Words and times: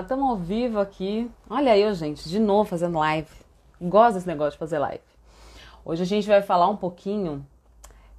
Estamos 0.00 0.30
ao 0.30 0.36
vivo 0.36 0.78
aqui. 0.78 1.30
Olha 1.50 1.76
eu, 1.76 1.92
gente, 1.92 2.28
de 2.28 2.38
novo 2.38 2.68
fazendo 2.68 2.98
live. 2.98 3.28
Gosto 3.80 4.14
desse 4.14 4.26
negócio 4.26 4.52
de 4.52 4.58
fazer 4.58 4.78
live. 4.78 5.02
Hoje 5.84 6.02
a 6.02 6.06
gente 6.06 6.28
vai 6.28 6.40
falar 6.40 6.68
um 6.68 6.76
pouquinho 6.76 7.44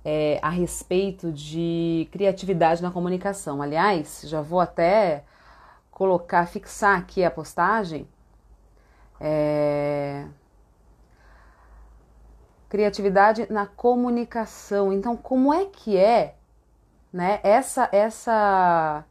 é, 0.04 0.40
a 0.42 0.50
respeito 0.50 1.32
de 1.32 2.08
criatividade 2.12 2.82
na 2.82 2.92
comunicação. 2.92 3.62
Aliás, 3.62 4.24
já 4.26 4.42
vou 4.42 4.60
até 4.60 5.24
colocar, 5.92 6.48
fixar 6.48 6.98
aqui 6.98 7.24
a 7.24 7.32
postagem. 7.32 8.08
É... 9.20 10.26
Criatividade 12.68 13.48
na 13.52 13.66
comunicação. 13.66 14.92
Então, 14.92 15.16
como 15.16 15.54
é 15.54 15.66
que 15.66 15.98
é, 15.98 16.36
né? 17.12 17.40
Essa, 17.44 17.90
essa 17.92 19.04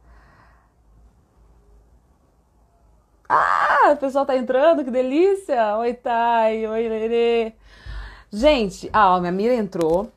Ah, 3.31 3.91
o 3.93 3.97
pessoal 3.97 4.25
tá 4.25 4.35
entrando, 4.35 4.83
que 4.83 4.89
delícia! 4.89 5.77
Oi, 5.77 5.93
Thay, 5.93 6.65
oi, 6.65 6.89
Lere. 6.89 7.53
Gente, 8.31 8.89
ah, 8.91 9.19
minha 9.19 9.31
Mira 9.31 9.53
entrou. 9.53 10.11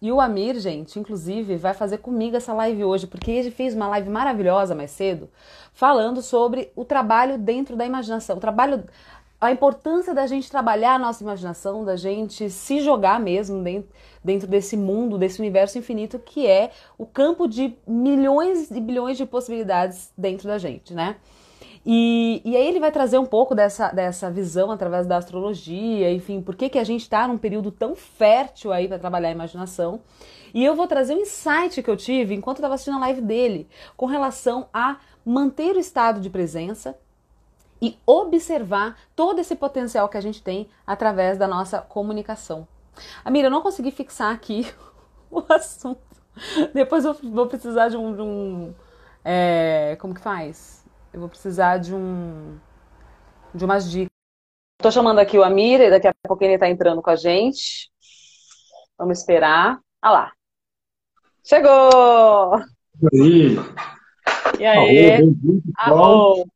E 0.00 0.10
o 0.10 0.22
Amir, 0.22 0.58
gente, 0.58 0.98
inclusive, 0.98 1.56
vai 1.56 1.74
fazer 1.74 1.98
comigo 1.98 2.34
essa 2.34 2.54
live 2.54 2.82
hoje, 2.82 3.06
porque 3.06 3.30
ele 3.30 3.50
fez 3.50 3.74
uma 3.74 3.88
live 3.88 4.08
maravilhosa 4.08 4.74
mais 4.74 4.90
cedo, 4.90 5.28
falando 5.74 6.22
sobre 6.22 6.72
o 6.74 6.82
trabalho 6.82 7.36
dentro 7.36 7.76
da 7.76 7.84
imaginação. 7.84 8.38
O 8.38 8.40
trabalho, 8.40 8.84
a 9.38 9.52
importância 9.52 10.14
da 10.14 10.26
gente 10.26 10.50
trabalhar 10.50 10.94
a 10.94 10.98
nossa 10.98 11.22
imaginação, 11.22 11.84
da 11.84 11.96
gente 11.96 12.48
se 12.48 12.80
jogar 12.80 13.20
mesmo 13.20 13.62
dentro, 13.62 13.90
dentro 14.24 14.48
desse 14.48 14.78
mundo, 14.78 15.18
desse 15.18 15.40
universo 15.40 15.76
infinito 15.76 16.18
que 16.18 16.46
é 16.46 16.70
o 16.96 17.04
campo 17.04 17.46
de 17.46 17.76
milhões 17.86 18.70
e 18.70 18.80
bilhões 18.80 19.18
de 19.18 19.26
possibilidades 19.26 20.10
dentro 20.16 20.48
da 20.48 20.56
gente, 20.56 20.94
né? 20.94 21.16
E, 21.88 22.42
e 22.44 22.56
aí 22.56 22.66
ele 22.66 22.80
vai 22.80 22.90
trazer 22.90 23.16
um 23.16 23.24
pouco 23.24 23.54
dessa, 23.54 23.92
dessa 23.92 24.28
visão 24.28 24.72
através 24.72 25.06
da 25.06 25.18
astrologia, 25.18 26.10
enfim, 26.12 26.42
por 26.42 26.56
que, 26.56 26.68
que 26.68 26.80
a 26.80 26.84
gente 26.84 27.02
está 27.02 27.28
num 27.28 27.38
período 27.38 27.70
tão 27.70 27.94
fértil 27.94 28.72
aí 28.72 28.88
para 28.88 28.98
trabalhar 28.98 29.28
a 29.28 29.32
imaginação. 29.32 30.00
E 30.52 30.64
eu 30.64 30.74
vou 30.74 30.88
trazer 30.88 31.14
um 31.14 31.20
insight 31.20 31.80
que 31.84 31.88
eu 31.88 31.96
tive 31.96 32.34
enquanto 32.34 32.56
estava 32.56 32.74
assistindo 32.74 32.96
a 32.96 33.00
live 33.00 33.20
dele, 33.20 33.68
com 33.96 34.06
relação 34.06 34.68
a 34.74 34.96
manter 35.24 35.76
o 35.76 35.78
estado 35.78 36.18
de 36.20 36.28
presença 36.28 36.98
e 37.80 37.96
observar 38.04 38.96
todo 39.14 39.38
esse 39.38 39.54
potencial 39.54 40.08
que 40.08 40.16
a 40.16 40.20
gente 40.20 40.42
tem 40.42 40.68
através 40.84 41.38
da 41.38 41.46
nossa 41.46 41.80
comunicação. 41.80 42.66
Amira, 43.24 43.46
eu 43.46 43.50
não 43.50 43.60
consegui 43.60 43.92
fixar 43.92 44.34
aqui 44.34 44.66
o 45.30 45.44
assunto. 45.48 46.00
Depois 46.74 47.04
eu 47.04 47.14
vou 47.14 47.46
precisar 47.46 47.90
de 47.90 47.96
um. 47.96 48.14
De 48.14 48.22
um 48.22 48.74
é, 49.24 49.96
como 50.00 50.14
que 50.14 50.20
faz? 50.20 50.85
Eu 51.16 51.20
vou 51.20 51.30
precisar 51.30 51.78
de 51.78 51.94
um 51.94 52.58
de 53.54 53.64
umas 53.64 53.90
dicas. 53.90 54.10
Estou 54.78 54.92
chamando 54.92 55.18
aqui 55.18 55.38
o 55.38 55.42
Amir, 55.42 55.80
e 55.80 55.88
daqui 55.88 56.06
a 56.06 56.14
pouco 56.28 56.44
ele 56.44 56.54
está 56.54 56.68
entrando 56.68 57.00
com 57.00 57.08
a 57.08 57.16
gente. 57.16 57.90
Vamos 58.98 59.18
esperar. 59.18 59.80
Ah 60.02 60.10
lá. 60.10 60.32
Chegou! 61.42 62.60
E 63.00 63.16
aí? 63.16 63.56
E 64.60 64.66
aí? 64.66 65.18
Alô, 65.78 66.46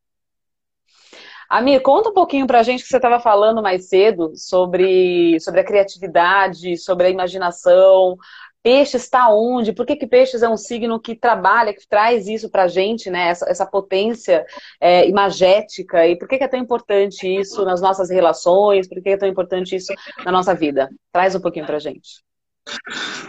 Amir, 1.49 1.81
conta 1.81 2.11
um 2.11 2.15
pouquinho 2.15 2.47
pra 2.47 2.63
gente 2.63 2.83
que 2.83 2.89
você 2.89 2.97
estava 2.97 3.19
falando 3.19 3.63
mais 3.63 3.89
cedo 3.89 4.33
sobre, 4.37 5.41
sobre 5.41 5.61
a 5.61 5.65
criatividade, 5.65 6.77
sobre 6.77 7.07
a 7.07 7.11
imaginação, 7.11 8.17
Peixes 8.63 9.05
está 9.05 9.33
onde? 9.33 9.73
Por 9.73 9.87
que, 9.87 9.97
que 9.97 10.07
Peixes 10.07 10.43
é 10.43 10.49
um 10.49 10.57
signo 10.57 11.01
que 11.01 11.15
trabalha, 11.15 11.73
que 11.73 11.89
traz 11.89 12.29
isso 12.29 12.51
para 12.51 12.65
a 12.65 12.69
gente, 12.69 13.11
né? 13.11 13.29
Essa, 13.29 13.49
essa 13.49 13.67
potência 13.67 14.45
é, 14.81 15.09
imagética. 15.09 16.07
E 16.07 16.17
por 16.17 16.29
que, 16.29 16.39
que 16.39 16.45
é 16.45 16.49
tão 16.49 16.61
importante 16.61 17.27
isso 17.27 17.65
nas 17.65 17.81
nossas 17.81 18.11
relações? 18.11 18.87
Por 18.87 18.97
que, 18.97 19.03
que 19.03 19.09
é 19.11 19.17
tão 19.17 19.29
importante 19.29 19.75
isso 19.75 19.93
na 20.25 20.31
nossa 20.31 20.55
vida? 20.55 20.91
Traz 21.13 21.35
um 21.35 21.41
pouquinho 21.41 21.67
para 21.67 21.77
a 21.77 21.81
gente. 21.81 22.23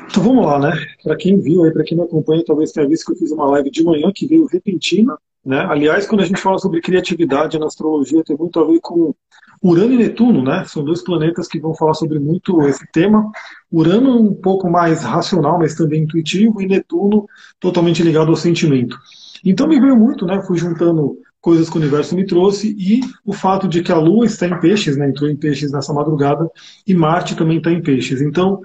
Então 0.09 0.23
vamos 0.23 0.45
lá, 0.45 0.59
né? 0.59 0.71
Para 1.03 1.15
quem 1.15 1.39
viu 1.39 1.63
aí, 1.63 1.71
para 1.71 1.83
quem 1.83 1.97
me 1.97 2.03
acompanha, 2.03 2.43
talvez 2.45 2.71
tenha 2.71 2.87
visto 2.87 3.05
que 3.05 3.13
eu 3.13 3.17
fiz 3.17 3.31
uma 3.31 3.45
live 3.51 3.71
de 3.71 3.83
manhã 3.83 4.11
que 4.13 4.27
veio 4.27 4.45
repentina, 4.45 5.17
né? 5.43 5.65
Aliás, 5.69 6.05
quando 6.05 6.21
a 6.21 6.25
gente 6.25 6.41
fala 6.41 6.59
sobre 6.59 6.81
criatividade 6.81 7.57
na 7.57 7.67
astrologia, 7.67 8.23
tem 8.23 8.35
muito 8.35 8.59
a 8.59 8.65
ver 8.65 8.79
com 8.81 9.15
Urano 9.63 9.93
e 9.93 9.97
Netuno, 9.97 10.43
né? 10.43 10.65
São 10.65 10.83
dois 10.83 11.03
planetas 11.03 11.47
que 11.47 11.59
vão 11.59 11.75
falar 11.75 11.93
sobre 11.93 12.19
muito 12.19 12.61
esse 12.63 12.85
tema. 12.91 13.31
Urano 13.71 14.19
um 14.19 14.33
pouco 14.33 14.69
mais 14.69 15.03
racional, 15.03 15.59
mas 15.59 15.75
também 15.75 16.03
intuitivo, 16.03 16.61
e 16.61 16.67
Netuno 16.67 17.27
totalmente 17.59 18.01
ligado 18.01 18.29
ao 18.29 18.35
sentimento. 18.35 18.97
Então 19.45 19.67
me 19.67 19.79
veio 19.79 19.95
muito, 19.95 20.25
né? 20.25 20.41
Fui 20.41 20.57
juntando 20.57 21.17
coisas 21.39 21.69
que 21.69 21.77
o 21.77 21.79
universo 21.79 22.15
me 22.15 22.25
trouxe 22.25 22.75
e 22.77 23.01
o 23.25 23.33
fato 23.33 23.67
de 23.67 23.81
que 23.81 23.91
a 23.91 23.97
Lua 23.97 24.25
está 24.25 24.47
em 24.47 24.59
Peixes, 24.59 24.97
né? 24.97 25.09
Entrou 25.09 25.29
em 25.29 25.35
Peixes 25.35 25.71
nessa 25.71 25.93
madrugada 25.93 26.49
e 26.87 26.93
Marte 26.93 27.35
também 27.35 27.57
está 27.57 27.71
em 27.71 27.81
Peixes. 27.81 28.21
Então 28.21 28.61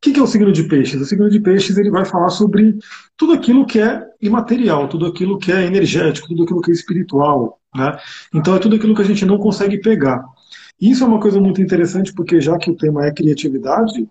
o 0.00 0.12
que, 0.12 0.18
é 0.18 0.22
o 0.22 0.26
signo 0.26 0.50
de 0.50 0.62
peixes? 0.62 0.98
O 0.98 1.04
signo 1.04 1.28
de 1.28 1.38
peixes 1.38 1.76
ele 1.76 1.90
vai 1.90 2.06
falar 2.06 2.30
sobre 2.30 2.78
tudo 3.18 3.34
aquilo 3.34 3.66
que 3.66 3.78
é 3.78 4.02
imaterial, 4.22 4.88
tudo 4.88 5.04
aquilo 5.04 5.38
que 5.38 5.52
é 5.52 5.66
energético, 5.66 6.28
tudo 6.28 6.44
aquilo 6.44 6.62
que 6.62 6.70
é 6.70 6.74
espiritual. 6.74 7.59
Né? 7.74 7.96
Então 8.34 8.54
é 8.54 8.58
tudo 8.58 8.76
aquilo 8.76 8.94
que 8.94 9.02
a 9.02 9.06
gente 9.06 9.24
não 9.24 9.38
consegue 9.38 9.78
pegar. 9.78 10.24
Isso 10.80 11.04
é 11.04 11.06
uma 11.06 11.20
coisa 11.20 11.40
muito 11.40 11.60
interessante, 11.60 12.12
porque 12.12 12.40
já 12.40 12.56
que 12.56 12.70
o 12.70 12.76
tema 12.76 13.06
é 13.06 13.12
criatividade, 13.12 14.06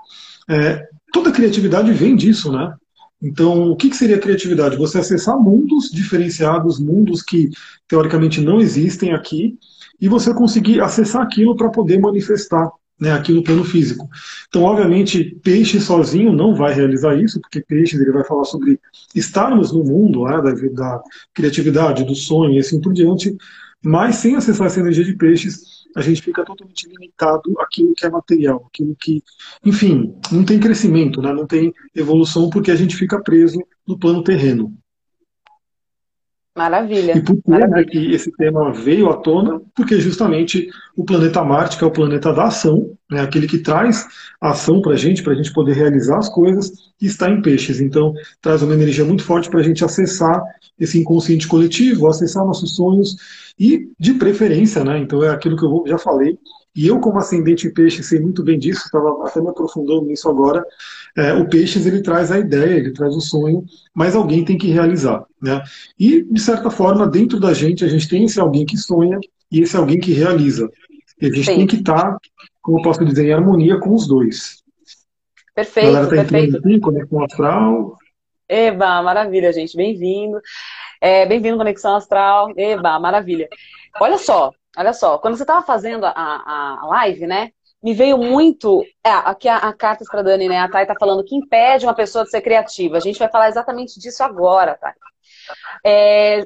é, 0.47 0.87
toda 1.11 1.31
criatividade 1.31 1.91
vem 1.91 2.15
disso, 2.15 2.51
né? 2.51 2.73
Então, 3.21 3.69
o 3.69 3.75
que, 3.75 3.89
que 3.89 3.97
seria 3.97 4.19
criatividade? 4.19 4.77
Você 4.77 4.97
acessar 4.97 5.37
mundos 5.37 5.89
diferenciados, 5.91 6.79
mundos 6.79 7.21
que 7.21 7.49
teoricamente 7.87 8.39
não 8.39 8.61
existem 8.61 9.13
aqui, 9.13 9.57
e 9.99 10.07
você 10.07 10.33
conseguir 10.33 10.79
acessar 10.79 11.21
aquilo 11.21 11.55
para 11.55 11.69
poder 11.69 11.99
manifestar 11.99 12.69
né, 12.99 13.11
aqui 13.13 13.31
no 13.31 13.43
plano 13.43 13.63
físico. 13.63 14.07
Então, 14.47 14.63
obviamente, 14.63 15.39
peixe 15.43 15.79
sozinho 15.79 16.33
não 16.33 16.53
vai 16.53 16.73
realizar 16.73 17.15
isso, 17.15 17.39
porque 17.39 17.61
peixe 17.61 17.95
ele 17.95 18.11
vai 18.11 18.23
falar 18.23 18.43
sobre 18.43 18.79
estarmos 19.15 19.71
no 19.71 19.83
mundo 19.83 20.25
né, 20.25 20.41
da, 20.41 20.51
da 20.51 21.01
criatividade, 21.33 22.03
do 22.03 22.15
sonho 22.15 22.53
e 22.53 22.59
assim 22.59 22.81
por 22.81 22.93
diante, 22.93 23.35
mas 23.83 24.17
sem 24.17 24.35
acessar 24.35 24.67
essa 24.67 24.79
energia 24.79 25.05
de 25.05 25.15
peixes, 25.15 25.79
a 25.95 26.01
gente 26.01 26.21
fica 26.21 26.43
totalmente 26.43 26.88
limitado 26.88 27.53
àquilo 27.59 27.93
que 27.95 28.05
é 28.05 28.09
material, 28.09 28.67
aquilo 28.67 28.95
que, 28.99 29.23
enfim, 29.65 30.13
não 30.31 30.43
tem 30.43 30.59
crescimento, 30.59 31.21
né, 31.21 31.33
não 31.33 31.47
tem 31.47 31.73
evolução, 31.95 32.49
porque 32.49 32.71
a 32.71 32.75
gente 32.75 32.95
fica 32.95 33.21
preso 33.21 33.59
no 33.88 33.97
plano 33.97 34.23
terreno. 34.23 34.77
Maravilha. 36.59 37.17
E 37.17 37.21
por 37.21 37.41
que, 37.41 37.51
né, 37.51 37.83
que 37.85 38.13
esse 38.13 38.29
tema 38.33 38.73
veio 38.73 39.09
à 39.09 39.15
tona? 39.15 39.61
Porque 39.73 39.97
justamente 39.97 40.67
o 40.93 41.05
planeta 41.05 41.41
Marte, 41.41 41.77
que 41.77 41.85
é 41.85 41.87
o 41.87 41.91
planeta 41.91 42.33
da 42.33 42.47
ação, 42.47 42.97
né, 43.09 43.21
aquele 43.21 43.47
que 43.47 43.59
traz 43.59 44.05
a 44.41 44.49
ação 44.49 44.81
para 44.81 44.91
a 44.91 44.97
gente, 44.97 45.23
para 45.23 45.31
a 45.31 45.35
gente 45.37 45.53
poder 45.53 45.71
realizar 45.71 46.17
as 46.17 46.27
coisas, 46.27 46.69
está 47.01 47.29
em 47.29 47.41
peixes. 47.41 47.79
Então, 47.79 48.13
traz 48.41 48.61
uma 48.61 48.73
energia 48.73 49.05
muito 49.05 49.23
forte 49.23 49.49
para 49.49 49.61
a 49.61 49.63
gente 49.63 49.85
acessar 49.85 50.43
esse 50.77 50.99
inconsciente 50.99 51.47
coletivo, 51.47 52.09
acessar 52.09 52.45
nossos 52.45 52.75
sonhos 52.75 53.15
e, 53.57 53.89
de 53.97 54.15
preferência, 54.15 54.83
né, 54.83 54.99
então 54.99 55.23
é 55.23 55.29
aquilo 55.29 55.55
que 55.55 55.63
eu 55.63 55.83
já 55.87 55.97
falei, 55.97 56.37
e 56.75 56.87
eu, 56.87 56.99
como 56.99 57.17
ascendente 57.17 57.67
em 57.67 57.73
peixe, 57.73 58.03
sei 58.03 58.19
muito 58.19 58.43
bem 58.43 58.59
disso, 58.59 58.81
estava 58.85 59.25
até 59.25 59.41
me 59.41 59.49
aprofundando 59.49 60.05
nisso 60.05 60.29
agora. 60.29 60.63
É, 61.17 61.33
o 61.33 61.47
peixes 61.47 61.85
ele 61.85 62.01
traz 62.01 62.31
a 62.31 62.39
ideia, 62.39 62.77
ele 62.77 62.93
traz 62.93 63.15
o 63.15 63.21
sonho, 63.21 63.65
mas 63.93 64.15
alguém 64.15 64.45
tem 64.45 64.57
que 64.57 64.67
realizar. 64.67 65.25
Né? 65.41 65.61
E, 65.99 66.23
de 66.23 66.41
certa 66.41 66.69
forma, 66.69 67.07
dentro 67.07 67.39
da 67.39 67.53
gente, 67.53 67.83
a 67.83 67.87
gente 67.87 68.07
tem 68.07 68.25
esse 68.25 68.39
alguém 68.39 68.65
que 68.65 68.77
sonha 68.77 69.19
e 69.51 69.61
esse 69.61 69.75
alguém 69.75 69.99
que 69.99 70.13
realiza. 70.13 70.69
E 71.21 71.25
a 71.25 71.29
gente 71.29 71.45
Sim. 71.45 71.55
tem 71.57 71.67
que 71.67 71.75
estar, 71.77 72.13
tá, 72.13 72.17
como 72.61 72.79
eu 72.79 72.83
posso 72.83 73.03
dizer, 73.03 73.27
em 73.27 73.33
harmonia 73.33 73.79
com 73.79 73.93
os 73.93 74.07
dois. 74.07 74.63
Perfeito, 75.53 75.89
a 75.89 75.91
galera 75.91 76.07
tá 76.07 76.15
perfeito. 76.15 76.57
Aqui, 76.57 76.79
Conexão 76.79 77.23
Astral. 77.23 77.97
Eba, 78.47 79.01
maravilha, 79.01 79.51
gente. 79.51 79.75
Bem-vindo. 79.75 80.39
É, 81.01 81.25
Bem-vindo, 81.25 81.57
Conexão 81.57 81.95
Astral. 81.95 82.53
Eba, 82.55 82.97
maravilha. 82.99 83.49
Olha 83.99 84.17
só, 84.17 84.53
Olha 84.77 84.94
só, 84.94 85.17
quando 85.17 85.35
você 85.35 85.44
estava 85.44 85.65
fazendo 85.65 86.05
a, 86.05 86.12
a, 86.12 86.85
live, 86.88 87.25
né? 87.25 87.51
Me 87.81 87.93
veio 87.93 88.17
muito. 88.17 88.83
É, 89.03 89.09
aqui 89.09 89.47
a, 89.47 89.57
a 89.57 89.73
carta 89.73 90.03
para 90.09 90.21
Dani, 90.21 90.49
né? 90.49 90.59
A 90.59 90.69
Thay 90.69 90.83
está 90.83 90.95
falando 90.99 91.23
que 91.23 91.35
impede 91.35 91.85
uma 91.85 91.95
pessoa 91.95 92.23
de 92.25 92.29
ser 92.29 92.41
criativa. 92.41 92.97
A 92.97 92.99
gente 92.99 93.19
vai 93.19 93.29
falar 93.29 93.49
exatamente 93.49 93.99
disso 93.99 94.23
agora, 94.23 94.75
Thay. 94.75 94.93
É, 95.85 96.45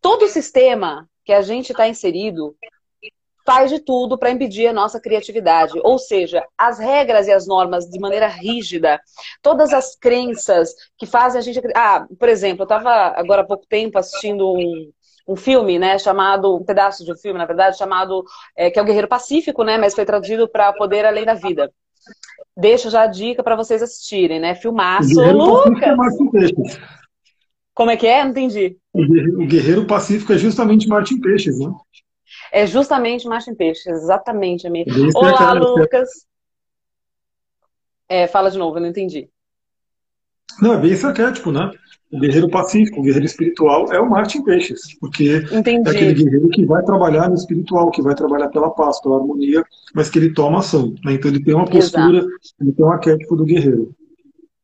todo 0.00 0.24
o 0.24 0.28
sistema 0.28 1.08
que 1.24 1.32
a 1.32 1.42
gente 1.42 1.70
está 1.70 1.86
inserido 1.86 2.56
faz 3.44 3.70
de 3.70 3.80
tudo 3.80 4.18
para 4.18 4.30
impedir 4.30 4.68
a 4.68 4.72
nossa 4.72 5.00
criatividade. 5.00 5.78
Ou 5.82 5.98
seja, 5.98 6.44
as 6.56 6.78
regras 6.78 7.26
e 7.26 7.32
as 7.32 7.46
normas 7.46 7.86
de 7.86 7.98
maneira 7.98 8.26
rígida, 8.26 9.00
todas 9.40 9.72
as 9.72 9.96
crenças 9.96 10.74
que 10.96 11.06
fazem 11.06 11.38
a 11.38 11.42
gente. 11.42 11.60
Ah, 11.74 12.06
por 12.18 12.28
exemplo, 12.28 12.62
eu 12.62 12.64
estava 12.64 12.90
agora 13.16 13.42
há 13.42 13.46
pouco 13.46 13.66
tempo 13.66 13.98
assistindo 13.98 14.52
um, 14.52 14.92
um 15.26 15.36
filme, 15.36 15.78
né, 15.78 15.98
chamado, 15.98 16.56
um 16.56 16.64
pedaço 16.64 17.04
de 17.04 17.12
um 17.12 17.16
filme, 17.16 17.38
na 17.38 17.46
verdade, 17.46 17.78
chamado, 17.78 18.24
é, 18.56 18.70
que 18.70 18.78
é 18.78 18.82
o 18.82 18.84
Guerreiro 18.84 19.08
Pacífico, 19.08 19.62
né, 19.62 19.78
mas 19.78 19.94
foi 19.94 20.04
traduzido 20.04 20.48
para 20.48 20.72
Poder 20.72 21.04
Além 21.04 21.24
da 21.24 21.34
Vida. 21.34 21.72
Deixo 22.56 22.90
já 22.90 23.02
a 23.02 23.06
dica 23.06 23.42
para 23.42 23.56
vocês 23.56 23.82
assistirem, 23.82 24.40
né, 24.40 24.54
filmaço, 24.54 25.20
Lucas! 25.32 26.78
Como 27.74 27.90
é 27.90 27.96
que 27.96 28.06
é? 28.06 28.22
Não 28.22 28.32
entendi. 28.32 28.76
O 28.92 28.98
guerreiro, 28.98 29.42
o 29.42 29.46
guerreiro 29.46 29.86
pacífico 29.86 30.32
é 30.32 30.38
justamente 30.38 30.86
Martin 30.86 31.18
Peixes, 31.20 31.58
né? 31.58 31.72
É 32.50 32.66
justamente 32.66 33.26
Martin 33.26 33.54
Peixes, 33.54 33.86
exatamente, 33.86 34.66
amigo. 34.66 34.90
Olá, 35.14 35.52
Lucas. 35.54 36.08
É, 38.08 38.26
fala 38.26 38.50
de 38.50 38.58
novo, 38.58 38.76
eu 38.76 38.82
não 38.82 38.88
entendi. 38.90 39.30
Não, 40.60 40.74
é 40.74 40.78
bem 40.78 40.92
esse 40.92 41.06
arquétipo, 41.06 41.50
né? 41.50 41.70
O 42.12 42.20
guerreiro 42.20 42.48
pacífico, 42.50 43.00
o 43.00 43.02
guerreiro 43.02 43.24
espiritual 43.24 43.90
é 43.90 43.98
o 43.98 44.08
Martin 44.08 44.42
Peixes, 44.42 44.98
porque 45.00 45.42
Entendi. 45.50 45.88
é 45.88 45.90
aquele 45.90 46.12
guerreiro 46.12 46.48
que 46.50 46.66
vai 46.66 46.82
trabalhar 46.82 47.28
no 47.30 47.34
espiritual, 47.34 47.90
que 47.90 48.02
vai 48.02 48.14
trabalhar 48.14 48.48
pela 48.48 48.68
paz, 48.68 49.00
pela 49.00 49.16
harmonia, 49.16 49.64
mas 49.94 50.10
que 50.10 50.18
ele 50.18 50.34
toma 50.34 50.58
ação. 50.58 50.94
Né? 51.02 51.14
Então 51.14 51.30
ele 51.30 51.42
tem 51.42 51.54
uma 51.54 51.64
postura, 51.64 52.18
Exato. 52.18 52.32
ele 52.60 52.72
tem 52.72 52.84
um 52.84 52.92
arquétipo 52.92 53.34
do 53.34 53.46
guerreiro. 53.46 53.94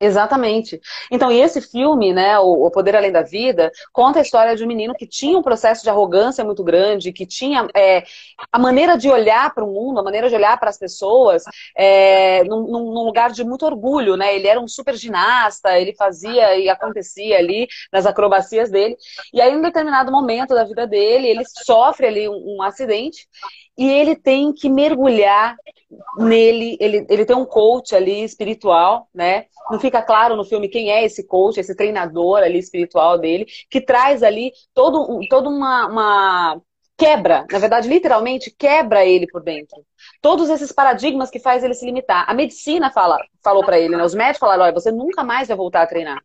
Exatamente. 0.00 0.80
Então, 1.10 1.30
e 1.32 1.40
esse 1.40 1.60
filme, 1.60 2.12
né, 2.12 2.38
o, 2.38 2.70
Poder 2.70 2.94
Além 2.94 3.10
da 3.10 3.22
Vida, 3.22 3.72
conta 3.92 4.20
a 4.20 4.22
história 4.22 4.54
de 4.54 4.62
um 4.62 4.66
menino 4.66 4.94
que 4.94 5.08
tinha 5.08 5.36
um 5.36 5.42
processo 5.42 5.82
de 5.82 5.90
arrogância 5.90 6.44
muito 6.44 6.62
grande, 6.62 7.12
que 7.12 7.26
tinha 7.26 7.66
é, 7.74 8.04
a 8.52 8.58
maneira 8.60 8.96
de 8.96 9.08
olhar 9.08 9.52
para 9.52 9.64
o 9.64 9.72
mundo, 9.72 9.98
a 9.98 10.02
maneira 10.04 10.28
de 10.28 10.36
olhar 10.36 10.56
para 10.60 10.70
as 10.70 10.78
pessoas, 10.78 11.42
é, 11.76 12.44
num, 12.44 12.62
num, 12.68 13.04
lugar 13.04 13.32
de 13.32 13.42
muito 13.42 13.66
orgulho, 13.66 14.16
né? 14.16 14.36
Ele 14.36 14.46
era 14.46 14.60
um 14.60 14.68
super 14.68 14.94
ginasta, 14.94 15.76
ele 15.76 15.92
fazia 15.96 16.56
e 16.56 16.68
acontecia 16.68 17.36
ali 17.36 17.66
nas 17.92 18.06
acrobacias 18.06 18.70
dele. 18.70 18.96
E 19.32 19.40
aí, 19.40 19.52
em 19.52 19.60
determinado 19.60 20.12
momento 20.12 20.54
da 20.54 20.62
vida 20.62 20.86
dele, 20.86 21.26
ele 21.26 21.42
sofre 21.44 22.06
ali 22.06 22.28
um, 22.28 22.58
um 22.58 22.62
acidente 22.62 23.26
e 23.78 23.88
ele 23.88 24.16
tem 24.16 24.52
que 24.52 24.68
mergulhar 24.68 25.56
nele, 26.18 26.76
ele, 26.80 27.06
ele 27.08 27.24
tem 27.24 27.36
um 27.36 27.46
coach 27.46 27.94
ali 27.94 28.22
espiritual, 28.24 29.08
né? 29.14 29.46
Não 29.70 29.78
fica 29.78 30.02
claro 30.02 30.36
no 30.36 30.44
filme 30.44 30.68
quem 30.68 30.90
é 30.90 31.04
esse 31.04 31.26
coach, 31.26 31.58
esse 31.58 31.74
treinador 31.74 32.38
ali 32.38 32.58
espiritual 32.58 33.18
dele, 33.18 33.46
que 33.70 33.80
traz 33.80 34.22
ali 34.22 34.52
todo, 34.74 35.20
toda 35.28 35.48
uma, 35.48 35.86
uma 35.86 36.60
quebra, 36.98 37.46
na 37.50 37.58
verdade, 37.60 37.88
literalmente 37.88 38.50
quebra 38.50 39.06
ele 39.06 39.26
por 39.28 39.42
dentro. 39.42 39.78
Todos 40.20 40.50
esses 40.50 40.72
paradigmas 40.72 41.30
que 41.30 41.38
faz 41.38 41.62
ele 41.62 41.74
se 41.74 41.86
limitar. 41.86 42.24
A 42.28 42.34
medicina 42.34 42.90
fala, 42.90 43.18
falou 43.48 43.64
para 43.64 43.78
ele, 43.78 43.96
né? 43.96 44.04
Os 44.04 44.14
médicos 44.14 44.40
falaram, 44.40 44.64
olha, 44.64 44.72
você 44.72 44.92
nunca 44.92 45.24
mais 45.24 45.48
vai 45.48 45.56
voltar 45.56 45.82
a 45.82 45.86
treinar. 45.86 46.22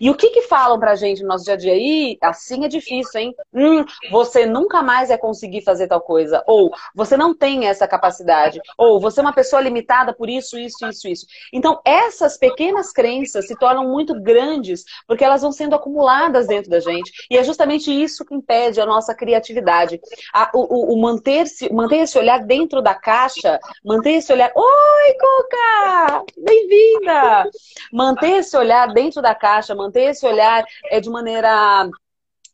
E 0.00 0.10
o 0.10 0.14
que 0.14 0.30
que 0.30 0.42
falam 0.42 0.78
pra 0.78 0.94
gente 0.94 1.22
no 1.22 1.28
nosso 1.28 1.44
dia 1.44 1.54
a 1.54 1.56
dia? 1.56 1.72
aí? 1.72 2.18
assim 2.20 2.64
é 2.64 2.68
difícil, 2.68 3.20
hein? 3.20 3.34
Hum, 3.52 3.84
você 4.10 4.46
nunca 4.46 4.82
mais 4.82 5.08
vai 5.08 5.18
conseguir 5.18 5.62
fazer 5.62 5.86
tal 5.86 6.00
coisa. 6.00 6.42
Ou 6.46 6.72
você 6.94 7.16
não 7.16 7.34
tem 7.34 7.66
essa 7.66 7.86
capacidade. 7.86 8.60
Ou 8.76 9.00
você 9.00 9.20
é 9.20 9.22
uma 9.22 9.32
pessoa 9.32 9.62
limitada 9.62 10.12
por 10.12 10.28
isso, 10.28 10.58
isso, 10.58 10.86
isso, 10.88 11.08
isso. 11.08 11.26
Então, 11.52 11.80
essas 11.84 12.36
pequenas 12.36 12.92
crenças 12.92 13.46
se 13.46 13.56
tornam 13.56 13.88
muito 13.88 14.20
grandes 14.20 14.84
porque 15.06 15.24
elas 15.24 15.42
vão 15.42 15.52
sendo 15.52 15.74
acumuladas 15.74 16.46
dentro 16.46 16.70
da 16.70 16.80
gente. 16.80 17.12
E 17.30 17.36
é 17.36 17.44
justamente 17.44 17.90
isso 17.90 18.24
que 18.24 18.34
impede 18.34 18.80
a 18.80 18.86
nossa 18.86 19.14
criatividade. 19.14 20.00
A, 20.32 20.50
o, 20.54 20.94
o, 20.94 21.00
manter-se, 21.00 21.72
manter 21.72 21.98
esse 21.98 22.18
olhar 22.18 22.44
dentro 22.44 22.82
da 22.82 22.94
caixa, 22.94 23.58
manter 23.84 24.12
esse 24.12 24.32
olhar. 24.32 24.52
Oi, 24.54 25.14
Cuca! 25.14 26.24
Bem-vinda! 26.66 27.50
Manter 27.92 28.38
esse 28.38 28.56
olhar 28.56 28.92
dentro 28.92 29.20
da 29.20 29.34
caixa, 29.34 29.74
manter 29.74 30.10
esse 30.10 30.26
olhar 30.26 30.64
é, 30.90 31.00
de 31.00 31.10
maneira 31.10 31.88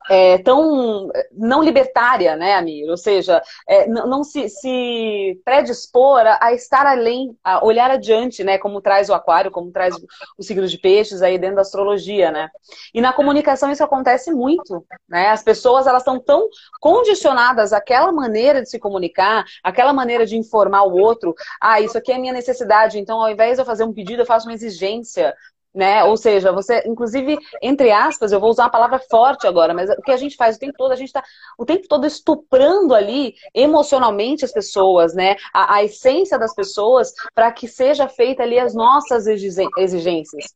é, 0.08 0.38
tão 0.38 1.10
não 1.32 1.62
libertária, 1.62 2.36
né, 2.36 2.54
Amir? 2.54 2.88
Ou 2.88 2.96
seja, 2.96 3.42
é, 3.68 3.86
não, 3.86 4.24
se, 4.24 4.48
se 4.48 5.40
predispor 5.44 6.20
a, 6.20 6.38
a, 6.40 6.54
estar 6.54 6.86
além, 6.86 7.36
a 7.44 7.64
olhar 7.64 7.90
adiante, 7.90 8.42
né? 8.42 8.58
Como 8.58 8.80
traz 8.80 9.08
o 9.08 9.14
aquário, 9.14 9.50
como 9.50 9.70
traz 9.70 9.94
o 10.38 10.42
signo 10.42 10.66
de 10.66 10.78
peixes 10.78 11.22
aí 11.22 11.38
dentro 11.38 11.56
da 11.56 11.62
astrologia, 11.62 12.30
né? 12.30 12.48
E 12.94 13.00
na 13.00 13.12
comunicação 13.12 13.70
isso 13.70 13.84
acontece 13.84 14.32
muito, 14.32 14.84
né? 15.08 15.28
As 15.28 15.42
pessoas 15.42 15.86
elas 15.86 16.02
estão 16.02 16.18
tão 16.18 16.48
condicionadas 16.80 17.72
àquela 17.72 18.12
maneira 18.12 18.62
de 18.62 18.70
se 18.70 18.78
comunicar, 18.78 19.44
aquela 19.62 19.92
maneira 19.92 20.24
de 20.24 20.36
informar 20.36 20.84
o 20.84 20.96
outro. 20.96 21.34
Ah, 21.60 21.80
isso 21.80 21.98
aqui 21.98 22.12
é 22.12 22.18
minha 22.18 22.32
necessidade, 22.32 22.98
então 22.98 23.20
ao 23.20 23.30
invés 23.30 23.56
de 23.56 23.62
eu 23.62 23.66
fazer 23.66 23.84
um 23.84 23.92
pedido, 23.92 24.22
eu 24.22 24.26
faço 24.26 24.46
uma 24.46 24.54
exigência 24.54 25.34
né? 25.74 26.02
Ou 26.04 26.16
seja, 26.16 26.52
você, 26.52 26.82
inclusive, 26.86 27.38
entre 27.62 27.90
aspas, 27.90 28.32
eu 28.32 28.40
vou 28.40 28.50
usar 28.50 28.64
uma 28.64 28.70
palavra 28.70 29.00
forte 29.10 29.46
agora, 29.46 29.72
mas 29.72 29.88
o 29.90 30.02
que 30.02 30.10
a 30.10 30.16
gente 30.16 30.36
faz 30.36 30.56
o 30.56 30.58
tempo 30.58 30.74
todo, 30.76 30.92
a 30.92 30.96
gente 30.96 31.08
está 31.08 31.22
o 31.56 31.64
tempo 31.64 31.86
todo 31.88 32.06
estuprando 32.06 32.94
ali 32.94 33.34
emocionalmente 33.54 34.44
as 34.44 34.52
pessoas, 34.52 35.14
né? 35.14 35.36
A, 35.54 35.76
a 35.76 35.84
essência 35.84 36.38
das 36.38 36.54
pessoas 36.54 37.12
para 37.34 37.52
que 37.52 37.68
seja 37.68 38.08
feita 38.08 38.42
ali 38.42 38.58
as 38.58 38.74
nossas 38.74 39.26
exigências. 39.26 40.54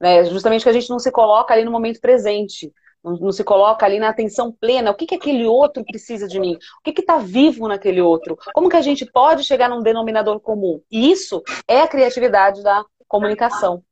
Né? 0.00 0.24
Justamente 0.24 0.64
que 0.64 0.68
a 0.68 0.72
gente 0.72 0.90
não 0.90 0.98
se 0.98 1.10
coloca 1.10 1.54
ali 1.54 1.64
no 1.64 1.70
momento 1.70 2.00
presente. 2.00 2.72
Não, 3.04 3.32
se 3.32 3.42
coloca 3.42 3.84
ali 3.84 3.98
na 3.98 4.10
atenção 4.10 4.52
plena. 4.52 4.90
O 4.90 4.94
que, 4.94 5.06
que 5.06 5.14
aquele 5.14 5.44
outro 5.44 5.84
precisa 5.84 6.28
de 6.28 6.38
mim? 6.38 6.54
O 6.54 6.92
que 6.92 7.00
está 7.00 7.18
vivo 7.18 7.66
naquele 7.66 8.00
outro? 8.00 8.36
Como 8.54 8.68
que 8.68 8.76
a 8.76 8.82
gente 8.82 9.04
pode 9.04 9.42
chegar 9.42 9.68
num 9.68 9.82
denominador 9.82 10.38
comum? 10.38 10.80
E 10.90 11.10
isso 11.10 11.42
é 11.66 11.80
a 11.80 11.88
criatividade 11.88 12.62
da 12.62 12.84
comunicação. 13.08 13.82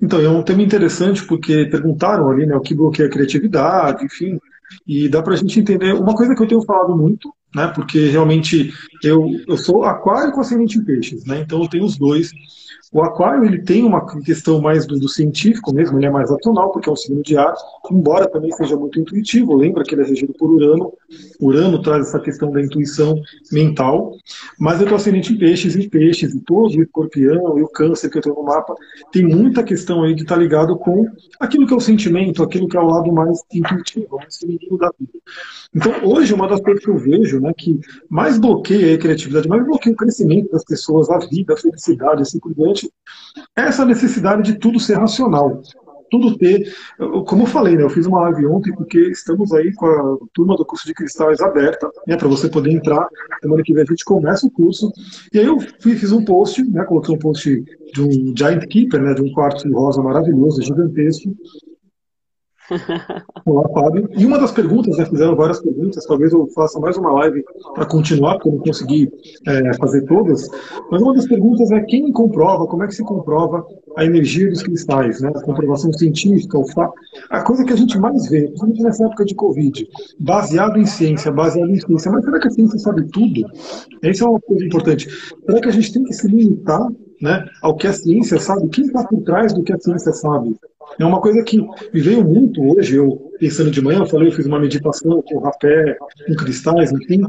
Então, 0.00 0.20
é 0.20 0.28
um 0.28 0.42
tema 0.42 0.62
interessante 0.62 1.26
porque 1.26 1.66
perguntaram 1.66 2.30
ali 2.30 2.46
né, 2.46 2.56
o 2.56 2.60
que 2.60 2.74
bloqueia 2.74 3.08
a 3.08 3.12
criatividade, 3.12 4.04
enfim, 4.04 4.38
e 4.86 5.08
dá 5.08 5.22
para 5.22 5.34
a 5.34 5.36
gente 5.36 5.60
entender. 5.60 5.92
Uma 5.92 6.14
coisa 6.14 6.34
que 6.34 6.42
eu 6.42 6.48
tenho 6.48 6.62
falado 6.62 6.96
muito, 6.96 7.32
né, 7.54 7.70
porque 7.74 8.08
realmente 8.08 8.72
eu, 9.02 9.28
eu 9.46 9.56
sou 9.56 9.84
aquário 9.84 10.32
com 10.32 10.40
ascendente 10.40 10.78
em 10.78 10.84
peixes, 10.84 11.24
né, 11.24 11.40
então 11.40 11.62
eu 11.62 11.68
tenho 11.68 11.84
os 11.84 11.96
dois. 11.96 12.30
O 12.92 13.02
aquário 13.02 13.44
ele 13.44 13.62
tem 13.62 13.84
uma 13.84 14.04
questão 14.20 14.60
mais 14.60 14.84
do, 14.84 14.98
do, 14.98 15.08
científico 15.08 15.72
mesmo, 15.72 15.96
ele 15.96 16.06
é 16.06 16.10
mais 16.10 16.28
racional, 16.28 16.72
porque 16.72 16.88
é 16.88 16.92
um 16.92 16.96
signo 16.96 17.22
de 17.22 17.36
ar, 17.36 17.54
embora 17.88 18.28
também 18.28 18.50
seja 18.50 18.76
muito 18.76 18.98
intuitivo, 18.98 19.54
lembra 19.54 19.84
que 19.84 19.94
ele 19.94 20.02
é 20.02 20.06
regido 20.06 20.34
por 20.34 20.50
Urano, 20.50 20.92
Urano 21.40 21.80
traz 21.82 22.08
essa 22.08 22.18
questão 22.18 22.50
da 22.50 22.60
intuição 22.60 23.14
mental, 23.52 24.16
mas 24.58 24.78
eu 24.78 24.84
estou 24.84 24.96
ascendente 24.96 25.32
em 25.32 25.38
peixes 25.38 25.76
e 25.76 25.88
peixes, 25.88 26.34
e 26.34 26.40
todo 26.40 26.76
o 26.76 26.82
escorpião 26.82 27.56
e 27.58 27.62
o 27.62 27.68
câncer 27.68 28.10
que 28.10 28.18
eu 28.18 28.22
tenho 28.22 28.34
no 28.34 28.42
mapa, 28.42 28.74
tem 29.12 29.24
muita 29.24 29.62
questão 29.62 30.02
aí 30.02 30.12
de 30.12 30.22
estar 30.22 30.34
tá 30.34 30.40
ligado 30.40 30.76
com 30.76 31.06
aquilo 31.38 31.68
que 31.68 31.72
é 31.72 31.76
o 31.76 31.80
sentimento, 31.80 32.42
aquilo 32.42 32.66
que 32.66 32.76
é 32.76 32.80
o 32.80 32.86
lado 32.86 33.12
mais 33.12 33.40
intuitivo, 33.52 34.16
mais 34.16 34.36
feminino 34.36 34.76
da 34.76 34.90
vida. 34.98 35.12
Então, 35.72 35.92
hoje, 36.02 36.34
uma 36.34 36.48
das 36.48 36.60
coisas 36.60 36.82
que 36.82 36.90
eu 36.90 36.98
vejo, 36.98 37.39
né, 37.40 37.52
que 37.56 37.80
mais 38.08 38.38
bloqueia 38.38 38.94
a 38.94 38.98
criatividade, 38.98 39.48
mais 39.48 39.64
bloqueia 39.64 39.94
o 39.94 39.96
crescimento 39.96 40.50
das 40.50 40.64
pessoas, 40.64 41.10
a 41.10 41.18
vida, 41.18 41.54
a 41.54 41.56
felicidade, 41.56 42.22
assim 42.22 42.38
por 42.38 42.54
diante, 42.54 42.90
é 43.56 43.62
essa 43.62 43.84
necessidade 43.84 44.42
de 44.42 44.58
tudo 44.58 44.78
ser 44.78 44.94
racional. 44.94 45.62
Tudo 46.10 46.36
ter, 46.36 46.74
como 47.26 47.44
eu 47.44 47.46
falei, 47.46 47.76
né, 47.76 47.84
eu 47.84 47.88
fiz 47.88 48.04
uma 48.04 48.22
live 48.22 48.44
ontem 48.46 48.74
porque 48.74 48.98
estamos 49.10 49.52
aí 49.52 49.72
com 49.72 49.86
a 49.86 50.18
turma 50.34 50.56
do 50.56 50.66
curso 50.66 50.84
de 50.84 50.92
cristais 50.92 51.40
aberta, 51.40 51.88
né, 52.04 52.16
para 52.16 52.26
você 52.26 52.48
poder 52.48 52.72
entrar. 52.72 53.08
Semana 53.40 53.62
que 53.62 53.72
vem 53.72 53.84
a 53.84 53.86
gente 53.86 54.04
começa 54.04 54.44
o 54.44 54.50
curso. 54.50 54.92
E 55.32 55.38
aí 55.38 55.46
eu 55.46 55.60
fiz 55.60 56.10
um 56.10 56.24
post, 56.24 56.64
né, 56.64 56.84
coloquei 56.84 57.14
um 57.14 57.18
post 57.18 57.64
de 57.94 58.02
um 58.02 58.34
Giant 58.36 58.66
Keeper, 58.66 59.00
né, 59.00 59.14
de 59.14 59.22
um 59.22 59.32
quarto 59.32 59.72
rosa 59.72 60.02
maravilhoso, 60.02 60.60
gigantesco, 60.60 61.32
Olá, 63.44 63.68
Fábio. 63.70 64.08
E 64.16 64.24
uma 64.24 64.38
das 64.38 64.52
perguntas, 64.52 64.96
né, 64.96 65.04
fizeram 65.04 65.34
várias 65.34 65.60
perguntas, 65.60 66.04
talvez 66.06 66.32
eu 66.32 66.46
faça 66.48 66.78
mais 66.78 66.96
uma 66.96 67.12
live 67.12 67.44
para 67.74 67.86
continuar, 67.86 68.34
porque 68.34 68.48
eu 68.48 68.52
não 68.52 68.60
consegui 68.60 69.10
é, 69.46 69.74
fazer 69.74 70.02
todas, 70.06 70.48
mas 70.90 71.02
uma 71.02 71.14
das 71.14 71.26
perguntas 71.26 71.70
é 71.70 71.80
quem 71.80 72.12
comprova, 72.12 72.66
como 72.66 72.84
é 72.84 72.86
que 72.86 72.94
se 72.94 73.02
comprova 73.02 73.64
a 73.96 74.04
energia 74.04 74.48
dos 74.48 74.62
cristais, 74.62 75.20
né? 75.20 75.30
a 75.34 75.42
comprovação 75.42 75.92
científica, 75.92 76.58
o 76.58 76.66
fa... 76.68 76.90
a 77.30 77.42
coisa 77.42 77.64
que 77.64 77.72
a 77.72 77.76
gente 77.76 77.98
mais 77.98 78.28
vê, 78.28 78.42
principalmente 78.42 78.82
nessa 78.82 79.04
época 79.04 79.24
de 79.24 79.34
Covid, 79.34 79.88
baseado 80.18 80.78
em 80.78 80.86
ciência, 80.86 81.32
baseado 81.32 81.70
em 81.70 81.80
ciência, 81.80 82.10
mas 82.10 82.24
será 82.24 82.38
que 82.38 82.48
a 82.48 82.50
ciência 82.50 82.78
sabe 82.78 83.04
tudo? 83.10 83.46
Essa 84.02 84.24
é 84.24 84.28
uma 84.28 84.40
coisa 84.40 84.64
importante. 84.64 85.08
Será 85.44 85.60
que 85.60 85.68
a 85.68 85.72
gente 85.72 85.92
tem 85.92 86.04
que 86.04 86.12
se 86.12 86.28
limitar 86.28 86.86
né, 87.20 87.44
ao 87.62 87.76
que 87.76 87.86
a 87.86 87.92
ciência 87.92 88.38
sabe? 88.38 88.68
Quem 88.68 88.84
está 88.84 89.04
por 89.04 89.22
trás 89.22 89.52
do 89.52 89.62
que 89.62 89.72
a 89.72 89.78
ciência 89.78 90.12
sabe? 90.12 90.56
É 90.98 91.04
uma 91.04 91.20
coisa 91.20 91.42
que 91.42 91.58
me 91.58 92.00
veio 92.00 92.24
muito 92.24 92.62
hoje, 92.62 92.96
eu 92.96 93.30
pensando 93.40 93.70
de 93.70 93.80
manhã, 93.80 94.00
eu 94.00 94.06
falei, 94.06 94.28
eu 94.28 94.32
fiz 94.32 94.44
uma 94.44 94.60
meditação 94.60 95.22
com 95.22 95.38
rapé, 95.38 95.96
com 96.26 96.34
cristais, 96.34 96.92
enfim. 96.92 97.22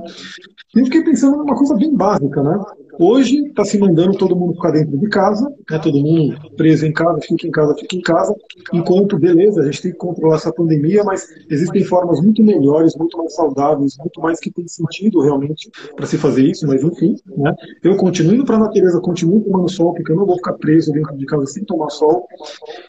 E 0.76 0.80
eu 0.80 0.86
fiquei 0.86 1.04
pensando 1.04 1.38
numa 1.38 1.56
coisa 1.56 1.76
bem 1.76 1.96
básica, 1.96 2.44
né? 2.44 2.60
Hoje 3.00 3.48
está 3.48 3.64
se 3.64 3.78
mandando 3.80 4.18
todo 4.18 4.36
mundo 4.36 4.54
ficar 4.54 4.72
dentro 4.72 4.98
de 4.98 5.08
casa, 5.08 5.50
né? 5.70 5.80
todo 5.80 5.98
mundo 5.98 6.38
preso 6.56 6.86
em 6.86 6.92
casa, 6.92 7.20
fica 7.22 7.48
em 7.48 7.52
casa, 7.52 7.76
fica 7.76 7.96
em 7.96 8.02
casa, 8.02 8.36
enquanto, 8.74 9.18
beleza, 9.18 9.62
a 9.62 9.66
gente 9.66 9.82
tem 9.82 9.92
que 9.92 9.98
controlar 9.98 10.36
essa 10.36 10.54
pandemia, 10.54 11.04
mas 11.04 11.28
existem 11.50 11.84
formas 11.84 12.22
muito 12.22 12.44
melhores, 12.44 12.96
muito 12.96 13.18
mais 13.18 13.34
saudáveis, 13.34 13.98
muito 13.98 14.22
mais 14.22 14.40
que 14.40 14.52
tem 14.52 14.68
sentido 14.68 15.22
realmente 15.22 15.70
para 15.96 16.06
se 16.06 16.18
fazer 16.18 16.44
isso, 16.44 16.68
mas 16.68 16.84
enfim, 16.84 17.16
né? 17.38 17.56
Eu 17.82 17.96
continuo 17.96 18.36
indo 18.36 18.46
para 18.46 18.58
a 18.58 18.60
natureza, 18.60 19.00
continuo 19.00 19.42
tomando 19.42 19.70
sol, 19.70 19.94
porque 19.94 20.12
eu 20.12 20.18
não 20.18 20.26
vou 20.26 20.36
ficar 20.36 20.54
preso 20.54 20.92
dentro 20.92 21.16
de 21.18 21.26
casa 21.26 21.46
sem 21.48 21.64
tomar 21.64 21.90
sol. 21.90 22.28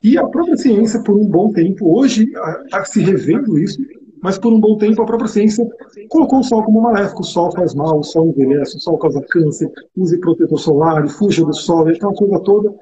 E 0.02 0.18
a 0.18 0.26
própria 0.26 0.56
ciência, 0.62 1.02
por 1.02 1.16
um 1.16 1.26
bom 1.26 1.52
tempo, 1.52 1.98
hoje 1.98 2.32
está 2.64 2.84
se 2.84 3.00
revendo 3.00 3.58
isso, 3.58 3.78
mas 4.22 4.38
por 4.38 4.52
um 4.52 4.60
bom 4.60 4.78
tempo 4.78 5.02
a 5.02 5.04
própria 5.04 5.28
ciência 5.28 5.68
colocou 6.08 6.38
o 6.38 6.44
sol 6.44 6.62
como 6.62 6.80
maléfico. 6.80 7.22
O 7.22 7.24
sol 7.24 7.50
faz 7.50 7.74
mal, 7.74 7.98
o 7.98 8.04
sol 8.04 8.28
envelhece, 8.28 8.76
o 8.76 8.80
sol 8.80 8.96
causa 8.96 9.20
câncer, 9.28 9.70
use 9.96 10.18
protetor 10.18 10.58
solar, 10.58 11.08
fuja 11.08 11.44
do 11.44 11.52
sol, 11.52 11.88
aquela 11.88 12.14
coisa 12.14 12.38
toda. 12.40 12.72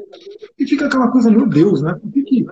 E 0.59 0.67
fica 0.67 0.87
aquela 0.87 1.09
coisa, 1.09 1.31
meu 1.31 1.47
Deus, 1.47 1.81
né? 1.81 1.95
Por 1.95 2.13
que, 2.13 2.23
que 2.23 2.47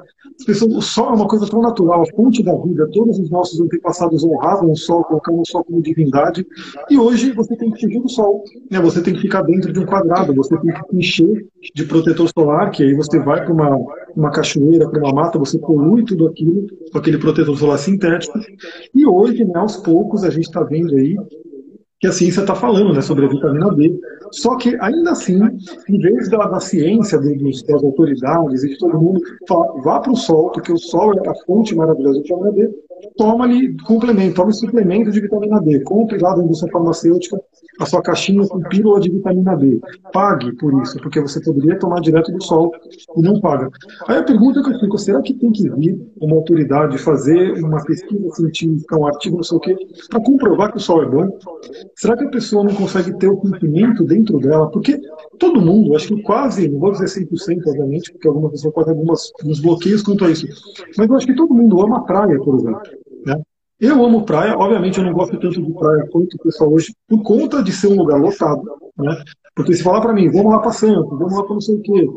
pessoas, 0.45 0.75
o 0.75 0.81
sol 0.81 1.11
é 1.11 1.17
uma 1.17 1.27
coisa 1.27 1.49
tão 1.49 1.61
natural, 1.61 2.03
a 2.03 2.07
fonte 2.15 2.43
da 2.43 2.55
vida. 2.55 2.89
Todos 2.93 3.19
os 3.19 3.31
nossos 3.31 3.61
antepassados 3.61 4.23
honravam 4.25 4.71
o 4.71 4.77
sol, 4.77 5.05
colocavam 5.05 5.41
o 5.41 5.47
sol 5.47 5.65
como 5.65 5.83
divindade. 5.83 6.47
E 6.91 6.99
hoje 6.99 7.33
você 7.33 7.57
tem 7.57 7.71
que 7.71 7.81
fugir 7.81 8.01
do 8.01 8.09
sol. 8.09 8.45
Né? 8.71 8.81
Você 8.81 9.03
tem 9.03 9.15
que 9.15 9.21
ficar 9.21 9.43
dentro 9.43 9.73
de 9.73 9.81
um 9.81 9.87
quadrado, 9.87 10.35
você 10.35 10.57
tem 10.59 10.73
que 10.73 10.97
encher 10.97 11.47
de 11.75 11.85
protetor 11.85 12.29
solar, 12.37 12.71
que 12.71 12.83
aí 12.83 12.95
você 12.95 13.19
vai 13.19 13.45
para 13.45 13.53
uma, 13.53 13.79
uma 14.17 14.31
cachoeira, 14.31 14.89
para 14.89 15.01
uma 15.01 15.13
mata, 15.13 15.39
você 15.39 15.59
polui 15.59 16.05
tudo 16.05 16.27
aquilo 16.27 16.67
com 16.93 16.99
aquele 16.99 17.19
protetor 17.19 17.57
solar 17.59 17.79
sintético. 17.79 18.39
E 18.95 19.07
hoje, 19.07 19.45
né, 19.45 19.53
aos 19.57 19.77
poucos, 19.77 20.25
a 20.25 20.31
gente 20.31 20.47
está 20.47 20.63
vendo 20.63 20.95
aí 20.95 21.17
que 22.01 22.07
a 22.07 22.13
ciência 22.13 22.41
está 22.41 22.55
falando 22.55 22.95
né, 22.95 23.01
sobre 23.01 23.27
a 23.27 23.29
vitamina 23.29 23.75
D. 23.75 23.99
Só 24.31 24.57
que, 24.57 24.77
ainda 24.81 25.13
assim, 25.13 25.41
em 25.89 25.99
vez 25.99 26.29
da, 26.29 26.47
da 26.47 26.61
ciência, 26.61 27.19
dos, 27.19 27.63
das 27.63 27.83
autoridades 27.83 28.63
e 28.63 28.69
de 28.69 28.79
todo 28.79 29.01
mundo 29.01 29.21
falar, 29.49 29.73
vá 29.83 30.01
para 30.01 30.13
o 30.13 30.17
sol, 30.17 30.53
porque 30.53 30.73
o 30.73 30.79
sol 30.79 31.15
é 31.15 31.29
a 31.29 31.35
fonte 31.47 31.75
maravilhosa 31.75 32.21
de 32.21 32.23
vitamina 32.23 32.53
D, 32.53 32.71
toma 33.17 33.45
ali 33.45 33.77
complemento, 33.79 34.35
toma 34.35 34.53
suplemento 34.53 35.11
de 35.11 35.21
vitamina 35.21 35.61
D, 35.61 35.81
compre 35.81 36.19
lá 36.19 36.35
da 36.35 36.43
indústria 36.43 36.73
farmacêutica 36.73 37.41
a 37.79 37.87
sua 37.87 38.03
caixinha 38.03 38.47
com 38.47 38.61
pílula 38.61 39.01
de 39.01 39.11
vitamina 39.11 39.57
D. 39.57 39.81
Pague 40.13 40.53
por 40.57 40.83
isso, 40.83 40.99
porque 40.99 41.21
você 41.21 41.41
poderia 41.41 41.79
tomar 41.79 42.01
direto 42.01 42.33
do 42.33 42.43
sol 42.43 42.73
e 43.17 43.23
não 43.23 43.41
paga. 43.41 43.71
Aí 44.09 44.19
a 44.19 44.23
pergunta 44.23 44.63
que 44.63 44.71
eu 44.71 44.81
fico, 44.81 44.99
será 44.99 45.23
que 45.23 45.35
tem 45.35 45.53
que 45.53 45.69
vir 45.71 45.99
uma 46.21 46.37
autoridade 46.37 46.99
fazer 46.99 47.53
uma 47.63 47.83
pesquisa 47.85 48.31
científica, 48.31 48.99
um 48.99 49.07
artigo, 49.07 49.37
não 49.37 49.45
sei 49.45 49.57
o 49.57 49.61
quê, 49.61 49.77
para 50.11 50.21
comprovar 50.21 50.73
que 50.73 50.79
o 50.79 50.81
sol 50.81 51.03
é 51.03 51.07
bom? 51.07 51.39
Será 51.95 52.17
que 52.17 52.25
a 52.25 52.31
pessoa 52.31 52.65
não 52.65 52.75
consegue 52.75 53.17
ter 53.19 53.29
o 53.29 53.37
conhecimento 53.37 54.05
dentro 54.05 54.39
dela? 54.41 54.71
Porque 54.71 55.01
todo 55.39 55.61
mundo, 55.61 55.95
acho 55.97 56.09
que 56.09 56.23
quase, 56.23 56.69
não 56.69 56.79
vou 56.79 56.93
dizer 56.93 57.07
100%, 57.07 57.67
obviamente, 57.67 58.13
porque 58.13 58.29
alguma 58.29 58.51
pessoa 58.51 58.73
pode 58.73 58.87
ter 58.87 58.93
algumas, 58.93 59.31
alguns 59.41 59.61
bloqueios 59.61 60.03
quanto 60.03 60.25
a 60.25 60.31
isso, 60.31 60.47
mas 60.97 61.09
eu 61.09 61.17
acho 61.17 61.27
que 61.27 61.37
todo 61.37 61.55
mundo 61.55 61.81
ama 61.81 62.05
praia, 62.05 62.39
por 62.39 62.57
exemplo. 62.57 62.83
Né? 63.25 63.41
Eu 63.81 64.05
amo 64.05 64.25
praia, 64.25 64.57
obviamente 64.57 64.99
eu 64.99 65.05
não 65.05 65.13
gosto 65.13 65.39
tanto 65.39 65.63
de 65.63 65.73
praia 65.73 66.09
quanto 66.11 66.35
o 66.35 66.43
pessoal 66.43 66.73
hoje, 66.73 66.93
por 67.07 67.23
conta 67.23 67.63
de 67.63 67.73
ser 67.73 67.87
um 67.87 67.97
lugar 67.97 68.21
lotado, 68.21 68.63
né? 68.99 69.23
Porque 69.59 69.75
se 69.75 69.83
falar 69.83 70.01
para 70.01 70.13
mim, 70.13 70.31
vamos 70.31 70.53
lá 70.53 70.61
para 70.61 70.71
Santos, 70.71 71.19
vamos 71.19 71.35
lá 71.35 71.43
para 71.43 71.55
não 71.55 71.61
sei 71.61 71.75
o 71.75 71.83
quê, 71.83 72.09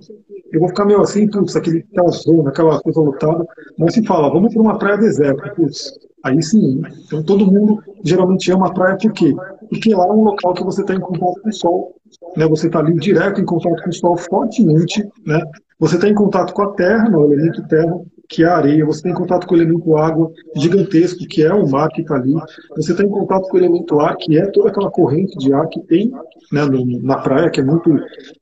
eu 0.51 0.59
vou 0.59 0.69
ficar 0.69 0.85
meio 0.85 1.01
assim, 1.01 1.27
putz, 1.27 1.55
aquele, 1.55 1.83
zona, 2.23 2.49
aquela 2.49 2.79
coisa 2.79 3.01
lotada. 3.01 3.47
Mas 3.79 3.95
se 3.95 4.05
fala, 4.05 4.29
vamos 4.29 4.53
para 4.53 4.61
uma 4.61 4.77
praia 4.77 4.99
deserta, 4.99 5.49
putz, 5.55 5.91
aí 6.23 6.39
sim. 6.43 6.83
Então 7.03 7.23
todo 7.23 7.51
mundo 7.51 7.81
geralmente 8.03 8.51
ama 8.51 8.67
a 8.67 8.71
praia 8.71 8.95
por 8.95 9.11
quê? 9.13 9.33
Porque 9.69 9.95
lá 9.95 10.05
é 10.05 10.11
um 10.11 10.23
local 10.23 10.53
que 10.53 10.63
você 10.63 10.81
está 10.81 10.93
em 10.93 10.99
contato 10.99 11.41
com 11.41 11.49
o 11.49 11.53
sol, 11.53 11.95
né? 12.37 12.47
Você 12.47 12.67
está 12.67 12.77
ali 12.77 12.93
direto 12.99 13.41
em 13.41 13.45
contato 13.45 13.81
com 13.81 13.89
o 13.89 13.93
sol 13.93 14.17
fortemente, 14.17 15.03
né? 15.25 15.41
Você 15.79 15.95
está 15.95 16.07
em 16.07 16.13
contato 16.13 16.53
com 16.53 16.61
a 16.61 16.73
terra, 16.73 17.09
no 17.09 17.23
elemento 17.25 17.67
terra, 17.67 17.99
que 18.31 18.43
é 18.43 18.47
a 18.47 18.55
areia, 18.55 18.85
você 18.85 19.03
tem 19.03 19.13
contato 19.13 19.45
com 19.45 19.53
o 19.53 19.57
elemento 19.57 19.97
água 19.97 20.31
gigantesco, 20.55 21.27
que 21.27 21.43
é 21.43 21.53
o 21.53 21.69
mar 21.69 21.89
que 21.89 22.01
está 22.01 22.15
ali, 22.15 22.33
você 22.75 22.95
tem 22.95 23.07
contato 23.07 23.47
com 23.49 23.57
o 23.57 23.59
elemento 23.59 23.99
ar, 23.99 24.15
que 24.15 24.37
é 24.37 24.45
toda 24.47 24.69
aquela 24.69 24.89
corrente 24.89 25.37
de 25.37 25.53
ar 25.53 25.67
que 25.67 25.81
tem 25.81 26.09
né, 26.51 26.61
na 27.03 27.17
praia, 27.17 27.49
que 27.49 27.59
é 27.59 27.63
muito 27.63 27.93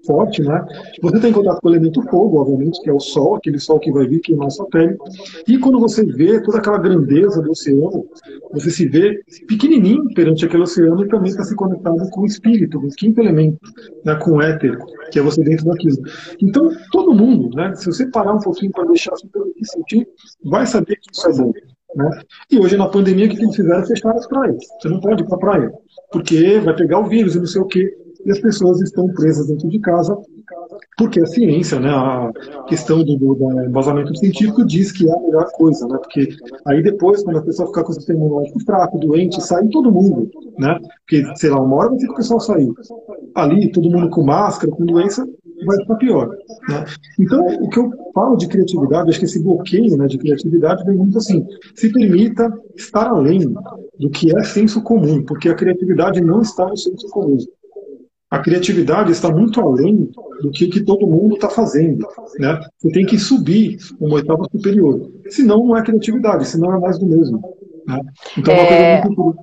forte, 0.09 0.41
né? 0.41 0.65
Você 1.03 1.19
tem 1.19 1.31
contato 1.31 1.61
com 1.61 1.67
o 1.67 1.71
elemento 1.71 2.01
fogo, 2.09 2.41
obviamente, 2.41 2.81
que 2.81 2.89
é 2.89 2.93
o 2.93 2.99
sol, 2.99 3.35
aquele 3.35 3.59
sol 3.59 3.79
que 3.79 3.91
vai 3.91 4.07
vir 4.07 4.19
queimar 4.21 4.49
sua 4.49 4.65
pele. 4.65 4.97
E 5.47 5.59
quando 5.59 5.79
você 5.79 6.03
vê 6.03 6.41
toda 6.41 6.57
aquela 6.57 6.79
grandeza 6.79 7.43
do 7.43 7.51
oceano, 7.51 8.07
você 8.51 8.71
se 8.71 8.87
vê 8.87 9.21
pequenininho 9.47 10.11
perante 10.15 10.45
aquele 10.45 10.63
oceano 10.63 11.05
e 11.05 11.07
também 11.07 11.29
está 11.29 11.43
se 11.43 11.55
conectado 11.55 12.09
com 12.09 12.21
o 12.21 12.25
espírito, 12.25 12.81
com 12.81 12.87
o 12.87 12.89
quinto 12.89 13.21
elemento, 13.21 13.59
né, 14.03 14.15
com 14.15 14.31
o 14.31 14.41
éter, 14.41 14.79
que 15.11 15.19
é 15.19 15.21
você 15.21 15.43
dentro 15.43 15.65
daquilo. 15.65 15.97
Então, 16.41 16.71
todo 16.91 17.13
mundo, 17.13 17.55
né, 17.55 17.75
se 17.75 17.85
você 17.85 18.07
parar 18.07 18.33
um 18.33 18.39
pouquinho 18.39 18.71
para 18.71 18.85
deixar 18.85 19.13
isso 19.13 19.29
sentir, 19.71 20.07
vai 20.43 20.65
saber 20.65 20.95
que 20.95 21.11
isso 21.13 21.27
é 21.27 21.33
bom. 21.37 21.53
Né? 21.95 22.21
E 22.51 22.59
hoje, 22.59 22.77
na 22.77 22.87
pandemia, 22.87 23.27
o 23.27 23.29
que 23.29 23.41
eles 23.41 23.55
fizeram? 23.55 23.85
Fecharam 23.85 24.17
as 24.17 24.27
praias. 24.27 24.63
Você 24.79 24.89
não 24.89 24.99
pode 24.99 25.23
ir 25.23 25.27
para 25.27 25.35
a 25.35 25.39
praia, 25.39 25.71
porque 26.11 26.59
vai 26.59 26.75
pegar 26.75 26.99
o 26.99 27.07
vírus 27.07 27.35
e 27.35 27.39
não 27.39 27.45
sei 27.45 27.61
o 27.61 27.65
quê. 27.65 27.95
E 28.25 28.31
as 28.31 28.39
pessoas 28.39 28.81
estão 28.81 29.07
presas 29.09 29.47
dentro 29.47 29.69
de 29.69 29.79
casa, 29.79 30.17
porque 30.97 31.21
a 31.21 31.25
ciência, 31.25 31.79
né, 31.79 31.89
a 31.89 32.31
questão 32.67 33.03
do, 33.03 33.17
do 33.17 33.63
embasamento 33.63 34.15
científico 34.17 34.65
diz 34.65 34.91
que 34.91 35.09
é 35.09 35.13
a 35.13 35.19
melhor 35.19 35.49
coisa, 35.53 35.87
né? 35.87 35.97
Porque 35.97 36.29
aí 36.65 36.83
depois, 36.83 37.23
quando 37.23 37.37
a 37.37 37.41
pessoa 37.41 37.67
ficar 37.67 37.83
com 37.83 37.91
o 37.91 37.95
sistema 37.95 38.19
imunológico 38.19 38.59
fraco, 38.65 38.99
doente, 38.99 39.41
sai 39.41 39.67
todo 39.69 39.91
mundo, 39.91 40.29
né? 40.57 40.77
Porque, 40.99 41.23
sei 41.35 41.49
lá, 41.49 41.61
uma 41.61 41.75
hora 41.77 41.89
vai 41.89 41.97
ter 41.97 42.05
que 42.07 42.11
o 42.11 42.15
pessoal 42.15 42.39
sair. 42.39 42.71
Ali, 43.35 43.71
todo 43.71 43.89
mundo 43.89 44.09
com 44.09 44.23
máscara, 44.23 44.71
com 44.71 44.85
doença, 44.85 45.25
vai 45.65 45.77
ficar 45.77 45.95
pior. 45.95 46.29
Né? 46.69 46.85
Então, 47.19 47.45
o 47.61 47.69
que 47.69 47.79
eu 47.79 47.91
falo 48.13 48.35
de 48.35 48.47
criatividade, 48.47 49.09
acho 49.09 49.19
que 49.19 49.25
esse 49.25 49.41
bloqueio 49.41 49.97
né, 49.97 50.07
de 50.07 50.17
criatividade 50.17 50.83
vem 50.85 50.95
muito 50.95 51.17
assim, 51.17 51.45
se 51.75 51.91
permita 51.91 52.51
estar 52.75 53.07
além 53.07 53.53
do 53.99 54.09
que 54.09 54.35
é 54.35 54.43
senso 54.43 54.81
comum, 54.81 55.23
porque 55.23 55.49
a 55.49 55.55
criatividade 55.55 56.21
não 56.21 56.41
está 56.41 56.67
no 56.67 56.77
senso 56.77 57.07
comum. 57.09 57.37
A 58.29 58.39
criatividade 58.39 59.11
está 59.11 59.29
muito 59.29 59.59
além 59.59 60.11
do 60.41 60.51
que, 60.51 60.67
que 60.67 60.81
todo 60.81 61.07
mundo 61.07 61.35
está 61.35 61.49
fazendo. 61.49 62.07
Né? 62.37 62.59
Você 62.77 62.91
tem 62.91 63.05
que 63.05 63.17
subir 63.17 63.77
uma 63.99 64.15
oitava 64.15 64.43
superior. 64.51 65.11
Senão 65.29 65.65
não 65.65 65.75
é 65.75 65.83
criatividade, 65.83 66.45
senão 66.45 66.73
é 66.73 66.79
mais 66.79 66.99
do 66.99 67.07
mesmo. 67.07 67.41
Né? 67.87 68.01
Então 68.37 68.53
é 68.53 68.61
uma 68.61 68.71
é. 68.71 69.03
muito 69.03 69.35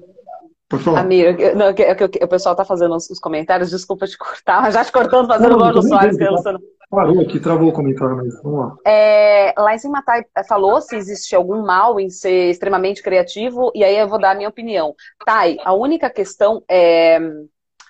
Pode 0.68 0.82
falar. 0.82 1.00
Amigo, 1.00 1.38
não, 1.54 1.72
que, 1.72 1.94
que, 1.94 2.24
o 2.24 2.28
pessoal 2.28 2.52
está 2.52 2.64
fazendo 2.64 2.94
os, 2.96 3.20
comentários, 3.20 3.70
desculpa 3.70 4.06
te 4.06 4.18
cortar, 4.18 4.62
mas 4.62 4.74
já 4.74 4.84
te 4.84 4.90
cortando, 4.90 5.28
fazendo 5.28 5.54
igual 5.54 5.72
no 5.72 5.82
Soares. 5.82 6.16
Tá? 6.16 6.58
Parou 6.90 7.20
aqui, 7.20 7.38
travou 7.38 7.68
o 7.68 7.72
comentário, 7.72 8.16
mas 8.16 8.42
vamos 8.42 8.60
lá. 8.60 8.76
É, 8.84 9.54
lá 9.56 9.74
em 9.74 9.78
cima, 9.78 10.02
Thay 10.02 10.24
falou 10.48 10.80
se 10.80 10.96
existe 10.96 11.36
algum 11.36 11.62
mal 11.62 12.00
em 12.00 12.10
ser 12.10 12.50
extremamente 12.50 13.02
criativo, 13.02 13.70
e 13.74 13.84
aí 13.84 13.96
eu 13.96 14.08
vou 14.08 14.18
dar 14.18 14.32
a 14.32 14.34
minha 14.34 14.48
opinião. 14.48 14.94
Thay, 15.24 15.58
a 15.64 15.72
única 15.72 16.10
questão 16.10 16.62
é 16.68 17.18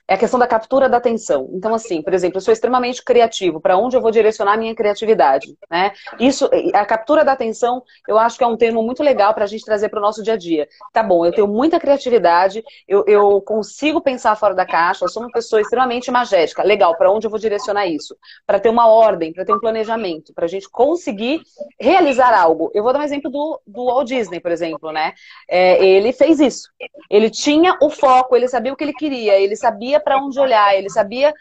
é 0.08 0.14
a 0.14 0.16
questão 0.16 0.38
da 0.38 0.46
captura 0.46 0.88
da 0.88 0.98
atenção. 0.98 1.50
Então, 1.52 1.74
assim, 1.74 2.00
por 2.00 2.14
exemplo, 2.14 2.36
eu 2.36 2.40
sou 2.40 2.52
extremamente 2.52 3.02
criativo. 3.02 3.60
Para 3.60 3.76
onde 3.76 3.96
eu 3.96 4.00
vou 4.00 4.10
direcionar 4.10 4.52
a 4.52 4.56
minha 4.56 4.74
criatividade? 4.74 5.56
Né? 5.68 5.92
Isso, 6.20 6.48
a 6.72 6.84
captura 6.84 7.24
da 7.24 7.32
atenção, 7.32 7.82
eu 8.06 8.16
acho 8.16 8.38
que 8.38 8.44
é 8.44 8.46
um 8.46 8.56
termo 8.56 8.82
muito 8.82 9.02
legal 9.02 9.34
para 9.34 9.44
a 9.44 9.46
gente 9.48 9.64
trazer 9.64 9.88
para 9.88 9.98
o 9.98 10.02
nosso 10.02 10.22
dia 10.22 10.34
a 10.34 10.36
dia. 10.36 10.68
Tá 10.92 11.02
bom, 11.02 11.26
eu 11.26 11.32
tenho 11.32 11.48
muita 11.48 11.80
criatividade, 11.80 12.62
eu, 12.86 13.04
eu 13.06 13.40
consigo 13.42 14.00
pensar 14.00 14.36
fora 14.36 14.54
da 14.54 14.64
caixa, 14.64 15.04
eu 15.04 15.08
sou 15.08 15.22
uma 15.22 15.32
pessoa 15.32 15.60
extremamente 15.60 16.10
magética. 16.10 16.62
Legal, 16.62 16.96
para 16.96 17.10
onde 17.10 17.26
eu 17.26 17.30
vou 17.30 17.40
direcionar 17.40 17.86
isso? 17.86 18.16
Para 18.46 18.60
ter 18.60 18.68
uma 18.68 18.86
ordem, 18.86 19.32
para 19.32 19.44
ter 19.44 19.52
um 19.52 19.60
planejamento, 19.60 20.32
para 20.32 20.44
a 20.44 20.48
gente 20.48 20.68
conseguir 20.70 21.40
realizar 21.80 22.32
algo. 22.32 22.70
Eu 22.72 22.84
vou 22.84 22.92
dar 22.92 23.00
um 23.00 23.04
exemplo 23.04 23.30
do, 23.30 23.60
do 23.66 23.86
Walt 23.86 24.06
Disney, 24.06 24.38
por 24.38 24.52
exemplo, 24.52 24.92
né? 24.92 25.14
É, 25.48 25.84
ele 25.84 26.12
fez 26.12 26.38
isso. 26.38 26.68
Ele 27.10 27.28
tinha 27.28 27.76
o 27.82 27.90
foco, 27.90 28.36
ele 28.36 28.46
sabia 28.46 28.72
o 28.72 28.76
que 28.76 28.84
ele 28.84 28.92
queria, 28.92 29.38
ele 29.38 29.56
sabia 29.56 29.95
sabia 29.96 30.00
para 30.00 30.18
onde 30.18 30.38
olhar, 30.38 30.74
ele 30.74 30.90
sabia 30.90 31.32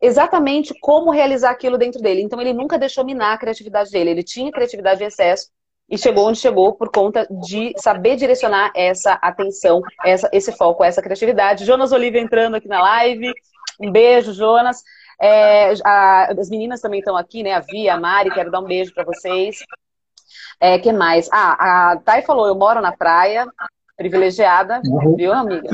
exatamente 0.00 0.74
como 0.80 1.10
realizar 1.10 1.50
aquilo 1.50 1.76
dentro 1.76 2.00
dele. 2.00 2.22
Então 2.22 2.40
ele 2.40 2.52
nunca 2.52 2.78
deixou 2.78 3.04
minar 3.04 3.34
a 3.34 3.38
criatividade 3.38 3.90
dele. 3.90 4.10
Ele 4.10 4.22
tinha 4.22 4.52
criatividade 4.52 5.02
em 5.02 5.06
excesso 5.06 5.48
e 5.88 5.98
chegou 5.98 6.28
onde 6.28 6.38
chegou 6.38 6.74
por 6.74 6.90
conta 6.90 7.26
de 7.30 7.74
saber 7.76 8.16
direcionar 8.16 8.72
essa 8.74 9.14
atenção, 9.14 9.82
essa, 10.04 10.28
esse 10.32 10.52
foco, 10.52 10.82
essa 10.82 11.02
criatividade. 11.02 11.64
Jonas 11.64 11.92
Oliva 11.92 12.18
entrando 12.18 12.54
aqui 12.56 12.68
na 12.68 12.80
live. 12.80 13.32
Um 13.80 13.90
beijo, 13.90 14.32
Jonas. 14.32 14.82
É, 15.20 15.72
a, 15.84 16.32
as 16.32 16.48
meninas 16.48 16.80
também 16.80 17.00
estão 17.00 17.16
aqui, 17.16 17.42
né? 17.42 17.52
A 17.52 17.60
Via, 17.60 17.94
a 17.94 18.00
Mari, 18.00 18.30
quero 18.30 18.50
dar 18.50 18.60
um 18.60 18.64
beijo 18.64 18.92
para 18.94 19.04
vocês. 19.04 19.58
É, 20.60 20.78
que 20.78 20.92
mais? 20.92 21.28
Ah, 21.32 21.92
a 21.92 21.96
Thay 21.98 22.22
falou, 22.22 22.46
eu 22.46 22.54
moro 22.54 22.80
na 22.80 22.92
praia, 22.92 23.46
privilegiada, 23.96 24.80
uhum. 24.84 25.14
viu, 25.14 25.32
amiga? 25.32 25.68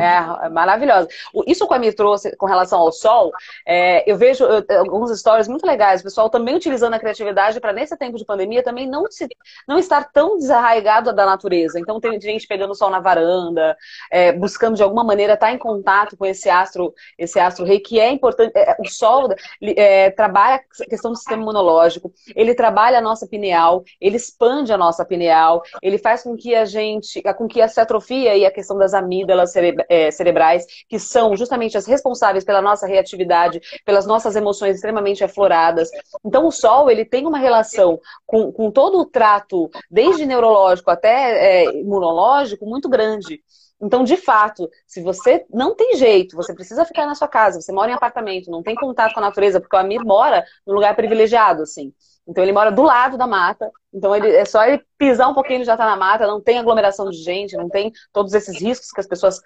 É, 0.00 0.46
é, 0.46 0.48
maravilhosa. 0.48 1.08
Isso 1.46 1.66
que 1.66 1.74
a 1.74 1.78
me 1.78 1.92
trouxe 1.92 2.34
com 2.36 2.46
relação 2.46 2.80
ao 2.80 2.90
sol, 2.90 3.30
é, 3.66 4.10
eu 4.10 4.16
vejo 4.16 4.44
eu, 4.44 4.64
algumas 4.78 5.10
histórias 5.10 5.46
muito 5.46 5.66
legais, 5.66 6.00
o 6.00 6.04
pessoal 6.04 6.30
também 6.30 6.56
utilizando 6.56 6.94
a 6.94 6.98
criatividade 6.98 7.60
para, 7.60 7.72
nesse 7.72 7.96
tempo 7.96 8.16
de 8.16 8.24
pandemia, 8.24 8.62
também 8.62 8.88
não, 8.88 9.04
se, 9.10 9.28
não 9.68 9.78
estar 9.78 10.10
tão 10.10 10.38
desarraigado 10.38 11.12
da 11.12 11.26
natureza. 11.26 11.78
Então, 11.78 12.00
tem 12.00 12.18
gente 12.20 12.46
pegando 12.46 12.74
sol 12.74 12.88
na 12.90 13.00
varanda, 13.00 13.76
é, 14.10 14.32
buscando 14.32 14.76
de 14.76 14.82
alguma 14.82 15.04
maneira 15.04 15.34
estar 15.34 15.52
em 15.52 15.58
contato 15.58 16.16
com 16.16 16.24
esse 16.24 16.48
astro, 16.48 16.94
esse 17.18 17.38
astro 17.38 17.64
rei, 17.64 17.78
que 17.78 18.00
é 18.00 18.10
importante. 18.10 18.52
É, 18.54 18.76
o 18.78 18.88
sol 18.88 19.28
é, 19.62 20.10
trabalha 20.10 20.62
a 20.80 20.84
questão 20.86 21.12
do 21.12 21.16
sistema 21.16 21.42
imunológico, 21.42 22.12
ele 22.34 22.54
trabalha 22.54 22.98
a 22.98 23.02
nossa 23.02 23.26
pineal, 23.26 23.84
ele 24.00 24.16
expande 24.16 24.72
a 24.72 24.78
nossa 24.78 25.04
pineal, 25.04 25.62
ele 25.82 25.98
faz 25.98 26.22
com 26.22 26.36
que 26.36 26.54
a 26.54 26.64
gente, 26.64 27.22
com 27.36 27.46
que 27.46 27.65
essa 27.66 27.82
atrofia 27.82 28.36
e 28.36 28.44
a 28.44 28.50
questão 28.50 28.76
das 28.78 28.94
amígdalas 28.94 29.52
é, 29.88 30.10
cerebrais, 30.10 30.64
que 30.88 30.98
são 30.98 31.36
justamente 31.36 31.76
as 31.76 31.86
responsáveis 31.86 32.44
pela 32.44 32.62
nossa 32.62 32.86
reatividade, 32.86 33.60
pelas 33.84 34.06
nossas 34.06 34.36
emoções 34.36 34.76
extremamente 34.76 35.22
afloradas. 35.22 35.90
Então, 36.24 36.46
o 36.46 36.50
sol, 36.50 36.90
ele 36.90 37.04
tem 37.04 37.26
uma 37.26 37.38
relação 37.38 38.00
com, 38.24 38.50
com 38.52 38.70
todo 38.70 38.98
o 38.98 39.06
trato, 39.06 39.70
desde 39.90 40.26
neurológico 40.26 40.90
até 40.90 41.64
é, 41.64 41.80
imunológico, 41.80 42.66
muito 42.66 42.88
grande. 42.88 43.42
Então, 43.80 44.04
de 44.04 44.16
fato, 44.16 44.70
se 44.86 45.02
você 45.02 45.44
não 45.50 45.74
tem 45.74 45.96
jeito, 45.96 46.34
você 46.34 46.54
precisa 46.54 46.84
ficar 46.84 47.06
na 47.06 47.14
sua 47.14 47.28
casa, 47.28 47.60
você 47.60 47.72
mora 47.72 47.90
em 47.90 47.94
apartamento, 47.94 48.50
não 48.50 48.62
tem 48.62 48.74
contato 48.74 49.12
com 49.12 49.20
a 49.20 49.24
natureza, 49.24 49.60
porque 49.60 49.76
o 49.76 49.78
Amir 49.78 50.02
mora 50.02 50.44
num 50.66 50.74
lugar 50.74 50.96
privilegiado, 50.96 51.62
assim. 51.62 51.92
Então 52.28 52.42
ele 52.42 52.52
mora 52.52 52.72
do 52.72 52.82
lado 52.82 53.16
da 53.16 53.26
mata. 53.26 53.70
Então 53.94 54.14
ele, 54.14 54.28
é 54.28 54.44
só 54.44 54.64
ele 54.64 54.82
pisar 54.98 55.28
um 55.28 55.34
pouquinho, 55.34 55.58
ele 55.58 55.64
já 55.64 55.74
está 55.74 55.86
na 55.86 55.96
mata, 55.96 56.26
não 56.26 56.40
tem 56.40 56.58
aglomeração 56.58 57.08
de 57.08 57.16
gente, 57.18 57.56
não 57.56 57.68
tem 57.68 57.92
todos 58.12 58.34
esses 58.34 58.60
riscos 58.60 58.90
que 58.90 59.00
as 59.00 59.06
pessoas 59.06 59.40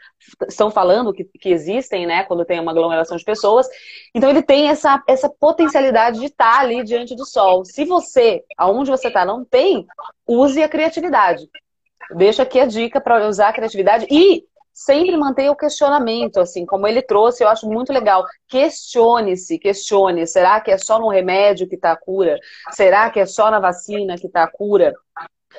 estão 0.48 0.70
falando 0.70 1.12
que, 1.12 1.24
que 1.24 1.50
existem, 1.50 2.06
né? 2.06 2.24
Quando 2.24 2.44
tem 2.44 2.58
uma 2.58 2.72
aglomeração 2.72 3.16
de 3.16 3.24
pessoas. 3.24 3.68
Então 4.14 4.30
ele 4.30 4.42
tem 4.42 4.68
essa, 4.68 5.02
essa 5.06 5.28
potencialidade 5.28 6.18
de 6.18 6.26
estar 6.26 6.54
tá 6.54 6.60
ali 6.60 6.82
diante 6.82 7.14
do 7.14 7.26
sol. 7.26 7.64
Se 7.64 7.84
você, 7.84 8.42
aonde 8.56 8.90
você 8.90 9.08
está, 9.08 9.24
não 9.24 9.44
tem, 9.44 9.86
use 10.26 10.62
a 10.62 10.68
criatividade. 10.68 11.48
Deixa 12.16 12.42
aqui 12.42 12.58
a 12.58 12.66
dica 12.66 13.00
para 13.00 13.28
usar 13.28 13.48
a 13.48 13.52
criatividade 13.52 14.06
e 14.10 14.44
sempre 14.80 15.14
mantenha 15.14 15.52
o 15.52 15.56
questionamento, 15.56 16.40
assim, 16.40 16.64
como 16.64 16.86
ele 16.86 17.02
trouxe, 17.02 17.44
eu 17.44 17.48
acho 17.48 17.68
muito 17.68 17.92
legal. 17.92 18.24
Questione-se, 18.48 19.58
questione. 19.58 20.26
Será 20.26 20.58
que 20.58 20.70
é 20.70 20.78
só 20.78 20.98
no 20.98 21.10
remédio 21.10 21.68
que 21.68 21.74
está 21.74 21.92
a 21.92 21.96
cura? 21.96 22.38
Será 22.70 23.10
que 23.10 23.20
é 23.20 23.26
só 23.26 23.50
na 23.50 23.60
vacina 23.60 24.16
que 24.16 24.26
está 24.26 24.42
a 24.42 24.50
cura? 24.50 24.94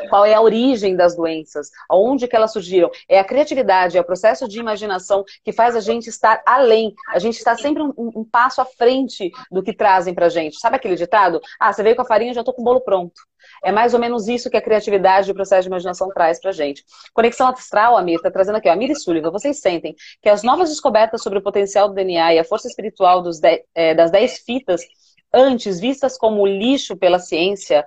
Qual 0.10 0.26
é 0.26 0.34
a 0.34 0.42
origem 0.42 0.96
das 0.96 1.16
doenças? 1.16 1.70
Onde 1.90 2.28
que 2.28 2.36
elas 2.36 2.54
surgiram? 2.54 2.90
É 3.08 3.20
a 3.20 3.24
criatividade, 3.24 3.98
é 3.98 4.02
o 4.02 4.06
processo 4.06 4.48
de 4.48 4.60
imaginação 4.60 5.24
que 5.44 5.52
faz 5.52 5.76
a 5.76 5.80
gente 5.80 6.08
estar 6.08 6.42
além. 6.46 6.94
A 7.10 7.20
gente 7.20 7.38
está 7.38 7.56
sempre 7.58 7.84
um, 7.84 7.94
um 7.98 8.24
passo 8.24 8.62
à 8.62 8.66
frente 8.66 9.32
do 9.52 9.62
que 9.62 9.74
trazem 9.74 10.14
pra 10.14 10.30
gente. 10.30 10.60
Sabe 10.60 10.76
aquele 10.76 10.96
ditado? 10.96 11.42
Ah, 11.60 11.72
você 11.72 11.84
veio 11.84 11.96
com 11.96 12.02
a 12.02 12.06
farinha, 12.06 12.34
já 12.34 12.44
tô 12.44 12.54
com 12.54 12.62
o 12.62 12.66
bolo 12.66 12.82
pronto. 12.82 13.22
É 13.64 13.72
mais 13.72 13.94
ou 13.94 14.00
menos 14.00 14.28
isso 14.28 14.50
que 14.50 14.58
a 14.58 14.62
criatividade 14.62 15.30
e 15.30 15.32
o 15.32 15.36
processo 15.36 15.64
de 15.64 15.68
imaginação 15.68 16.10
traz 16.10 16.40
pra 16.40 16.52
gente. 16.52 16.84
Conexão 17.14 17.48
Astral, 17.48 17.98
Amir, 17.98 18.16
está 18.16 18.32
trazendo 18.32 18.58
aqui, 18.58 18.70
Amir 18.70 18.92
e 18.92 18.96
Sullivan, 18.96 19.32
vocês 19.32 19.60
sentem 19.60 19.96
que 20.22 20.30
as 20.30 20.44
novas 20.44 20.70
descobertas 20.70 21.22
sobre 21.22 21.40
o 21.40 21.42
potencial 21.42 21.88
do 21.88 21.96
DNA 21.96 22.36
e 22.36 22.40
a 22.40 22.44
força 22.44 22.68
espiritual 22.68 23.22
dos 23.22 23.40
de, 23.40 23.64
é, 23.74 23.94
das 23.94 24.12
10 24.12 24.40
fitas 24.40 24.82
antes 25.34 25.80
vistas 25.80 26.18
como 26.18 26.46
lixo 26.46 26.96
pela 26.96 27.20
ciência, 27.20 27.86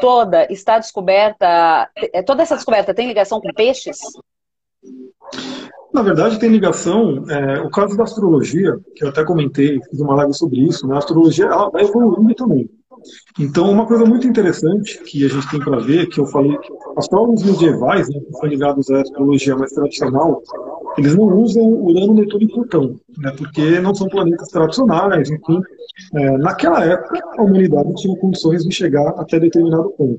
toda 0.00 0.46
está 0.50 0.78
descoberta, 0.78 1.90
é, 1.96 2.22
toda 2.22 2.42
essa 2.42 2.56
descoberta 2.56 2.94
tem 2.94 3.06
ligação 3.06 3.40
com 3.40 3.52
peixes? 3.52 3.98
Na 5.92 6.02
verdade, 6.02 6.38
tem 6.38 6.48
ligação. 6.48 7.24
É, 7.28 7.60
o 7.60 7.70
caso 7.70 7.96
da 7.96 8.04
astrologia, 8.04 8.78
que 8.96 9.04
eu 9.04 9.08
até 9.08 9.24
comentei, 9.24 9.80
fiz 9.90 10.00
uma 10.00 10.14
live 10.14 10.34
sobre 10.34 10.60
isso, 10.60 10.86
né? 10.86 10.94
a 10.94 10.98
astrologia 10.98 11.46
ela 11.46 11.70
vai 11.70 11.82
evoluindo 11.84 12.34
também. 12.34 12.68
Então, 13.38 13.70
uma 13.70 13.86
coisa 13.86 14.04
muito 14.04 14.26
interessante 14.26 15.02
que 15.04 15.24
a 15.24 15.28
gente 15.28 15.50
tem 15.50 15.60
para 15.60 15.80
ver, 15.80 16.08
que 16.08 16.20
eu 16.20 16.26
falei, 16.26 16.56
astrólogos 16.96 17.42
medievais, 17.44 18.08
né, 18.08 18.20
que 18.20 18.32
são 18.32 18.48
ligados 18.48 18.90
à 18.90 19.00
astrologia 19.00 19.56
mais 19.56 19.72
tradicional, 19.72 20.42
eles 20.98 21.14
não 21.16 21.24
usam 21.24 21.62
Urano, 21.62 22.14
Netuno 22.14 22.42
e 22.42 22.48
Plutão, 22.48 23.00
né, 23.18 23.32
porque 23.36 23.80
não 23.80 23.94
são 23.94 24.08
planetas 24.08 24.48
tradicionais, 24.48 25.30
enfim. 25.30 25.60
É, 26.14 26.38
naquela 26.38 26.84
época, 26.84 27.20
a 27.38 27.42
humanidade 27.42 27.94
tinha 27.94 28.18
condições 28.18 28.64
de 28.64 28.74
chegar 28.74 29.08
até 29.16 29.38
determinado 29.38 29.90
ponto. 29.90 30.18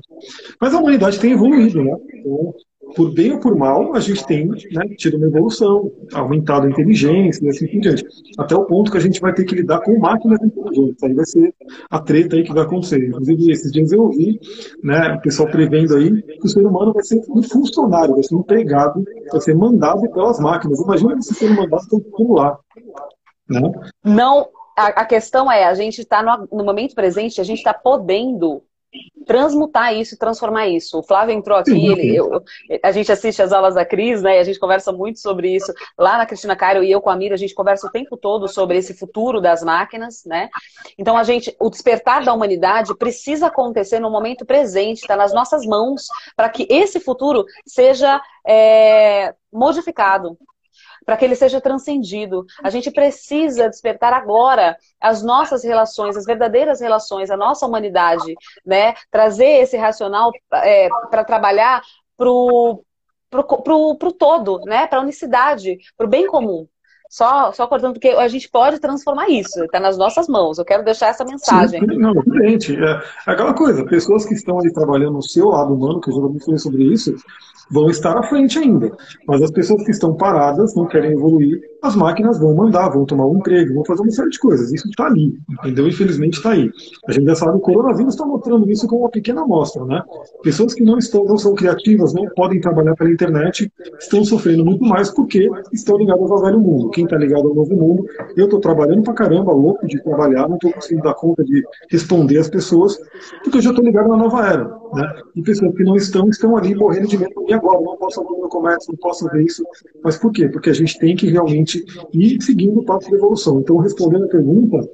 Mas 0.60 0.74
a 0.74 0.78
humanidade 0.78 1.18
tem 1.18 1.32
evoluído, 1.32 1.82
né? 1.82 1.96
Então, 2.14 2.54
por 2.94 3.12
bem 3.12 3.32
ou 3.32 3.40
por 3.40 3.56
mal, 3.56 3.94
a 3.94 4.00
gente 4.00 4.24
tem 4.26 4.46
né, 4.46 4.88
tido 4.96 5.16
uma 5.16 5.26
evolução, 5.26 5.90
aumentado 6.12 6.66
a 6.66 6.70
inteligência 6.70 7.44
e 7.44 7.48
assim 7.48 7.66
por 7.66 7.80
diante. 7.80 8.06
Até 8.38 8.54
o 8.54 8.64
ponto 8.64 8.90
que 8.90 8.96
a 8.96 9.00
gente 9.00 9.20
vai 9.20 9.32
ter 9.32 9.44
que 9.44 9.54
lidar 9.54 9.80
com 9.80 9.98
máquinas 9.98 10.40
inteligentes. 10.42 11.02
Aí 11.02 11.14
vai 11.14 11.24
ser 11.24 11.54
a 11.90 12.00
treta 12.00 12.36
aí 12.36 12.44
que 12.44 12.52
vai 12.52 12.64
acontecer. 12.64 13.06
Inclusive, 13.06 13.52
esses 13.52 13.72
dias 13.72 13.92
eu 13.92 14.02
ouvi 14.02 14.40
né, 14.82 15.14
o 15.14 15.20
pessoal 15.20 15.50
prevendo 15.50 15.96
aí 15.96 16.22
que 16.22 16.46
o 16.46 16.48
ser 16.48 16.66
humano 16.66 16.92
vai 16.92 17.02
ser 17.02 17.20
um 17.28 17.42
funcionário, 17.42 18.14
vai 18.14 18.22
ser 18.22 18.34
empregado, 18.34 19.04
vai 19.30 19.40
ser 19.40 19.54
mandado 19.54 20.08
pelas 20.10 20.38
máquinas. 20.38 20.80
Imagina 20.80 21.18
esse 21.18 21.34
ser 21.34 21.50
mandado 21.50 22.00
por 22.16 22.34
lá. 22.34 22.58
Né? 23.48 23.72
Não, 24.04 24.48
a, 24.76 24.86
a, 24.86 25.04
questão 25.04 25.50
é, 25.50 25.64
a 25.64 25.74
gente 25.74 26.00
está 26.00 26.22
no, 26.22 26.48
no 26.50 26.64
momento 26.64 26.94
presente, 26.94 27.40
a 27.40 27.44
gente 27.44 27.58
está 27.58 27.74
podendo 27.74 28.62
transmutar 29.24 29.94
isso, 29.94 30.18
transformar 30.18 30.68
isso. 30.68 30.98
O 30.98 31.02
Flávio 31.02 31.34
entrou 31.34 31.58
aqui, 31.58 31.86
ele, 31.86 32.14
eu, 32.14 32.42
a 32.82 32.92
gente 32.92 33.10
assiste 33.10 33.42
as 33.42 33.52
aulas 33.52 33.74
da 33.74 33.84
Cris, 33.84 34.22
né? 34.22 34.36
E 34.36 34.40
a 34.40 34.44
gente 34.44 34.58
conversa 34.58 34.92
muito 34.92 35.18
sobre 35.18 35.54
isso. 35.54 35.72
Lá 35.98 36.18
na 36.18 36.26
Cristina 36.26 36.54
Cairo 36.54 36.84
e 36.84 36.90
eu 36.90 37.00
com 37.00 37.10
a 37.10 37.16
Mira, 37.16 37.34
a 37.34 37.38
gente 37.38 37.54
conversa 37.54 37.86
o 37.86 37.90
tempo 37.90 38.16
todo 38.16 38.46
sobre 38.48 38.76
esse 38.76 38.94
futuro 38.94 39.40
das 39.40 39.62
máquinas, 39.62 40.24
né? 40.24 40.48
Então 40.98 41.16
a 41.16 41.24
gente, 41.24 41.54
o 41.58 41.70
despertar 41.70 42.24
da 42.24 42.32
humanidade 42.32 42.94
precisa 42.96 43.46
acontecer 43.46 43.98
no 43.98 44.10
momento 44.10 44.44
presente, 44.44 45.00
está 45.00 45.16
nas 45.16 45.32
nossas 45.32 45.64
mãos, 45.66 46.06
para 46.36 46.48
que 46.48 46.66
esse 46.70 47.00
futuro 47.00 47.44
seja 47.66 48.20
é, 48.46 49.34
modificado, 49.52 50.36
para 51.04 51.16
que 51.16 51.24
ele 51.24 51.34
seja 51.34 51.60
transcendido. 51.60 52.44
A 52.62 52.70
gente 52.70 52.90
precisa 52.90 53.68
despertar 53.68 54.12
agora 54.12 54.76
as 55.00 55.22
nossas 55.22 55.64
relações, 55.64 56.16
as 56.16 56.24
verdadeiras 56.24 56.80
relações, 56.80 57.30
a 57.30 57.36
nossa 57.36 57.66
humanidade, 57.66 58.34
né? 58.64 58.94
Trazer 59.10 59.60
esse 59.62 59.76
racional 59.76 60.30
é, 60.52 60.88
para 61.10 61.24
trabalhar 61.24 61.82
pro 62.16 62.82
pro, 63.30 63.44
pro, 63.44 63.96
pro 63.96 64.12
todo, 64.12 64.60
né? 64.60 64.86
Para 64.86 64.98
a 64.98 65.02
unicidade, 65.02 65.78
para 65.96 66.06
o 66.06 66.10
bem 66.10 66.26
comum. 66.26 66.68
Só, 67.14 67.52
só 67.52 67.68
cortando, 67.68 67.92
porque 67.92 68.08
a 68.08 68.26
gente 68.26 68.50
pode 68.50 68.80
transformar 68.80 69.28
isso, 69.28 69.62
está 69.62 69.78
nas 69.78 69.96
nossas 69.96 70.26
mãos. 70.26 70.58
Eu 70.58 70.64
quero 70.64 70.84
deixar 70.84 71.10
essa 71.10 71.24
mensagem. 71.24 71.78
Sim, 71.78 71.96
não, 71.96 72.12
gente, 72.42 72.74
é 72.74 73.02
aquela 73.24 73.54
coisa, 73.54 73.84
pessoas 73.84 74.26
que 74.26 74.34
estão 74.34 74.58
ali 74.58 74.72
trabalhando 74.72 75.12
no 75.12 75.22
seu 75.22 75.50
lado 75.50 75.72
humano, 75.72 76.00
que 76.00 76.10
eu 76.10 76.14
já 76.14 76.44
falei 76.44 76.58
sobre 76.58 76.82
isso, 76.82 77.14
vão 77.70 77.88
estar 77.88 78.18
à 78.18 78.22
frente 78.24 78.58
ainda. 78.58 78.90
Mas 79.28 79.40
as 79.42 79.52
pessoas 79.52 79.84
que 79.84 79.92
estão 79.92 80.16
paradas, 80.16 80.74
não 80.74 80.88
querem 80.88 81.12
evoluir, 81.12 81.62
as 81.84 81.94
máquinas 81.94 82.38
vão 82.38 82.54
mandar, 82.54 82.88
vão 82.88 83.04
tomar 83.04 83.26
um 83.26 83.36
emprego, 83.36 83.74
vão 83.74 83.84
fazer 83.84 84.00
uma 84.00 84.10
série 84.10 84.30
de 84.30 84.38
coisas. 84.38 84.72
Isso 84.72 84.88
está 84.88 85.04
ali, 85.04 85.38
entendeu? 85.60 85.86
Infelizmente 85.86 86.38
está 86.38 86.52
aí. 86.52 86.70
A 87.06 87.12
gente 87.12 87.26
já 87.26 87.34
sabe 87.34 87.52
que 87.52 87.58
o 87.58 87.60
coronavírus 87.60 88.14
está 88.14 88.24
mostrando 88.24 88.70
isso 88.70 88.88
como 88.88 89.02
uma 89.02 89.10
pequena 89.10 89.42
amostra, 89.42 89.84
né? 89.84 90.02
Pessoas 90.42 90.72
que 90.72 90.82
não 90.82 90.96
estão, 90.96 91.26
não 91.26 91.36
são 91.36 91.54
criativas, 91.54 92.14
não 92.14 92.26
podem 92.30 92.58
trabalhar 92.58 92.94
pela 92.94 93.10
internet, 93.10 93.70
estão 93.98 94.24
sofrendo 94.24 94.64
muito 94.64 94.82
mais 94.82 95.10
porque 95.10 95.50
estão 95.74 95.98
ligadas 95.98 96.30
ao 96.30 96.40
velho 96.40 96.58
mundo. 96.58 96.88
Quem 96.88 97.04
está 97.04 97.18
ligado 97.18 97.48
ao 97.48 97.54
novo 97.54 97.76
mundo, 97.76 98.06
eu 98.34 98.46
estou 98.46 98.60
trabalhando 98.60 99.02
pra 99.02 99.12
caramba, 99.12 99.52
louco 99.52 99.86
de 99.86 100.02
trabalhar, 100.02 100.48
não 100.48 100.56
estou 100.56 100.72
conseguindo 100.72 101.02
dar 101.02 101.14
conta 101.14 101.44
de 101.44 101.62
responder 101.90 102.38
às 102.38 102.48
pessoas, 102.48 102.98
porque 103.42 103.58
eu 103.58 103.62
já 103.62 103.70
estou 103.70 103.84
ligado 103.84 104.08
na 104.08 104.16
nova 104.16 104.46
era, 104.46 104.64
né? 104.94 105.20
E 105.36 105.42
pessoas 105.42 105.74
que 105.74 105.84
não 105.84 105.96
estão, 105.96 106.30
estão 106.30 106.56
ali 106.56 106.74
morrendo 106.74 107.08
de 107.08 107.18
medo. 107.18 107.44
E 107.46 107.52
agora? 107.52 107.78
Não 107.80 107.96
posso 107.98 108.22
abrir 108.22 108.38
meu 108.38 108.48
comércio, 108.48 108.90
não 108.90 108.98
posso 108.98 109.28
ver 109.28 109.42
isso. 109.42 109.62
Mas 110.04 110.18
por 110.18 110.30
quê? 110.30 110.48
Porque 110.48 110.68
a 110.68 110.74
gente 110.74 110.98
tem 110.98 111.16
que 111.16 111.30
realmente 111.30 111.82
e 112.12 112.40
seguindo 112.42 112.80
o 112.80 112.84
passo 112.84 113.08
de 113.08 113.16
evolução. 113.16 113.60
Então, 113.60 113.78
respondendo 113.78 114.24
a 114.24 114.28
pergunta, 114.28 114.86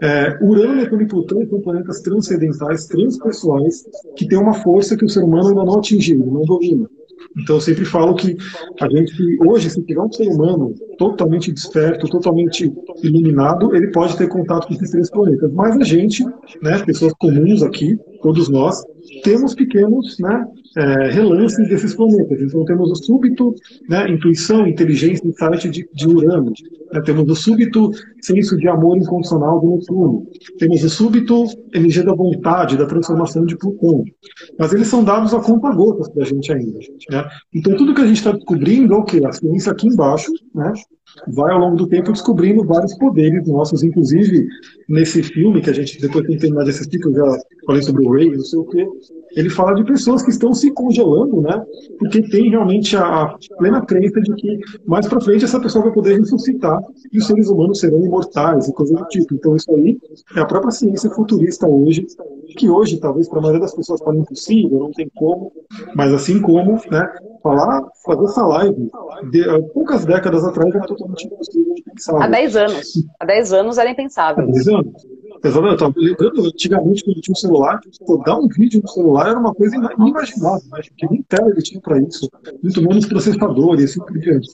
é, 0.00 0.38
Urano, 0.40 0.76
Netuno 0.76 1.02
e 1.02 1.06
Plutão 1.06 1.44
são 1.48 1.60
planetas 1.60 2.00
transcendentais, 2.00 2.86
transpessoais, 2.86 3.84
que 4.16 4.26
têm 4.28 4.38
uma 4.38 4.54
força 4.54 4.96
que 4.96 5.04
o 5.04 5.08
ser 5.08 5.24
humano 5.24 5.48
ainda 5.48 5.64
não 5.64 5.80
atingiu, 5.80 6.18
não 6.18 6.42
domina. 6.42 6.88
Então, 7.36 7.56
eu 7.56 7.60
sempre 7.60 7.84
falo 7.84 8.14
que 8.14 8.36
a 8.80 8.88
gente, 8.88 9.38
hoje, 9.44 9.70
se 9.70 9.82
tiver 9.82 10.00
um 10.00 10.12
ser 10.12 10.28
humano 10.28 10.74
totalmente 10.98 11.50
desperto, 11.50 12.08
totalmente 12.08 12.72
iluminado, 13.02 13.74
ele 13.74 13.88
pode 13.90 14.16
ter 14.16 14.28
contato 14.28 14.68
com 14.68 14.74
esses 14.74 14.90
três 14.90 15.10
planetas. 15.10 15.50
Mas 15.52 15.76
a 15.76 15.84
gente, 15.84 16.24
né, 16.60 16.82
pessoas 16.84 17.12
comuns 17.14 17.62
aqui, 17.62 17.98
todos 18.22 18.48
nós, 18.48 18.82
temos 19.20 19.54
pequenos 19.54 20.18
né, 20.18 20.46
é, 20.76 21.10
relances 21.10 21.68
desses 21.68 21.94
planetas. 21.94 22.40
Então 22.40 22.64
temos 22.64 22.90
o 22.90 22.96
súbito 22.96 23.54
né, 23.88 24.10
intuição, 24.10 24.66
inteligência, 24.66 25.26
insight 25.26 25.68
de, 25.68 25.88
de 25.92 26.06
Urano. 26.06 26.52
Temos 27.04 27.28
o 27.28 27.34
súbito 27.34 27.90
senso 28.20 28.56
de 28.56 28.68
amor 28.68 28.96
incondicional 28.98 29.60
do 29.60 29.76
Netuno. 29.76 30.26
Temos 30.58 30.84
o 30.84 30.88
súbito 30.88 31.44
energia 31.74 32.04
da 32.04 32.14
vontade, 32.14 32.76
da 32.76 32.86
transformação 32.86 33.44
de 33.46 33.56
Plutão. 33.56 34.04
Mas 34.58 34.72
eles 34.72 34.88
são 34.88 35.02
dados 35.02 35.32
a 35.34 35.40
conta-gotas 35.40 36.08
para 36.08 36.22
a 36.22 36.26
gente 36.26 36.52
ainda. 36.52 36.78
Né? 37.10 37.24
Então 37.54 37.76
tudo 37.76 37.94
que 37.94 38.02
a 38.02 38.06
gente 38.06 38.18
está 38.18 38.32
descobrindo 38.32 38.94
é 38.94 38.96
o 38.96 39.04
que? 39.04 39.24
A 39.24 39.32
ciência 39.32 39.72
aqui 39.72 39.88
embaixo, 39.88 40.30
né? 40.54 40.72
vai 41.28 41.52
ao 41.52 41.58
longo 41.58 41.76
do 41.76 41.86
tempo 41.86 42.12
descobrindo 42.12 42.64
vários 42.64 42.94
poderes 42.96 43.46
nossos, 43.46 43.82
inclusive 43.82 44.46
nesse 44.88 45.22
filme 45.22 45.60
que 45.60 45.70
a 45.70 45.72
gente 45.72 46.00
depois 46.00 46.26
tem 46.26 46.36
que 46.36 46.42
terminar 46.42 46.64
de 46.64 46.70
assistir, 46.70 46.98
que 46.98 47.08
eu 47.08 47.14
já 47.14 47.38
falei 47.66 47.82
sobre 47.82 48.06
o 48.06 48.12
Ray, 48.12 48.30
não 48.30 48.44
sei 48.44 48.58
o 48.58 48.64
quê, 48.64 48.88
ele 49.36 49.50
fala 49.50 49.74
de 49.74 49.84
pessoas 49.84 50.22
que 50.22 50.30
estão 50.30 50.54
se 50.54 50.70
congelando, 50.72 51.40
né? 51.40 51.64
Porque 51.98 52.22
tem 52.22 52.50
realmente 52.50 52.96
a 52.96 53.34
plena 53.58 53.84
crença 53.84 54.20
de 54.20 54.34
que 54.34 54.60
mais 54.86 55.06
para 55.06 55.20
frente 55.20 55.44
essa 55.44 55.60
pessoa 55.60 55.84
vai 55.84 55.92
poder 55.92 56.18
ressuscitar 56.18 56.80
e 57.12 57.18
os 57.18 57.26
seres 57.26 57.48
humanos 57.48 57.80
serão 57.80 58.04
imortais 58.04 58.68
e 58.68 58.72
coisas 58.72 58.96
do 58.96 59.06
tipo. 59.06 59.34
Então 59.34 59.56
isso 59.56 59.72
aí 59.74 59.98
é 60.36 60.40
a 60.40 60.46
própria 60.46 60.70
ciência 60.70 61.10
futurista 61.10 61.66
hoje, 61.66 62.06
que 62.56 62.68
hoje 62.68 62.98
talvez 62.98 63.28
para 63.28 63.38
a 63.38 63.42
maioria 63.42 63.60
das 63.60 63.74
pessoas 63.74 64.00
fala 64.00 64.18
impossível, 64.18 64.78
não 64.78 64.90
tem 64.92 65.10
como, 65.14 65.52
mas 65.94 66.12
assim 66.12 66.40
como, 66.40 66.80
né? 66.90 67.12
Falar, 67.42 67.84
fazer 68.04 68.24
essa 68.24 68.46
live 68.46 68.90
de, 69.30 69.62
poucas 69.72 70.04
décadas 70.04 70.44
atrás 70.44 70.72
era 70.74 70.86
totalmente 70.86 71.26
impossível 71.26 71.74
de 71.74 71.82
pensar. 71.82 72.22
Há 72.22 72.28
10 72.28 72.56
anos. 72.56 72.92
Há 73.18 73.24
10 73.24 73.52
anos 73.52 73.78
era 73.78 73.90
impensável. 73.90 74.44
Há 74.44 74.46
10 74.46 74.68
anos. 74.68 75.06
Eu 75.42 75.50
estava 75.50 75.92
lembrando, 75.96 76.46
antigamente, 76.46 77.04
quando 77.04 77.20
tinha 77.20 77.32
um 77.32 77.36
celular, 77.36 77.80
pô, 78.06 78.16
dar 78.18 78.38
um 78.38 78.46
vídeo 78.46 78.80
no 78.80 78.88
celular 78.88 79.30
era 79.30 79.38
uma 79.38 79.52
coisa 79.52 79.74
inimaginável, 79.76 80.62
né? 80.70 80.80
porque 80.88 81.06
nem 81.10 81.22
tela 81.22 81.50
ele 81.50 81.62
tinha 81.62 81.80
para 81.80 81.98
isso, 82.00 82.30
muito 82.62 82.80
menos 82.80 83.06
processador 83.06 83.80
e 83.80 83.84
assim 83.84 84.00
por 84.00 84.16
diante. 84.18 84.48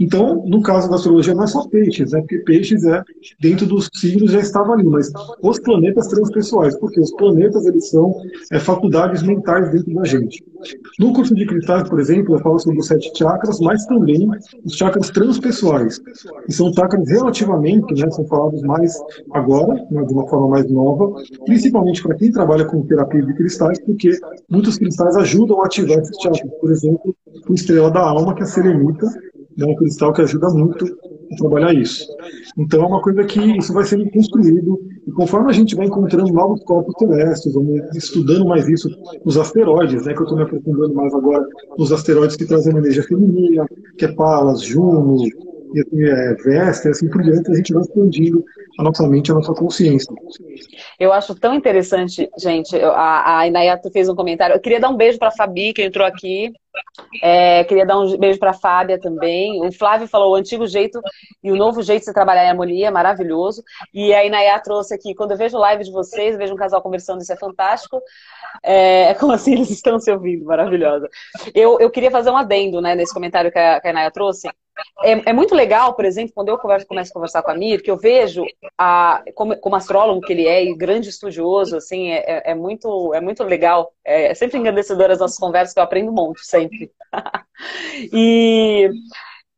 Então, 0.00 0.42
no 0.46 0.62
caso 0.62 0.88
da 0.88 0.96
astrologia, 0.96 1.34
não 1.34 1.44
é 1.44 1.46
só 1.46 1.68
peixes, 1.68 2.12
né? 2.12 2.20
porque 2.20 2.38
peixes 2.38 2.82
é, 2.84 3.02
dentro 3.40 3.66
dos 3.66 3.90
signos 3.92 4.32
já 4.32 4.40
estava 4.40 4.72
ali, 4.72 4.84
mas 4.84 5.12
os 5.42 5.58
planetas 5.58 6.08
transpessoais, 6.08 6.78
porque 6.78 7.00
os 7.00 7.12
planetas 7.12 7.66
eles 7.66 7.90
são 7.90 8.14
é, 8.50 8.58
faculdades 8.58 9.22
mentais 9.22 9.70
dentro 9.70 9.94
da 9.94 10.04
gente. 10.04 10.42
No 10.98 11.12
curso 11.12 11.34
de 11.34 11.46
cristais, 11.46 11.88
por 11.88 11.98
exemplo, 12.00 12.34
eu 12.34 12.38
falo 12.40 12.58
sobre 12.58 12.78
os 12.78 12.86
sete 12.86 13.10
chakras, 13.16 13.60
mas 13.60 13.84
também 13.86 14.28
os 14.64 14.74
chakras 14.74 15.10
transpessoais, 15.10 15.98
que 16.46 16.52
são 16.52 16.72
chakras 16.72 17.08
relativamente, 17.08 17.94
né, 17.94 18.10
são 18.10 18.24
falados 18.26 18.62
mais 18.62 18.94
agora, 19.32 19.74
né, 19.90 20.04
de 20.04 20.12
uma 20.12 20.26
forma 20.28 20.48
mais 20.48 20.70
nova, 20.70 21.22
principalmente 21.44 22.02
para 22.02 22.14
quem 22.14 22.30
trabalha 22.30 22.64
com 22.64 22.82
terapia 22.82 23.22
de 23.22 23.34
cristais, 23.34 23.80
porque 23.84 24.18
muitos 24.48 24.78
cristais 24.78 25.16
ajudam 25.16 25.62
a 25.62 25.66
ativar 25.66 25.98
esses 25.98 26.16
chakras. 26.20 26.50
Por 26.60 26.70
exemplo, 26.70 27.14
o 27.48 27.54
Estrela 27.54 27.90
da 27.90 28.00
Alma, 28.00 28.34
que 28.34 28.42
é 28.42 28.44
a 28.44 28.48
serenita, 28.48 29.06
é 29.58 29.64
um 29.66 29.74
cristal 29.74 30.12
que 30.12 30.22
ajuda 30.22 30.48
muito 30.50 30.86
trabalhar 31.36 31.74
isso. 31.74 32.06
Então 32.56 32.82
é 32.82 32.86
uma 32.86 33.00
coisa 33.00 33.24
que 33.24 33.40
isso 33.58 33.72
vai 33.72 33.84
sendo 33.84 34.10
construído, 34.10 34.80
e 35.06 35.10
conforme 35.12 35.50
a 35.50 35.52
gente 35.52 35.74
vai 35.74 35.86
encontrando 35.86 36.32
novos 36.32 36.62
corpos 36.64 36.94
terrestres, 36.94 37.54
vamos 37.54 37.80
estudando 37.96 38.46
mais 38.46 38.68
isso 38.68 38.88
nos 39.24 39.36
asteroides, 39.36 40.04
né, 40.04 40.14
que 40.14 40.20
eu 40.20 40.24
estou 40.24 40.36
me 40.36 40.44
aprofundando 40.44 40.94
mais 40.94 41.14
agora 41.14 41.46
nos 41.78 41.92
asteroides 41.92 42.36
que 42.36 42.46
trazem 42.46 42.76
energia 42.76 43.02
feminina, 43.02 43.66
que 43.96 44.04
é 44.04 44.12
Palas, 44.12 44.62
Juno, 44.62 45.16
e 45.74 45.80
assim, 45.80 46.02
é, 46.02 46.34
Vesta, 46.44 46.88
e 46.88 46.90
assim 46.90 47.08
por 47.08 47.22
diante, 47.22 47.50
a 47.50 47.54
gente 47.54 47.72
vai 47.72 47.82
expandindo 47.82 48.44
a 48.78 48.82
nossa 48.82 49.06
mente, 49.06 49.30
a 49.30 49.34
nossa 49.34 49.52
consciência. 49.54 50.14
Eu 50.98 51.12
acho 51.12 51.34
tão 51.34 51.54
interessante, 51.54 52.28
gente. 52.38 52.76
A, 52.80 53.38
a 53.38 53.46
Inayata 53.46 53.90
fez 53.90 54.08
um 54.08 54.14
comentário. 54.14 54.54
Eu 54.54 54.60
queria 54.60 54.80
dar 54.80 54.88
um 54.88 54.96
beijo 54.96 55.18
para 55.18 55.28
a 55.28 55.32
Fabi, 55.32 55.72
que 55.72 55.82
entrou 55.82 56.06
aqui. 56.06 56.52
É, 57.22 57.64
queria 57.64 57.84
dar 57.84 57.98
um 57.98 58.16
beijo 58.16 58.38
para 58.38 58.50
a 58.50 58.54
Fábia 58.54 58.98
também. 58.98 59.64
O 59.66 59.70
Flávio 59.72 60.08
falou 60.08 60.32
o 60.32 60.34
antigo 60.34 60.66
jeito 60.66 61.00
e 61.42 61.52
o 61.52 61.56
novo 61.56 61.82
jeito 61.82 62.00
de 62.00 62.06
se 62.06 62.14
trabalhar 62.14 62.46
em 62.46 62.50
harmonia, 62.50 62.90
maravilhoso. 62.90 63.62
E 63.92 64.12
a 64.14 64.24
Inayá 64.24 64.58
trouxe 64.58 64.94
aqui, 64.94 65.14
quando 65.14 65.32
eu 65.32 65.36
vejo 65.36 65.58
live 65.58 65.84
de 65.84 65.92
vocês, 65.92 66.36
vejo 66.36 66.54
um 66.54 66.56
casal 66.56 66.80
conversando, 66.80 67.20
isso 67.20 67.32
é 67.32 67.36
fantástico. 67.36 68.00
É, 68.62 69.14
como 69.20 69.32
assim 69.32 69.52
eles 69.52 69.70
estão 69.70 69.98
se 69.98 70.10
ouvindo, 70.10 70.44
maravilhosa. 70.46 71.08
Eu, 71.54 71.78
eu 71.78 71.90
queria 71.90 72.10
fazer 72.10 72.30
um 72.30 72.36
adendo 72.36 72.80
né, 72.80 72.94
nesse 72.94 73.12
comentário 73.12 73.52
que 73.52 73.58
a, 73.58 73.80
que 73.80 73.88
a 73.88 73.90
Inayá 73.90 74.10
trouxe. 74.10 74.48
É, 75.02 75.30
é, 75.30 75.32
muito 75.32 75.54
legal, 75.54 75.94
por 75.94 76.04
exemplo, 76.04 76.32
quando 76.34 76.48
eu 76.48 76.58
converso, 76.58 76.86
começo 76.86 77.10
a 77.10 77.14
conversar 77.14 77.42
com 77.42 77.50
a 77.50 77.54
Mir, 77.54 77.82
que 77.82 77.90
eu 77.90 77.96
vejo, 77.96 78.44
a, 78.78 79.22
como, 79.34 79.56
como 79.58 79.76
astrólogo 79.76 80.20
que 80.20 80.32
ele 80.32 80.46
é, 80.46 80.64
e 80.64 80.76
grande 80.76 81.08
estudioso, 81.08 81.76
assim, 81.76 82.10
é, 82.10 82.18
é, 82.18 82.50
é 82.52 82.54
muito, 82.54 83.12
é 83.14 83.20
muito 83.20 83.42
legal. 83.42 83.92
É, 84.04 84.26
é 84.30 84.34
sempre 84.34 84.58
engrandecedor 84.58 85.10
as 85.10 85.18
nossas 85.18 85.38
conversas, 85.38 85.74
que 85.74 85.80
eu 85.80 85.84
aprendo 85.84 86.10
um 86.10 86.14
monte, 86.14 86.44
sempre. 86.46 86.90
e 88.12 88.90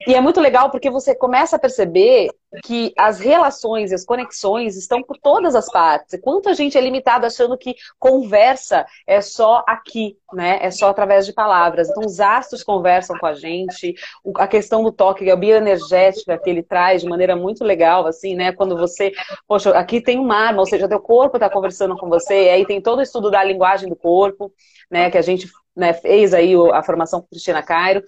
e 0.06 0.14
é 0.14 0.20
muito 0.20 0.40
legal 0.40 0.70
porque 0.70 0.90
você 0.90 1.14
começa 1.14 1.56
a 1.56 1.58
perceber 1.58 2.28
que 2.64 2.92
as 2.98 3.18
relações 3.18 3.90
e 3.90 3.94
as 3.94 4.04
conexões 4.04 4.76
estão 4.76 5.02
por 5.02 5.16
todas 5.18 5.54
as 5.54 5.70
partes. 5.70 6.20
Quanta 6.20 6.52
gente 6.52 6.76
é 6.76 6.80
limitada 6.80 7.26
achando 7.26 7.56
que 7.56 7.74
conversa 7.98 8.84
é 9.06 9.20
só 9.20 9.64
aqui, 9.66 10.16
né? 10.32 10.58
É 10.60 10.70
só 10.70 10.88
através 10.88 11.24
de 11.24 11.32
palavras. 11.32 11.88
Então 11.88 12.04
os 12.04 12.20
astros 12.20 12.62
conversam 12.62 13.16
com 13.18 13.26
a 13.26 13.32
gente. 13.32 13.94
A 14.36 14.46
questão 14.46 14.82
do 14.82 14.92
toque, 14.92 15.30
a 15.30 15.36
bioenergética 15.36 16.38
que 16.38 16.50
ele 16.50 16.62
traz 16.62 17.00
de 17.00 17.08
maneira 17.08 17.34
muito 17.34 17.64
legal, 17.64 18.06
assim, 18.06 18.34
né? 18.34 18.52
Quando 18.52 18.76
você, 18.76 19.12
poxa, 19.48 19.70
aqui 19.70 20.00
tem 20.02 20.18
um 20.18 20.30
arma, 20.30 20.60
ou 20.60 20.66
seja, 20.66 20.88
teu 20.88 21.00
corpo 21.00 21.36
está 21.36 21.48
conversando 21.48 21.96
com 21.96 22.08
você. 22.08 22.44
E 22.44 22.50
aí 22.50 22.66
tem 22.66 22.80
todo 22.80 22.98
o 22.98 23.02
estudo 23.02 23.30
da 23.30 23.42
linguagem 23.42 23.88
do 23.88 23.96
corpo, 23.96 24.52
né? 24.90 25.10
Que 25.10 25.18
a 25.18 25.22
gente 25.22 25.48
né, 25.74 25.92
fez 25.92 26.34
aí 26.34 26.52
a 26.72 26.82
formação 26.82 27.20
com 27.20 27.28
Cristina 27.28 27.62
Cairo. 27.62 28.02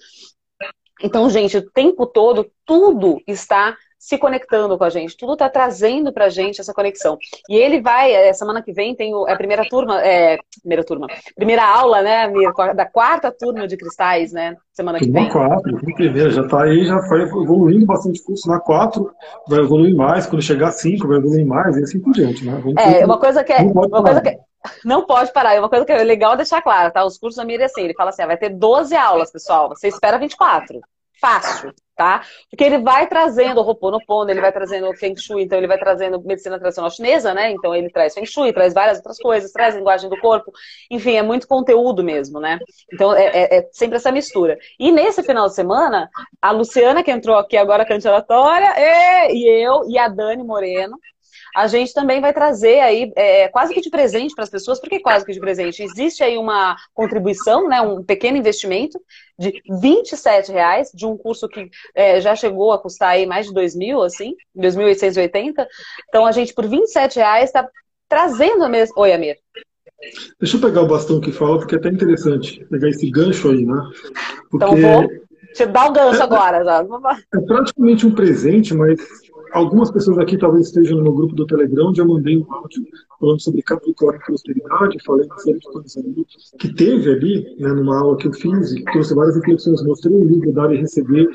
Então, 1.03 1.29
gente, 1.29 1.57
o 1.59 1.71
tempo 1.71 2.07
todo, 2.07 2.51
tudo 2.65 3.21
está 3.27 3.77
se 3.99 4.19
conectando 4.19 4.79
com 4.79 4.85
a 4.85 4.91
gente, 4.91 5.17
tudo 5.17 5.33
está 5.33 5.49
trazendo 5.49 6.13
para 6.13 6.27
a 6.27 6.29
gente 6.29 6.61
essa 6.61 6.73
conexão. 6.73 7.19
E 7.49 7.57
ele 7.57 7.81
vai, 7.81 8.13
é, 8.13 8.33
semana 8.33 8.63
que 8.63 8.73
vem 8.73 8.95
tem 8.95 9.13
é 9.27 9.33
a 9.33 9.37
primeira 9.37 9.65
turma, 9.69 10.01
é, 10.01 10.39
primeira 10.61 10.85
turma, 10.85 11.09
primeira 11.35 11.65
aula, 11.65 12.03
né, 12.03 12.31
da 12.75 12.87
quarta 12.87 13.33
turma 13.33 13.67
de 13.67 13.77
cristais, 13.77 14.33
né, 14.33 14.55
semana 14.73 14.99
que 14.99 15.11
vem. 15.11 15.29
quatro, 15.29 15.77
primeira, 15.95 16.31
já 16.31 16.43
está 16.43 16.63
aí, 16.63 16.85
já 16.85 17.03
foi 17.03 17.23
evoluindo 17.23 17.85
bastante 17.85 18.23
curso 18.23 18.49
na 18.49 18.61
quatro, 18.61 19.11
vai 19.49 19.61
evoluir 19.61 19.97
mais, 19.97 20.27
quando 20.27 20.43
chegar 20.43 20.69
a 20.69 20.73
cinco, 20.73 21.09
vai 21.09 21.19
evoluir 21.19 21.45
mais, 21.45 21.77
e 21.77 21.83
assim 21.83 21.99
por 21.99 22.13
diante, 22.13 22.45
né. 22.45 22.61
Vamos 22.63 22.77
é, 22.77 23.05
uma 23.05 23.19
coisa 23.19 23.43
que 23.43 23.53
é, 23.53 23.63
uma 23.63 24.03
coisa 24.03 24.21
que 24.21 24.29
é, 24.29 24.39
não 24.85 25.07
pode 25.07 25.33
parar. 25.33 25.55
É 25.55 25.59
uma 25.59 25.69
coisa 25.69 25.85
que 25.85 25.93
é 25.93 26.03
legal 26.03 26.37
deixar 26.37 26.63
claro, 26.63 26.93
tá? 26.93 27.05
Os 27.05 27.19
cursos 27.19 27.37
da 27.37 27.45
Miriam, 27.45 27.67
assim, 27.67 27.83
ele 27.83 27.95
fala 27.95 28.11
assim, 28.11 28.23
ah, 28.23 28.27
vai 28.27 28.37
ter 28.37 28.51
12 28.51 28.95
aulas, 28.97 29.31
pessoal. 29.31 29.69
Você 29.69 29.89
espera 29.89 30.19
24. 30.19 30.81
Fácil, 31.19 31.73
tá? 31.97 32.23
Porque 32.51 32.63
ele 32.63 32.79
vai 32.79 33.07
trazendo 33.07 33.59
o 33.59 33.65
Ho'oponopono, 33.65 34.31
ele 34.31 34.41
vai 34.41 34.53
trazendo 34.53 34.87
o 34.87 34.95
Feng 34.95 35.17
Shui, 35.17 35.45
então 35.45 35.57
ele 35.57 35.67
vai 35.67 35.79
trazendo 35.79 36.21
medicina 36.23 36.59
tradicional 36.59 36.91
chinesa, 36.91 37.33
né? 37.33 37.53
Então 37.53 37.75
ele 37.75 37.89
traz 37.89 38.13
Feng 38.13 38.27
Shui, 38.27 38.53
traz 38.53 38.75
várias 38.75 38.99
outras 38.99 39.17
coisas, 39.19 39.51
traz 39.51 39.75
linguagem 39.75 40.11
do 40.11 40.21
corpo. 40.21 40.53
Enfim, 40.91 41.17
é 41.17 41.23
muito 41.23 41.49
conteúdo 41.49 42.05
mesmo, 42.05 42.39
né? 42.39 42.59
Então 42.93 43.15
é, 43.15 43.25
é, 43.25 43.59
é 43.59 43.69
sempre 43.73 43.97
essa 43.97 44.13
mistura. 44.13 44.59
E 44.79 44.93
nesse 44.93 45.23
final 45.23 45.47
de 45.49 45.55
semana, 45.55 46.11
a 46.41 46.51
Luciana, 46.51 47.03
que 47.03 47.11
entrou 47.11 47.39
aqui 47.39 47.57
agora 47.57 47.87
candidatória, 47.87 48.75
e 49.33 49.65
eu 49.65 49.89
e 49.89 49.99
a 49.99 50.09
Dani 50.09 50.45
Moreno, 50.45 50.99
a 51.57 51.67
gente 51.67 51.95
também 51.95 52.21
vai 52.21 52.35
trazer 52.35 52.81
aí, 52.81 53.11
é, 53.17 53.49
quase 53.49 53.73
que 53.73 53.81
de 53.81 53.89
presente 53.89 54.35
para 54.35 54.45
as 54.45 54.51
pessoas, 54.51 54.79
porque 54.79 55.01
quase 55.01 55.25
que 55.25 55.33
de 55.33 55.41
presente? 55.41 55.83
Existe 55.83 56.23
aí 56.23 56.37
uma 56.37 56.77
contribuição, 56.93 57.67
né, 57.67 57.81
um 57.81 58.05
pequeno 58.05 58.37
investimento 58.37 59.01
de 59.39 59.63
27 59.81 60.53
reais 60.53 60.91
de 60.93 61.07
um 61.07 61.17
curso 61.17 61.49
que 61.49 61.71
é, 61.95 62.21
já 62.21 62.37
chegou 62.37 62.73
a 62.73 62.79
custar 62.79 63.11
aí 63.11 63.25
mais 63.25 63.47
de 63.47 63.55
2 63.55 63.75
mil, 63.75 64.03
assim, 64.03 64.35
2.880. 64.55 65.67
Então 66.09 66.27
a 66.27 66.33
gente, 66.33 66.53
por 66.53 66.69
27 66.69 67.17
reais, 67.17 67.45
está 67.45 67.67
trazendo 68.07 68.63
a 68.63 68.69
mesma. 68.69 68.95
Oi, 68.99 69.15
Amir. 69.15 69.39
Deixa 70.39 70.59
eu 70.59 70.61
pegar 70.61 70.83
o 70.83 70.87
bastão 70.87 71.23
que 71.23 71.33
fala, 71.33 71.59
porque 71.59 71.75
é 71.75 71.79
até 71.79 71.89
interessante 71.89 72.63
pegar 72.67 72.91
esse 72.91 73.11
gancho 73.11 73.51
aí, 73.51 73.65
né? 73.65 73.83
Porque... 74.51 74.67
Então 74.67 74.77
vou 74.77 75.09
te 75.55 75.65
dar 75.65 75.89
o 75.89 75.93
gancho 75.93 76.21
é, 76.21 76.23
agora. 76.23 76.63
Já. 76.63 76.87
É 77.35 77.41
praticamente 77.41 78.07
um 78.07 78.15
presente, 78.15 78.75
mas 78.75 79.01
algumas 79.57 79.91
pessoas 79.91 80.19
aqui 80.19 80.37
talvez 80.37 80.67
estejam 80.67 81.01
no 81.01 81.13
grupo 81.13 81.35
do 81.35 81.47
Telegram, 81.47 81.89
onde 81.89 82.01
eu 82.01 82.07
mandei 82.07 82.37
um 82.37 82.47
áudio 82.53 82.87
falando 83.19 83.41
sobre 83.41 83.63
Capricórnio 83.63 84.21
e 84.21 84.25
prosperidade, 84.25 85.03
falei 85.05 85.27
uma 85.27 85.39
série 85.39 85.59
de 85.59 85.67
coisas 85.67 85.97
ali, 85.97 86.27
que 86.59 86.75
teve 86.75 87.11
ali, 87.11 87.57
né, 87.59 87.73
numa 87.73 87.99
aula 87.99 88.17
que 88.19 88.29
eu 88.29 88.33
fiz, 88.33 88.73
e 88.73 88.85
trouxe 88.85 89.15
várias 89.15 89.37
reflexões, 89.37 89.83
mostrei 89.83 90.15
o 90.15 90.25
livro 90.25 90.53
Dar 90.53 90.73
e 90.73 90.77
Receber, 90.77 91.29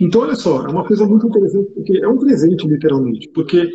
então, 0.00 0.22
olha 0.22 0.34
só, 0.34 0.66
é 0.66 0.70
uma 0.70 0.84
coisa 0.84 1.06
muito 1.06 1.26
interessante, 1.26 1.70
porque 1.74 1.98
é 1.98 2.08
um 2.08 2.16
presente, 2.16 2.66
literalmente, 2.66 3.28
porque 3.34 3.68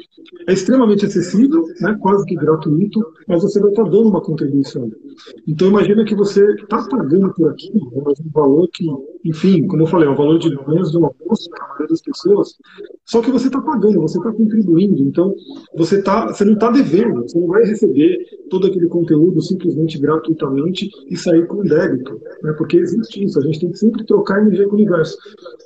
é 0.48 0.54
extremamente 0.54 1.06
acessível, 1.06 1.64
né, 1.80 1.96
quase 2.00 2.26
que 2.26 2.36
gratuito, 2.36 3.00
mas 3.28 3.44
você 3.44 3.60
vai 3.60 3.70
estar 3.70 3.84
dando 3.84 4.10
uma 4.10 4.22
contribuição. 4.22 4.92
Então, 5.48 5.68
imagina 5.68 6.04
que 6.04 6.16
você 6.16 6.44
está 6.56 6.84
pagando 6.90 7.32
por 7.34 7.52
aqui 7.52 7.72
né, 7.74 7.82
um 7.84 8.32
valor 8.34 8.68
que, 8.74 8.88
enfim, 9.24 9.68
como 9.68 9.84
eu 9.84 9.88
falei, 9.88 10.08
é 10.08 10.12
um 10.12 10.16
valor 10.16 10.40
de 10.40 10.50
menos 10.68 10.92
de 10.92 10.98
uma 10.98 11.12
bolsa 11.24 11.48
para 11.50 11.64
a 11.64 11.68
maioria 11.68 11.88
das 11.90 12.02
pessoas, 12.02 12.58
só 13.06 13.22
que 13.22 13.32
você 13.32 13.46
está 13.46 13.62
pagando, 13.62 14.02
você 14.02 14.18
está 14.18 14.32
contribuindo. 14.32 15.04
Então, 15.04 15.34
você, 15.78 16.02
tá, 16.02 16.28
você 16.28 16.44
não 16.44 16.54
está 16.54 16.72
devendo, 16.72 17.22
você 17.22 17.40
não 17.40 17.48
vai 17.48 17.64
receber 17.66 18.18
todo 18.50 18.68
aquele 18.68 18.88
conteúdo 18.88 19.42
simplesmente 19.42 19.98
gratuitamente 19.98 20.90
e 21.08 21.18
sair 21.18 21.46
com 21.48 21.64
débito, 21.64 22.20
né, 22.44 22.54
porque 22.54 22.78
existe 22.78 23.24
isso, 23.24 23.40
a 23.40 23.42
gente 23.42 23.60
tem 23.60 23.72
que 23.72 23.78
sempre 23.78 24.06
trocar 24.06 24.42
energia 24.42 24.66
com 24.66 24.72
o 24.72 24.76
universo. 24.76 25.18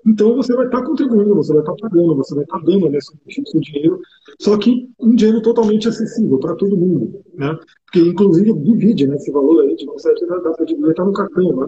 Então, 0.05 0.35
você 0.35 0.53
vai 0.55 0.65
estar 0.65 0.83
contribuindo, 0.83 1.35
você 1.35 1.53
vai 1.53 1.61
estar 1.61 1.75
pagando, 1.75 2.15
você 2.15 2.35
vai 2.35 2.43
estar 2.43 2.59
dando 2.59 2.89
nesse 2.89 3.11
seu 3.45 3.59
dinheiro, 3.59 3.99
só 4.39 4.57
que 4.57 4.89
um 4.99 5.15
dinheiro 5.15 5.41
totalmente 5.41 5.87
acessível 5.87 6.39
para 6.39 6.55
todo 6.55 6.77
mundo, 6.77 7.21
né? 7.35 7.57
Porque, 7.85 8.07
inclusive, 8.07 8.53
divide 8.53 9.07
né, 9.07 9.15
esse 9.15 9.31
valor 9.31 9.63
aí, 9.63 9.75
de 9.75 9.85
você 9.85 10.13
dá 10.27 10.39
para 10.39 10.65
dividir, 10.65 10.89
está 10.89 11.03
no 11.03 11.13
cartão, 11.13 11.55
né? 11.55 11.67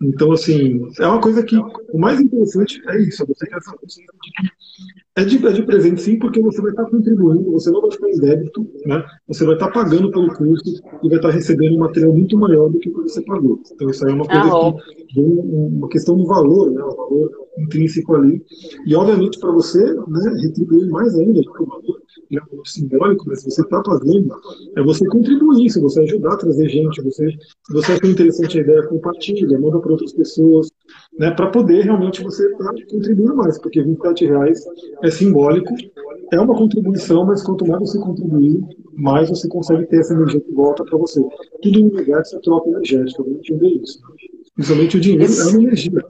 Então, 0.00 0.32
assim, 0.32 0.80
é 1.00 1.06
uma 1.06 1.20
coisa 1.20 1.42
que 1.42 1.56
o 1.56 1.98
mais 1.98 2.20
interessante 2.20 2.80
é 2.88 3.00
isso, 3.00 3.22
é 3.22 3.26
você 3.26 3.46
ter 3.46 3.56
essa 3.56 3.72
de 3.72 4.02
que 4.02 4.48
é 5.18 5.24
de, 5.24 5.44
é 5.44 5.52
de 5.52 5.62
presente 5.64 6.00
sim, 6.00 6.16
porque 6.16 6.40
você 6.40 6.62
vai 6.62 6.70
estar 6.70 6.84
contribuindo, 6.84 7.50
você 7.50 7.70
não 7.72 7.80
vai 7.80 7.90
ficar 7.90 8.08
em 8.08 8.20
débito, 8.20 8.64
né? 8.86 9.04
Você 9.26 9.44
vai 9.44 9.54
estar 9.54 9.68
pagando 9.72 10.12
pelo 10.12 10.32
curso 10.32 10.80
e 11.02 11.08
vai 11.08 11.16
estar 11.16 11.30
recebendo 11.30 11.74
um 11.74 11.80
material 11.80 12.12
muito 12.12 12.38
maior 12.38 12.70
do 12.70 12.78
que 12.78 12.88
você 12.88 13.20
pagou. 13.22 13.60
Então, 13.72 13.90
isso 13.90 14.06
aí 14.06 14.12
é 14.12 14.14
uma 14.14 14.26
coisa 14.26 14.42
ah, 14.42 14.72
que, 15.08 15.20
uma 15.20 15.88
questão 15.88 16.16
do 16.16 16.24
valor, 16.24 16.70
né? 16.70 16.80
O 16.84 16.94
valor 16.94 17.30
intrínseco 17.58 18.14
ali. 18.14 18.40
E, 18.86 18.94
obviamente, 18.94 19.40
para 19.40 19.50
você 19.50 19.82
né, 19.82 20.36
retribuir 20.40 20.88
mais 20.88 21.12
ainda, 21.18 21.40
é 21.40 22.38
um 22.52 22.64
simbólico, 22.64 23.24
mas 23.26 23.40
se 23.40 23.50
você 23.50 23.62
está 23.62 23.82
fazendo, 23.84 24.28
é 24.76 24.82
você 24.82 25.04
contribuir, 25.06 25.70
se 25.70 25.80
você 25.80 26.02
ajudar 26.02 26.34
a 26.34 26.36
trazer 26.36 26.68
gente, 26.68 27.02
você, 27.02 27.30
se 27.30 27.72
você 27.72 27.92
achou 27.92 28.10
interessante 28.10 28.58
a 28.58 28.62
ideia, 28.62 28.86
compartilha, 28.86 29.58
manda 29.58 29.80
para 29.80 29.92
outras 29.92 30.12
pessoas, 30.12 30.70
né, 31.18 31.30
para 31.32 31.50
poder 31.50 31.84
realmente 31.84 32.22
você 32.22 32.48
tá 32.56 32.72
contribuindo 32.88 33.34
mais, 33.36 33.58
porque 33.58 33.82
27 33.82 34.26
reais 34.26 34.64
é 35.02 35.10
simbólico, 35.10 35.74
é 36.32 36.40
uma 36.40 36.54
contribuição, 36.54 37.26
mas 37.26 37.42
quanto 37.42 37.66
mais 37.66 37.80
você 37.80 37.98
contribuir, 37.98 38.60
mais 38.94 39.28
você 39.28 39.48
consegue 39.48 39.86
ter 39.86 40.00
essa 40.00 40.14
energia 40.14 40.40
que 40.40 40.52
volta 40.52 40.84
para 40.84 40.96
você. 40.96 41.20
Tudo 41.62 41.80
no 41.80 41.90
universo 41.90 42.36
é 42.36 42.40
troca 42.40 42.68
energética, 42.68 43.22
vamos 43.22 43.38
entender 43.40 43.68
isso. 43.82 44.00
Principalmente 44.58 44.96
o 44.96 45.00
dinheiro 45.00 45.22
Isso. 45.22 45.40
é 45.40 45.52
uma 45.52 45.60
energia. 45.60 46.04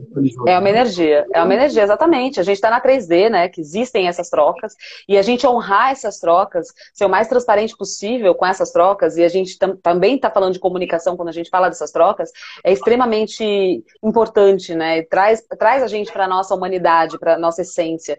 É 0.46 0.58
uma 0.58 0.70
energia, 0.70 1.26
é 1.34 1.42
uma 1.42 1.54
energia, 1.54 1.82
exatamente. 1.82 2.40
A 2.40 2.42
gente 2.42 2.54
está 2.54 2.70
na 2.70 2.80
3D, 2.80 3.28
né? 3.28 3.46
Que 3.46 3.61
existem 3.61 4.08
essas 4.08 4.30
trocas, 4.30 4.74
e 5.06 5.18
a 5.18 5.22
gente 5.22 5.46
honrar 5.46 5.92
essas 5.92 6.18
trocas, 6.18 6.68
ser 6.94 7.04
o 7.04 7.11
mais 7.11 7.28
transparente 7.28 7.76
possível 7.76 8.34
com 8.34 8.46
essas 8.46 8.72
trocas, 8.72 9.18
e 9.18 9.22
a 9.22 9.28
gente 9.28 9.58
tam 9.58 9.76
também 9.76 10.16
está 10.16 10.30
falando 10.30 10.54
de 10.54 10.58
comunicação 10.58 11.14
quando 11.14 11.28
a 11.28 11.32
gente 11.32 11.50
fala 11.50 11.68
dessas 11.68 11.90
trocas, 11.90 12.30
é 12.64 12.72
extremamente 12.72 13.84
importante, 14.02 14.74
né? 14.74 15.02
Traz, 15.02 15.44
traz 15.58 15.82
a 15.82 15.87
gente 15.87 16.11
para 16.11 16.24
a 16.24 16.28
nossa 16.28 16.54
humanidade, 16.54 17.18
para 17.18 17.34
a 17.34 17.38
nossa 17.38 17.61
essência. 17.61 18.16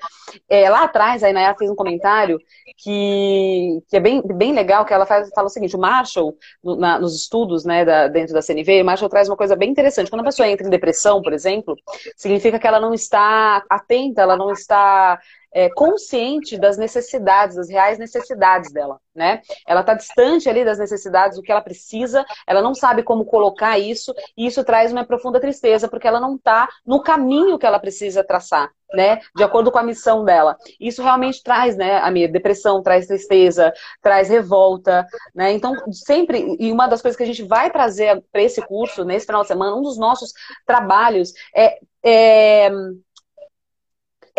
É, 0.48 0.70
lá 0.70 0.84
atrás, 0.84 1.24
a 1.24 1.30
Inaya 1.32 1.56
fez 1.58 1.72
um 1.72 1.76
comentário 1.76 2.40
que, 2.78 3.82
que 3.90 3.98
é 3.98 4.00
bem, 4.00 4.22
bem 4.24 4.54
legal, 4.54 4.86
que 4.86 4.94
ela 4.94 5.08
faz, 5.08 5.28
fala 5.34 5.48
o 5.48 5.50
seguinte, 5.50 5.76
o 5.76 5.80
Marshall, 5.80 6.38
na, 6.64 7.00
nos 7.00 7.16
estudos 7.16 7.66
né, 7.66 7.84
da, 7.84 8.08
dentro 8.08 8.34
da 8.34 8.44
CNV, 8.44 8.84
o 8.84 8.86
Marshall 8.86 9.10
traz 9.10 9.28
uma 9.28 9.36
coisa 9.36 9.56
bem 9.56 9.72
interessante 9.72 10.10
quando 10.10 10.19
a 10.22 10.24
pessoa 10.24 10.48
entra 10.48 10.66
em 10.66 10.70
depressão, 10.70 11.22
por 11.22 11.34
exemplo, 11.34 11.78
significa 12.16 12.60
que 12.60 12.68
ela 12.68 12.80
não 12.80 12.94
está 12.94 13.64
atenta, 13.70 14.22
ela 14.22 14.38
não 14.38 14.52
está 14.52 15.20
é, 15.54 15.70
consciente 15.70 16.58
das 16.58 16.78
necessidades, 16.78 17.56
das 17.56 17.70
reais 17.70 17.98
necessidades 17.98 18.72
dela, 18.72 19.00
né? 19.16 19.42
Ela 19.68 19.82
está 19.82 19.94
distante 19.94 20.50
ali 20.50 20.64
das 20.64 20.78
necessidades, 20.78 21.38
do 21.38 21.44
que 21.44 21.52
ela 21.52 21.62
precisa, 21.62 22.26
ela 22.46 22.62
não 22.62 22.76
sabe 22.76 23.04
como 23.04 23.26
colocar 23.26 23.78
isso, 23.78 24.14
e 24.38 24.46
isso 24.46 24.64
traz 24.64 24.92
uma 24.92 25.06
profunda 25.06 25.40
tristeza, 25.40 25.88
porque 25.88 26.08
ela 26.08 26.20
não 26.20 26.36
está 26.36 26.68
no 26.86 27.02
caminho 27.02 27.58
que 27.58 27.66
ela 27.66 27.80
precisa 27.80 28.24
traçar, 28.24 28.70
né? 28.94 29.20
De 29.36 29.44
acordo 29.44 29.72
com 29.72 29.80
a 29.80 29.84
missão 29.84 30.24
dela. 30.24 30.56
Isso 30.80 31.02
realmente 31.02 31.42
traz, 31.44 31.76
né, 31.76 31.98
a 31.98 32.12
minha 32.12 32.28
depressão, 32.28 32.84
traz 32.84 33.08
tristeza, 33.08 33.74
traz 34.02 34.30
revolta, 34.30 35.06
né? 35.34 35.52
Então, 35.52 35.74
sempre, 35.92 36.56
e 36.60 36.72
uma 36.72 36.88
das 36.88 37.02
coisas 37.02 37.18
que 37.18 37.24
a 37.24 37.28
gente 37.28 37.44
vai 37.44 37.72
trazer 37.72 38.24
para 38.32 38.42
esse 38.42 38.62
curso, 38.62 39.04
nesse 39.04 39.26
final 39.26 39.42
de 39.42 39.48
semana, 39.48 39.76
um 39.76 39.82
dos 39.82 39.98
nossos 39.98 40.32
trabalhos 40.66 41.34
é, 41.56 41.80
é 42.04 42.72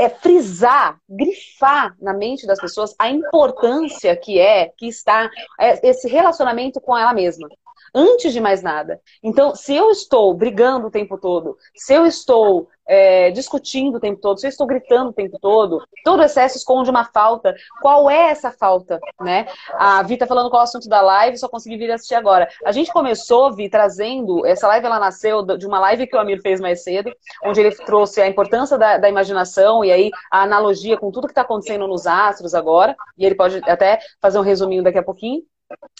é 0.01 0.09
frisar, 0.09 0.99
grifar 1.07 1.95
na 2.01 2.15
mente 2.15 2.47
das 2.47 2.59
pessoas 2.59 2.95
a 2.99 3.11
importância 3.11 4.17
que 4.17 4.39
é, 4.39 4.73
que 4.77 4.89
está 4.89 5.31
é, 5.61 5.89
esse 5.89 6.09
relacionamento 6.09 6.81
com 6.81 6.97
ela 6.97 7.13
mesma 7.13 7.49
antes 7.94 8.33
de 8.33 8.40
mais 8.40 8.62
nada. 8.62 9.00
Então, 9.22 9.55
se 9.55 9.74
eu 9.74 9.90
estou 9.90 10.33
brigando 10.35 10.87
o 10.87 10.90
tempo 10.90 11.18
todo, 11.18 11.57
se 11.74 11.94
eu 11.94 12.07
estou 12.07 12.68
é, 12.90 13.31
discutindo 13.31 13.96
o 13.96 14.00
tempo 14.00 14.20
todo, 14.20 14.40
se 14.40 14.46
eu 14.46 14.48
estou 14.48 14.66
gritando 14.66 15.11
o 15.11 15.12
tempo 15.12 15.38
todo, 15.40 15.81
todo 16.03 16.24
excesso 16.24 16.57
esconde 16.57 16.90
uma 16.90 17.05
falta. 17.05 17.55
Qual 17.81 18.11
é 18.11 18.31
essa 18.31 18.50
falta? 18.50 18.98
Né? 19.20 19.46
A 19.74 20.03
Vi 20.03 20.14
está 20.14 20.26
falando 20.26 20.50
qual 20.50 20.61
é 20.61 20.64
o 20.64 20.68
assunto 20.68 20.88
da 20.88 21.00
live, 21.00 21.38
só 21.38 21.48
consegui 21.48 21.76
vir 21.76 21.92
assistir 21.92 22.16
agora. 22.16 22.48
A 22.64 22.72
gente 22.72 22.92
começou, 22.92 23.55
Vi, 23.55 23.70
trazendo, 23.70 24.44
essa 24.44 24.66
live 24.66 24.87
ela 24.87 24.98
nasceu 24.98 25.42
de 25.57 25.66
uma 25.68 25.79
live 25.79 26.09
que 26.09 26.16
o 26.16 26.18
Amir 26.18 26.42
fez 26.42 26.61
mais 26.61 26.83
cedo, 26.83 27.12
onde 27.44 27.61
ele 27.61 27.70
trouxe 27.76 28.20
a 28.20 28.26
importância 28.26 28.76
da, 28.76 28.98
da 28.98 29.09
imaginação 29.09 29.85
e 29.85 29.92
aí 29.92 30.11
a 30.29 30.42
analogia 30.42 30.96
com 30.96 31.12
tudo 31.12 31.29
que 31.29 31.33
está 31.33 31.42
acontecendo 31.42 31.87
nos 31.87 32.09
astros 32.09 32.55
agora, 32.55 32.96
e 33.16 33.24
ele 33.24 33.37
pode 33.37 33.59
até 33.70 34.00
fazer 34.20 34.40
um 34.40 34.42
resuminho 34.42 34.83
daqui 34.83 34.98
a 34.98 35.03
pouquinho 35.03 35.42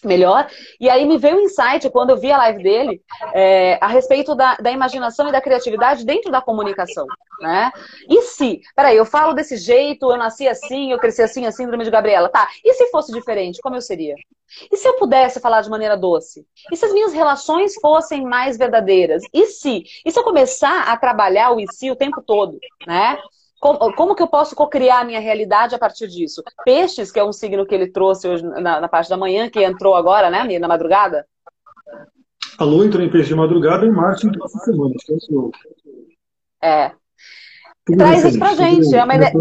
melhor. 0.05 0.49
E 0.81 0.89
aí 0.89 1.07
me 1.07 1.19
veio 1.19 1.37
um 1.37 1.41
insight 1.41 1.89
quando 1.91 2.11
eu 2.11 2.17
vi 2.17 2.33
a 2.33 2.39
live 2.39 2.63
dele 2.63 3.03
é, 3.35 3.79
a 3.81 3.87
respeito 3.87 4.35
da, 4.35 4.57
da, 4.57 4.71
imaginação 4.71 5.29
e 5.29 5.33
da 5.33 5.41
criatividade 5.41 6.05
dentro 6.05 6.31
da 6.31 6.41
comunicação, 6.41 7.07
né? 7.41 7.71
E 8.09 8.23
se, 8.23 8.61
peraí, 8.75 8.97
eu 8.97 9.05
falo 9.05 9.33
desse 9.33 9.57
jeito, 9.57 10.11
eu 10.11 10.17
nasci 10.17 10.49
assim, 10.49 10.93
eu 10.93 10.99
cresci 10.99 11.23
assim, 11.23 11.47
a 11.47 11.53
síndrome 11.53 11.85
de 11.85 11.91
Gabriela, 11.91 12.29
tá? 12.29 12.49
E 12.65 12.75
se 12.75 12.87
fosse 12.91 13.13
diferente, 13.13 13.61
como 13.61 13.77
eu 13.77 13.83
seria? 13.83 14.15
E 14.71 14.77
se 14.77 14.89
eu 14.89 14.95
pudesse 14.95 15.39
falar 15.39 15.61
de 15.61 15.71
maneira 15.71 15.97
doce? 15.97 16.45
E 16.73 16.77
se 16.77 16.85
as 16.85 16.93
minhas 16.93 17.13
relações 17.13 17.75
fossem 17.77 18.25
mais 18.25 18.57
verdadeiras? 18.57 19.23
E 19.33 19.47
se? 19.47 19.85
E 20.05 20.11
se 20.11 20.19
eu 20.19 20.25
começar 20.25 20.89
a 20.89 20.97
trabalhar 20.97 21.53
o 21.53 21.61
e 21.61 21.67
si 21.73 21.91
o 21.91 21.97
tempo 21.97 22.21
todo, 22.21 22.59
né? 22.87 23.19
Como, 23.61 23.95
como, 23.95 24.15
que 24.15 24.23
eu 24.23 24.27
posso 24.27 24.57
cocriar 24.57 25.03
a 25.03 25.05
minha 25.05 25.21
realidade 25.21 25.75
a 25.75 25.79
partir 25.79 26.09
disso? 26.09 26.43
Peixes, 26.65 27.13
que 27.13 27.21
é 27.21 27.25
um 27.25 27.33
signo 27.33 27.67
que 27.67 27.75
ele 27.75 27.89
trouxe 27.89 28.27
hoje 28.27 28.43
na, 28.43 28.81
na 28.81 28.89
parte 28.89 29.11
da 29.11 29.19
manhã, 29.19 29.51
que 29.51 29.63
entrou 29.63 29.95
agora, 29.95 30.31
né, 30.31 30.59
na 30.59 30.67
madrugada? 30.67 31.27
A 32.59 32.65
Lua 32.65 32.87
entrou 32.87 33.05
em 33.05 33.11
peixe 33.11 33.29
de 33.29 33.35
madrugada 33.35 33.85
e 33.85 33.91
Marte 33.91 34.27
entrou 34.27 34.47
essa 34.47 34.59
semana, 34.61 34.95
acho 34.97 35.07
que 35.07 35.13
é 35.13 35.17
esse 35.17 35.51
É. 36.63 36.93
Tudo 37.85 37.99
Traz 37.99 38.25
isso 38.25 38.39
pra 38.39 38.55
gente. 38.55 38.95
É 38.95 39.05
uma 39.05 39.15
ideia... 39.15 39.33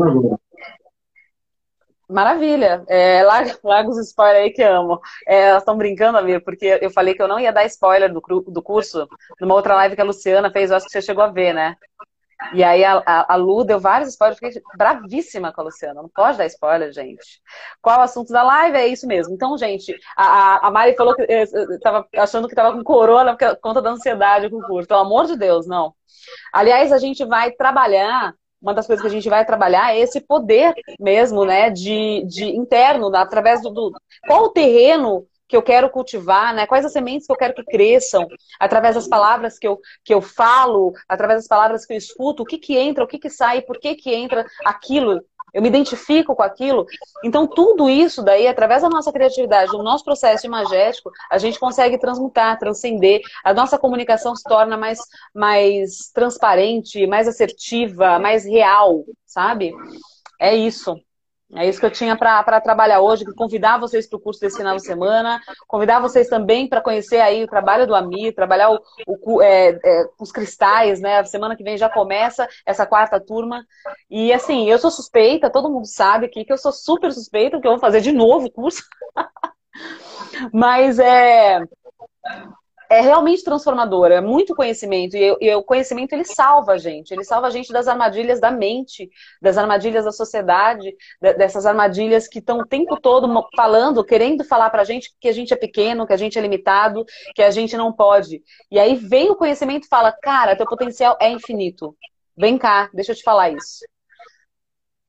Maravilha. 2.09 2.83
É, 2.87 3.23
larga, 3.23 3.57
larga 3.63 3.89
os 3.89 3.99
spoilers 3.99 4.45
aí 4.45 4.51
que 4.51 4.63
amo. 4.63 4.99
É, 5.27 5.49
elas 5.49 5.61
estão 5.61 5.77
brincando, 5.77 6.17
amiga, 6.17 6.41
porque 6.41 6.79
eu 6.81 6.89
falei 6.89 7.13
que 7.13 7.21
eu 7.21 7.27
não 7.27 7.39
ia 7.39 7.53
dar 7.53 7.65
spoiler 7.65 8.11
do, 8.11 8.19
do 8.19 8.63
curso 8.63 9.07
numa 9.39 9.53
outra 9.53 9.75
live 9.75 9.95
que 9.95 10.01
a 10.01 10.05
Luciana 10.05 10.51
fez, 10.51 10.71
eu 10.71 10.77
acho 10.77 10.87
que 10.87 10.91
você 10.91 11.01
chegou 11.01 11.23
a 11.23 11.27
ver, 11.27 11.53
né? 11.53 11.75
E 12.53 12.63
aí 12.63 12.83
a, 12.83 13.03
a, 13.05 13.33
a, 13.33 13.35
Lu 13.35 13.65
deu 13.65 13.79
vários 13.79 14.09
spoilers, 14.09 14.39
fiquei 14.39 14.61
bravíssima 14.77 15.51
com 15.51 15.61
a 15.61 15.63
Luciana. 15.65 16.01
Não 16.01 16.09
pode 16.09 16.37
dar 16.37 16.45
spoiler, 16.45 16.91
gente. 16.93 17.41
Qual 17.81 17.99
o 17.99 18.03
assunto 18.03 18.31
da 18.31 18.43
live? 18.43 18.77
É 18.77 18.87
isso 18.87 19.05
mesmo. 19.05 19.33
Então, 19.33 19.57
gente, 19.57 19.93
a, 20.15 20.67
a 20.67 20.71
Mari 20.71 20.95
falou 20.95 21.15
que 21.15 21.23
estava 21.23 22.07
achando 22.15 22.47
que 22.47 22.53
estava 22.53 22.75
com 22.75 22.83
corona 22.83 23.35
por 23.35 23.55
conta 23.57 23.81
da 23.81 23.91
ansiedade 23.91 24.49
com 24.49 24.57
o 24.57 24.67
curso. 24.67 24.87
Pelo 24.87 25.01
amor 25.01 25.25
de 25.25 25.37
Deus, 25.37 25.67
não. 25.67 25.93
Aliás, 26.53 26.91
a 26.93 26.97
gente 26.97 27.25
vai 27.25 27.51
trabalhar 27.51 28.33
uma 28.61 28.73
das 28.73 28.85
coisas 28.85 29.01
que 29.01 29.07
a 29.07 29.11
gente 29.11 29.29
vai 29.29 29.45
trabalhar 29.45 29.95
é 29.95 29.99
esse 29.99 30.19
poder 30.19 30.73
mesmo, 30.99 31.45
né, 31.45 31.69
de, 31.69 32.25
de 32.27 32.45
interno, 32.45 33.13
através 33.15 33.61
do, 33.61 33.69
do 33.69 33.93
qual 34.27 34.43
o 34.43 34.49
terreno 34.49 35.25
que 35.49 35.57
eu 35.57 35.63
quero 35.63 35.89
cultivar, 35.89 36.53
né? 36.53 36.67
Quais 36.67 36.85
as 36.85 36.93
sementes 36.93 37.25
que 37.25 37.33
eu 37.33 37.37
quero 37.37 37.55
que 37.55 37.63
cresçam, 37.63 38.27
através 38.59 38.95
das 38.95 39.07
palavras 39.07 39.57
que 39.57 39.67
eu, 39.67 39.79
que 40.05 40.13
eu 40.13 40.21
falo, 40.21 40.93
através 41.09 41.39
das 41.39 41.47
palavras 41.47 41.85
que 41.85 41.93
eu 41.93 41.97
escuto, 41.97 42.43
o 42.43 42.45
que 42.45 42.59
que 42.59 42.77
entra, 42.77 43.03
o 43.03 43.07
que 43.07 43.17
que 43.17 43.31
sai, 43.31 43.63
por 43.63 43.79
que 43.79 43.95
que 43.95 44.13
entra 44.13 44.45
aquilo, 44.63 45.19
eu 45.51 45.61
me 45.61 45.67
identifico 45.67 46.35
com 46.35 46.43
aquilo. 46.43 46.85
Então, 47.23 47.47
tudo 47.47 47.89
isso 47.89 48.21
daí, 48.21 48.47
através 48.47 48.83
da 48.83 48.89
nossa 48.89 49.11
criatividade, 49.11 49.71
do 49.71 49.83
nosso 49.83 50.03
processo 50.03 50.45
imagético, 50.45 51.11
a 51.31 51.39
gente 51.39 51.59
consegue 51.59 51.97
transmutar, 51.97 52.59
transcender. 52.59 53.21
A 53.43 53.51
nossa 53.51 53.77
comunicação 53.77 54.35
se 54.35 54.43
torna 54.43 54.77
mais, 54.77 54.99
mais 55.33 56.11
transparente, 56.13 57.07
mais 57.07 57.27
assertiva, 57.27 58.19
mais 58.19 58.45
real, 58.45 59.03
sabe? 59.25 59.73
É 60.39 60.55
isso. 60.55 60.95
É 61.55 61.67
isso 61.67 61.79
que 61.79 61.85
eu 61.85 61.91
tinha 61.91 62.15
para 62.15 62.61
trabalhar 62.61 63.01
hoje, 63.01 63.25
convidar 63.35 63.79
vocês 63.79 64.07
para 64.07 64.17
o 64.17 64.19
curso 64.19 64.39
desse 64.39 64.57
final 64.57 64.75
de 64.75 64.83
semana, 64.83 65.41
convidar 65.67 65.99
vocês 65.99 66.27
também 66.27 66.69
para 66.69 66.79
conhecer 66.79 67.19
aí 67.19 67.43
o 67.43 67.47
trabalho 67.47 67.87
do 67.87 67.95
Ami, 67.95 68.31
trabalhar 68.31 68.69
o, 68.69 68.79
o 69.07 69.41
é, 69.41 69.69
é, 69.83 70.05
os 70.19 70.31
cristais, 70.31 70.99
né? 71.01 71.17
A 71.19 71.25
semana 71.25 71.55
que 71.55 71.63
vem 71.63 71.75
já 71.75 71.89
começa 71.89 72.47
essa 72.65 72.85
quarta 72.85 73.19
turma. 73.19 73.65
E 74.09 74.31
assim, 74.31 74.69
eu 74.69 74.77
sou 74.77 74.91
suspeita, 74.91 75.49
todo 75.49 75.71
mundo 75.71 75.87
sabe 75.87 76.27
aqui 76.27 76.45
que 76.45 76.53
eu 76.53 76.57
sou 76.57 76.71
super 76.71 77.11
suspeita, 77.11 77.59
que 77.59 77.67
eu 77.67 77.71
vou 77.71 77.79
fazer 77.79 78.01
de 78.01 78.11
novo 78.11 78.45
o 78.45 78.51
curso. 78.51 78.83
Mas 80.53 80.99
é 80.99 81.63
é 82.89 83.01
realmente 83.01 83.43
transformador, 83.43 84.11
é 84.11 84.19
muito 84.19 84.55
conhecimento. 84.55 85.15
E, 85.15 85.37
e, 85.39 85.55
o 85.55 85.63
conhecimento 85.63 86.13
ele 86.13 86.25
salva 86.25 86.73
a 86.73 86.77
gente, 86.77 87.11
ele 87.11 87.23
salva 87.23 87.47
a 87.47 87.49
gente 87.51 87.71
das 87.71 87.87
armadilhas 87.87 88.39
da 88.39 88.49
mente, 88.49 89.09
das 89.39 89.57
armadilhas 89.57 90.05
da 90.05 90.11
sociedade, 90.11 90.95
dessas 91.21 91.65
armadilhas 91.65 92.27
que 92.27 92.39
estão 92.39 92.59
o 92.59 92.65
tempo 92.65 92.99
todo 92.99 93.29
falando, 93.55 94.03
querendo 94.03 94.43
falar 94.43 94.71
pra 94.71 94.83
gente 94.83 95.13
que 95.19 95.27
a 95.27 95.33
gente 95.33 95.53
é 95.53 95.57
pequeno, 95.57 96.07
que 96.07 96.13
a 96.13 96.17
gente 96.17 96.37
é 96.37 96.41
limitado, 96.41 97.05
que 97.35 97.43
a 97.43 97.51
gente 97.51 97.77
não 97.77 97.93
pode. 97.93 98.41
E 98.71 98.79
aí 98.79 98.95
vem 98.95 99.29
o 99.29 99.35
conhecimento 99.35 99.85
e 99.85 99.89
fala: 99.89 100.11
cara, 100.11 100.55
teu 100.55 100.65
potencial 100.65 101.15
é 101.21 101.29
infinito. 101.29 101.95
Vem 102.35 102.57
cá, 102.57 102.89
deixa 102.93 103.11
eu 103.11 103.15
te 103.15 103.23
falar 103.23 103.51
isso. 103.51 103.85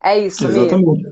É 0.03 0.27
isso, 0.27 0.47
Exatamente. 0.47 1.05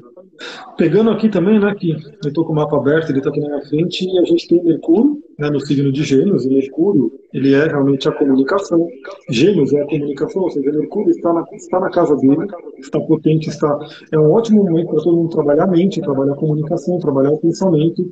Pegando 0.77 1.11
aqui 1.11 1.29
também, 1.29 1.59
né, 1.59 1.75
que 1.75 1.91
eu 1.91 2.29
estou 2.29 2.45
com 2.45 2.53
o 2.53 2.57
mapa 2.57 2.77
aberto, 2.77 3.11
ele 3.11 3.19
está 3.19 3.29
aqui 3.29 3.41
na 3.41 3.49
minha 3.49 3.67
frente, 3.67 4.09
e 4.09 4.19
a 4.19 4.25
gente 4.25 4.47
tem 4.47 4.63
Mercúrio, 4.63 5.19
né, 5.37 5.51
no 5.51 5.59
signo 5.61 5.91
de 5.91 6.05
Gêmeos, 6.05 6.47
e 6.47 6.49
Mercúrio, 6.49 7.13
ele 7.35 7.55
é 7.55 7.67
realmente 7.67 8.09
a 8.09 8.13
comunicação. 8.13 8.89
Gêmeos 9.31 9.73
é 9.73 9.83
a 9.83 9.87
comunicação, 9.87 10.43
ou 10.43 10.51
seja, 10.51 10.71
Mercúrio 10.71 11.11
está 11.11 11.33
na, 11.33 11.45
está 11.53 11.81
na 11.81 11.91
casa 11.91 12.17
dele, 12.17 12.47
está 12.79 13.01
potente, 13.01 13.49
está... 13.49 13.79
É 14.13 14.19
um 14.19 14.31
ótimo 14.31 14.63
momento 14.63 14.91
para 14.91 15.03
todo 15.03 15.17
mundo 15.17 15.31
trabalhar 15.31 15.65
a 15.65 15.67
mente, 15.67 16.01
trabalhar 16.01 16.35
a 16.35 16.37
comunicação, 16.37 17.01
trabalhar 17.01 17.33
o 17.33 17.39
pensamento. 17.39 18.09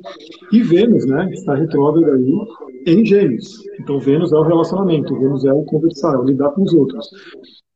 E 0.51 0.61
Vênus, 0.61 1.05
né, 1.05 1.29
está 1.31 1.55
retrógrado 1.55 2.11
aí 2.11 2.33
em 2.87 3.05
Gêmeos. 3.05 3.63
Então, 3.79 3.99
Vênus 3.99 4.33
é 4.33 4.35
o 4.35 4.43
relacionamento, 4.43 5.17
Vênus 5.17 5.45
é 5.45 5.53
o 5.53 5.63
conversar, 5.63 6.13
é 6.15 6.17
o 6.17 6.25
lidar 6.25 6.49
com 6.51 6.63
os 6.63 6.73
outros. 6.73 7.09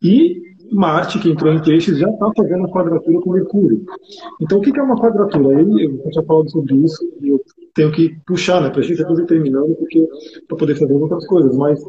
E 0.03 0.50
Marte, 0.71 1.19
que 1.19 1.29
entrou 1.29 1.53
em 1.53 1.61
peixes, 1.61 1.97
já 1.97 2.09
está 2.09 2.31
fazendo 2.35 2.65
a 2.65 2.69
quadratura 2.69 3.19
com 3.19 3.31
Mercúrio. 3.31 3.85
Então, 4.41 4.59
o 4.59 4.61
que 4.61 4.77
é 4.77 4.81
uma 4.81 4.99
quadratura? 4.99 5.57
Aí, 5.57 5.85
eu 5.85 6.11
já 6.11 6.23
falado 6.23 6.49
sobre 6.49 6.75
isso 6.75 7.03
e 7.21 7.29
eu 7.29 7.41
tenho 7.73 7.91
que 7.91 8.15
puxar, 8.25 8.61
né, 8.61 8.69
para 8.69 8.79
a 8.79 8.83
gente 8.83 8.97
depois 8.97 9.19
ir 9.19 9.25
terminando, 9.25 9.75
porque 9.75 10.07
para 10.47 10.57
poder 10.57 10.75
fazer 10.75 10.93
outras 10.93 11.25
coisas. 11.27 11.55
Mas 11.55 11.83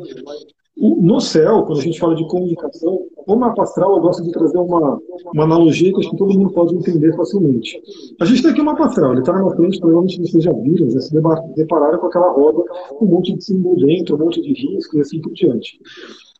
no 0.77 1.21
céu, 1.21 1.65
quando 1.65 1.79
a 1.79 1.83
gente 1.83 2.01
fala 2.01 2.15
de 2.15 2.27
comunicação, 2.27 3.07
o 3.27 3.37
mapa 3.37 3.63
astral, 3.63 3.97
eu 3.97 4.01
gosto 4.01 4.23
de 4.25 4.33
trazer 4.33 4.59
uma, 4.59 4.99
uma 5.33 5.45
analogia 5.45 5.93
que 5.93 6.01
acho 6.01 6.11
que 6.11 6.17
todo 6.17 6.35
mundo 6.35 6.51
pode 6.51 6.75
entender 6.75 7.15
facilmente. 7.15 7.81
A 8.21 8.25
gente 8.25 8.43
tem 8.43 8.51
aqui 8.51 8.61
o 8.61 8.65
mapa 8.65 8.87
astral, 8.87 9.13
ele 9.13 9.21
está 9.21 9.33
na 9.33 9.49
frente, 9.55 9.79
provavelmente 9.79 10.21
vocês 10.21 10.43
já 10.43 10.53
viram, 10.53 10.91
já 10.91 11.01
se 11.01 11.13
depararam 11.55 11.99
com 11.99 12.07
aquela 12.07 12.33
roda, 12.33 12.65
um 13.01 13.07
monte 13.07 13.35
de 13.35 13.45
símbolo 13.45 13.77
dentro, 13.77 14.17
um 14.17 14.19
monte 14.19 14.41
de 14.41 14.53
risco 14.53 14.97
e 14.97 15.01
assim 15.03 15.21
por 15.21 15.33
diante. 15.35 15.79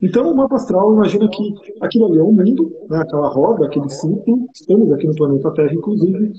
Então, 0.03 0.33
o 0.33 0.37
mapa 0.37 0.57
astral, 0.57 0.93
imagina 0.95 1.29
que 1.29 1.55
aquilo 1.81 2.07
ali 2.07 2.19
é 2.19 2.23
um 2.23 2.33
mundo, 2.33 2.73
né, 2.91 2.99
aquela 2.99 3.29
roda, 3.29 3.67
aquele 3.67 3.89
ciclo, 3.89 4.49
estamos 4.53 4.91
aqui 4.93 5.07
no 5.07 5.15
planeta 5.15 5.53
Terra, 5.53 5.73
inclusive. 5.73 6.33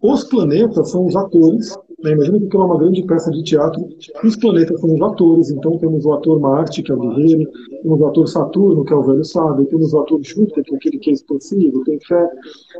Os 0.00 0.24
planetas 0.24 0.90
são 0.90 1.04
os 1.04 1.14
atores, 1.14 1.76
né, 2.02 2.12
imagina 2.12 2.38
que 2.38 2.46
aquilo 2.46 2.62
é 2.62 2.66
uma 2.66 2.78
grande 2.78 3.02
peça 3.02 3.30
de 3.30 3.42
teatro, 3.42 3.86
os 4.24 4.36
planetas 4.36 4.80
são 4.80 4.94
os 4.94 5.02
atores, 5.02 5.50
então 5.50 5.76
temos 5.76 6.06
o 6.06 6.12
ator 6.14 6.40
Marte, 6.40 6.82
que 6.82 6.90
é 6.90 6.94
o 6.94 7.00
guerreiro, 7.00 7.50
temos 7.82 8.00
o 8.00 8.06
ator 8.06 8.26
Saturno, 8.26 8.82
que 8.82 8.94
é 8.94 8.96
o 8.96 9.02
velho 9.02 9.24
sábio, 9.24 9.66
temos 9.66 9.92
o 9.92 9.98
ator 9.98 10.18
Júpiter, 10.22 10.64
que 10.64 10.72
é 10.72 10.76
aquele 10.78 10.98
que 10.98 11.10
é 11.10 11.12
expansivo, 11.12 11.84
tem 11.84 12.00
fé, 12.00 12.26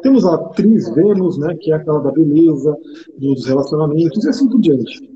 temos 0.03 0.25
a 0.25 0.35
atriz 0.35 0.88
Vênus, 0.95 1.37
né, 1.37 1.55
que 1.61 1.73
é 1.73 1.75
aquela 1.75 1.99
da 1.99 2.11
beleza, 2.11 2.75
dos 3.18 3.45
relacionamentos, 3.45 4.25
e 4.25 4.29
assim 4.31 4.49
por 4.49 4.62
diante. 4.62 5.12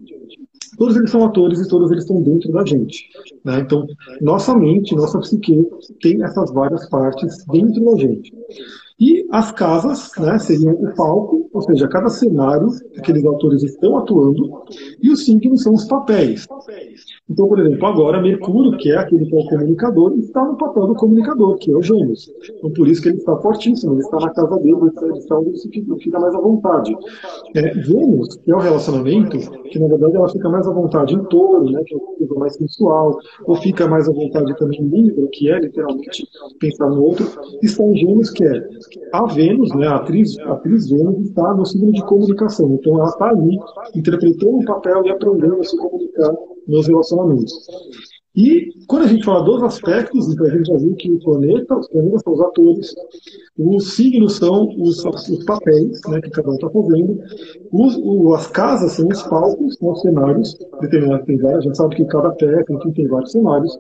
Todos 0.77 0.97
eles 0.97 1.11
são 1.11 1.25
atores 1.25 1.61
e 1.61 1.69
todos 1.69 1.91
eles 1.91 2.05
estão 2.05 2.23
dentro 2.23 2.53
da 2.53 2.65
gente. 2.65 3.09
Né? 3.45 3.61
Então, 3.61 3.87
nossa 4.21 4.55
mente, 4.55 4.95
nossa 4.95 5.19
psique 5.19 5.67
tem 6.01 6.23
essas 6.23 6.53
várias 6.53 6.89
partes 6.89 7.45
dentro 7.47 7.85
da 7.85 7.97
gente. 7.97 8.33
E 8.99 9.27
as 9.31 9.53
casas 9.53 10.11
né, 10.19 10.39
seriam 10.39 10.73
o 10.73 10.95
palco, 10.95 11.51
ou 11.53 11.63
seja, 11.63 11.87
cada 11.89 12.09
cenário 12.09 12.71
que 12.93 13.01
aqueles 13.01 13.25
autores 13.27 13.63
estão 13.63 13.99
atuando, 13.99 14.65
e 15.03 15.11
os 15.11 15.25
signos 15.25 15.63
são 15.63 15.75
os 15.75 15.85
papéis. 15.85 16.47
Então, 17.29 17.49
por 17.49 17.59
exemplo, 17.59 17.85
agora 17.85 18.23
Mercúrio, 18.23 18.79
que 18.79 18.93
é 18.93 18.99
aquele 18.99 19.27
que 19.27 19.35
é 19.35 19.39
o 19.39 19.49
comunicador, 19.49 20.17
está 20.17 20.45
no 20.45 20.57
papel 20.57 20.87
do 20.87 20.95
comunicador, 20.95 21.57
que 21.57 21.73
é 21.73 21.77
o 21.77 21.83
Gêmeos. 21.83 22.33
Então, 22.49 22.71
por 22.71 22.87
isso 22.87 23.03
que 23.03 23.09
ele 23.09 23.19
está 23.19 23.37
fortíssimo, 23.39 23.95
ele 23.95 24.03
está 24.03 24.21
na 24.21 24.31
casa 24.31 24.57
dele, 24.59 24.77
ele 24.81 25.19
está 25.19 25.37
ele 25.41 26.01
fica 26.01 26.21
mais 26.21 26.35
à 26.35 26.41
vontade. 26.41 26.97
É, 27.57 27.71
que 27.71 28.51
é 28.51 28.55
o 28.55 28.59
relacionamento, 28.59 29.39
que 29.65 29.79
na 29.79 29.89
verdade 29.89 30.15
ela 30.15 30.29
fica 30.29 30.49
mais 30.49 30.69
à 30.69 30.71
vontade 30.71 31.15
em 31.15 31.25
touro, 31.25 31.69
né, 31.69 31.83
que 31.85 31.95
é 31.95 31.97
o 31.97 32.17
tipo 32.17 32.39
mais 32.39 32.55
sensual, 32.55 33.19
ou 33.45 33.57
fica 33.57 33.89
mais 33.89 34.09
à 34.09 34.13
vontade 34.13 34.57
também 34.57 34.81
em 34.81 34.87
Libra, 34.87 35.27
que 35.33 35.51
é 35.51 35.59
literalmente 35.59 36.29
pensar 36.61 36.89
no 36.89 37.03
outro, 37.03 37.27
está 37.61 37.83
em 37.83 37.97
Gêmeos, 37.97 38.31
que 38.31 38.45
é 38.45 38.69
a 39.13 39.27
Vênus, 39.27 39.75
né, 39.75 39.89
a 39.89 39.97
atriz, 39.97 40.39
a 40.39 40.53
atriz 40.53 40.89
Vênus, 40.89 41.27
está 41.27 41.53
no 41.55 41.67
signo 41.67 41.91
de 41.91 42.05
comunicação. 42.05 42.73
Então, 42.75 42.99
ela 42.99 43.09
está 43.09 43.31
ali 43.31 43.59
interpretando 43.97 44.59
o 44.59 44.65
papel 44.65 45.07
e 45.07 45.11
aprendendo 45.11 45.61
a 45.61 45.65
se 45.65 45.77
comunicar 45.77 46.33
nos 46.67 46.87
relacionamentos. 46.87 47.53
E 48.37 48.71
quando 48.87 49.05
a 49.05 49.07
gente 49.07 49.25
fala 49.25 49.43
dos 49.43 49.63
aspectos, 49.63 50.29
então 50.29 50.47
a 50.47 50.51
gente 50.51 50.67
já 50.67 50.77
viu 50.77 50.95
que 50.95 51.11
o 51.11 51.19
planeta, 51.19 51.75
os 51.75 51.89
planetas 51.89 52.21
são 52.23 52.35
os 52.35 52.41
atores, 52.43 52.95
os 53.57 53.95
signos 53.95 54.37
são 54.37 54.69
os, 54.79 55.03
os 55.07 55.45
papéis 55.47 55.99
né, 56.07 56.21
que 56.21 56.29
cada 56.29 56.51
um 56.51 56.55
está 56.55 56.69
fazendo, 56.69 57.19
os, 57.73 57.97
o, 57.97 58.35
as 58.35 58.47
casas 58.49 58.93
são 58.93 59.09
os 59.09 59.23
palcos, 59.23 59.77
são 59.77 59.91
os 59.91 60.03
cenários, 60.03 60.55
determinados 60.83 61.45
a 61.47 61.61
gente 61.61 61.77
sabe 61.79 61.97
que 61.97 62.05
cada 62.05 62.31
técnico 62.33 62.93
tem 62.93 63.09
vários 63.09 63.33
cenários, 63.33 63.79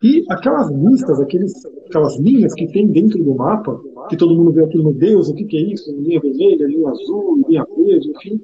e 0.00 0.24
aquelas 0.30 0.70
listas, 0.70 1.20
aqueles, 1.20 1.52
aquelas 1.86 2.16
linhas 2.18 2.54
que 2.54 2.68
tem 2.68 2.86
dentro 2.86 3.22
do 3.22 3.34
mapa, 3.34 3.80
que 4.08 4.16
todo 4.16 4.34
mundo 4.34 4.52
vê 4.52 4.62
aqui, 4.62 4.78
meu 4.78 4.92
Deus, 4.92 5.28
o 5.28 5.34
que, 5.34 5.44
que 5.44 5.56
é 5.56 5.60
isso? 5.60 5.90
Linha 5.90 6.20
vermelha, 6.20 6.68
linha 6.68 6.88
azul, 6.88 7.42
linha 7.48 7.66
verde, 7.76 8.08
enfim, 8.10 8.40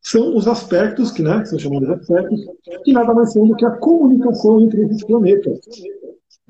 são 0.00 0.36
os 0.36 0.46
aspectos, 0.46 1.10
que, 1.10 1.22
né, 1.22 1.44
são 1.44 1.58
chamados 1.58 1.90
aspectos, 1.90 2.40
que 2.84 2.92
nada 2.92 3.12
mais 3.12 3.32
são 3.32 3.48
do 3.48 3.56
que 3.56 3.64
a 3.64 3.72
comunicação 3.72 4.60
entre 4.60 4.82
esses 4.82 5.04
planetas. 5.04 5.58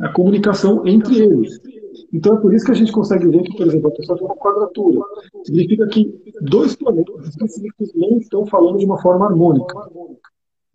A 0.01 0.11
comunicação 0.11 0.87
entre 0.87 1.19
eles. 1.19 1.59
Então 2.13 2.37
é 2.37 2.41
por 2.41 2.53
isso 2.53 2.67
que 2.67 2.73
a 2.73 2.75
gente 2.75 2.93
consegue 2.93 3.27
ver 3.29 3.43
que, 3.43 3.57
por 3.57 3.67
exemplo, 3.67 3.89
a 3.89 3.93
pessoa 3.93 4.19
tem 4.19 4.27
uma 4.27 4.37
quadratura. 4.37 5.01
Significa 5.45 5.87
que 5.87 6.15
dois 6.43 6.77
planetas 6.77 7.29
específicos 7.29 7.91
não 7.95 8.19
estão 8.19 8.45
falando 8.45 8.77
de 8.77 8.85
uma 8.85 9.01
forma 9.01 9.25
harmônica 9.25 9.75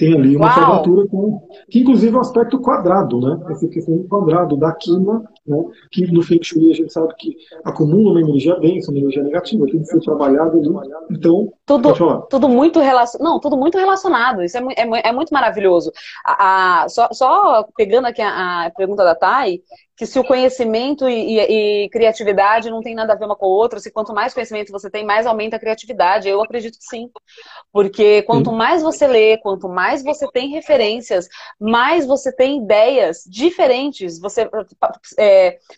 tem 0.02 0.16
ali 0.16 0.36
uma 0.36 0.48
Uau. 0.48 0.56
quadratura 0.56 1.08
com, 1.08 1.48
que 1.70 1.80
inclusive 1.80 2.16
é 2.16 2.18
um 2.18 2.22
aspecto 2.22 2.60
quadrado, 2.60 3.20
né? 3.22 3.40
Essa 3.52 3.68
questão 3.68 3.98
do 3.98 4.04
quadrado, 4.06 4.58
da 4.58 4.72
quina, 4.74 5.22
né? 5.46 5.58
que 5.92 6.12
no 6.12 6.22
Feng 6.22 6.44
Shui 6.44 6.72
a 6.72 6.76
gente 6.76 6.94
sabe 6.94 7.14
que 7.16 7.36
acumula 7.64 8.12
uma 8.12 8.22
energia 8.22 8.60
densa, 8.60 8.92
uma 8.92 9.00
energia 9.00 9.24
negativa, 9.24 9.66
que 9.66 9.84
ser 9.86 10.00
trabalhado 10.02 10.58
ali. 10.58 10.70
Então, 11.10 11.52
tudo, 11.66 12.28
tudo 12.30 12.50
muito 12.50 12.80
relacionado. 12.80 13.24
Não, 13.24 13.40
tudo 13.40 13.58
muito 13.58 13.78
relacionado. 13.78 14.44
Isso 14.44 14.58
é, 14.58 14.62
é, 14.78 15.10
é 15.10 15.12
muito 15.12 15.34
maravilhoso. 15.34 15.92
A, 16.26 16.84
a, 16.84 16.90
só, 16.90 17.10
só 17.12 17.66
pegando 17.76 18.08
aqui 18.08 18.22
a, 18.22 18.66
a 18.66 18.72
pergunta 18.72 19.04
da 19.04 19.16
Thay, 19.16 19.62
que 20.02 20.08
se 20.08 20.18
o 20.18 20.24
conhecimento 20.24 21.08
e, 21.08 21.38
e, 21.38 21.84
e, 21.84 21.90
criatividade 21.90 22.72
não 22.72 22.82
tem 22.82 22.96
nada 22.96 23.14
a 23.14 23.16
ver 23.16 23.26
uma 23.26 23.36
com 23.36 23.46
a 23.46 23.50
outra, 23.50 23.80
se 23.80 23.92
quanto 23.92 24.16
mais 24.16 24.34
conhecimento 24.34 24.72
você 24.72 24.90
tem, 24.90 25.06
mais 25.06 25.28
aumenta 25.28 25.58
a 25.58 25.60
criatividade. 25.60 26.28
Eu 26.28 26.42
acredito 26.42 26.80
que 26.80 26.86
sim. 26.86 27.08
Porque 27.72 28.24
quanto 28.24 28.52
mais 28.52 28.82
você 28.82 29.06
lê, 29.06 29.38
quanto 29.38 29.70
mais 29.70 30.04
você 30.04 30.28
tem 30.32 30.50
referências, 30.50 31.28
mais 31.60 32.08
você 32.08 32.36
tem 32.36 32.64
ideias 32.64 33.24
diferentes. 33.28 34.20
Você 34.20 34.50
é, 35.20 35.31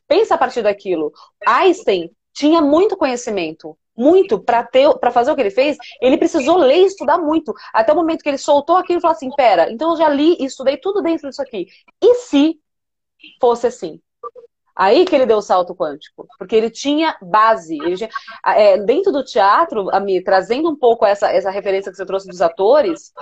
pensa 0.08 0.36
a 0.36 0.38
partir 0.38 0.62
daquilo. 0.62 1.12
Einstein 1.46 2.10
tinha 2.34 2.62
muito 2.62 2.98
conhecimento, 2.98 3.78
muito 3.96 4.40
para 4.42 4.64
ter 4.64 4.92
para 5.00 5.12
fazer 5.12 5.32
o 5.32 5.36
que 5.36 5.42
ele 5.42 5.52
fez, 5.52 5.78
ele 6.02 6.18
precisou 6.18 6.58
ler 6.58 6.82
e 6.82 6.86
estudar 6.86 7.18
muito, 7.18 7.54
até 7.74 7.94
o 7.94 7.96
momento 7.96 8.24
que 8.24 8.30
ele 8.30 8.38
soltou 8.38 8.76
aquilo 8.78 9.00
e 9.00 9.02
falou 9.02 9.16
assim: 9.16 9.30
"Pera, 9.36 9.72
então 9.72 9.92
eu 9.92 9.98
já 9.98 10.10
li 10.10 10.36
e 10.40 10.46
estudei 10.46 10.78
tudo 10.78 11.02
dentro 11.02 11.30
disso 11.30 11.42
aqui. 11.42 11.68
E 12.02 12.16
se 12.16 12.60
fosse 13.40 13.68
assim?" 13.68 14.02
Aí 14.76 15.06
que 15.06 15.16
ele 15.16 15.26
deu 15.26 15.38
o 15.38 15.42
salto 15.42 15.76
quântico, 15.76 16.28
porque 16.38 16.56
ele 16.56 16.70
tinha 16.70 17.16
base. 17.22 17.76
Ele 17.76 17.96
tinha, 17.96 18.10
é, 18.46 18.78
dentro 18.78 19.12
do 19.12 19.24
teatro, 19.24 19.94
Ami, 19.96 20.24
trazendo 20.24 20.70
um 20.70 20.76
pouco 20.76 21.06
essa, 21.06 21.32
essa 21.32 21.52
referência 21.52 21.92
que 21.92 21.98
você 21.98 22.06
trouxe 22.06 22.28
dos 22.28 22.42
atores, 22.42 23.14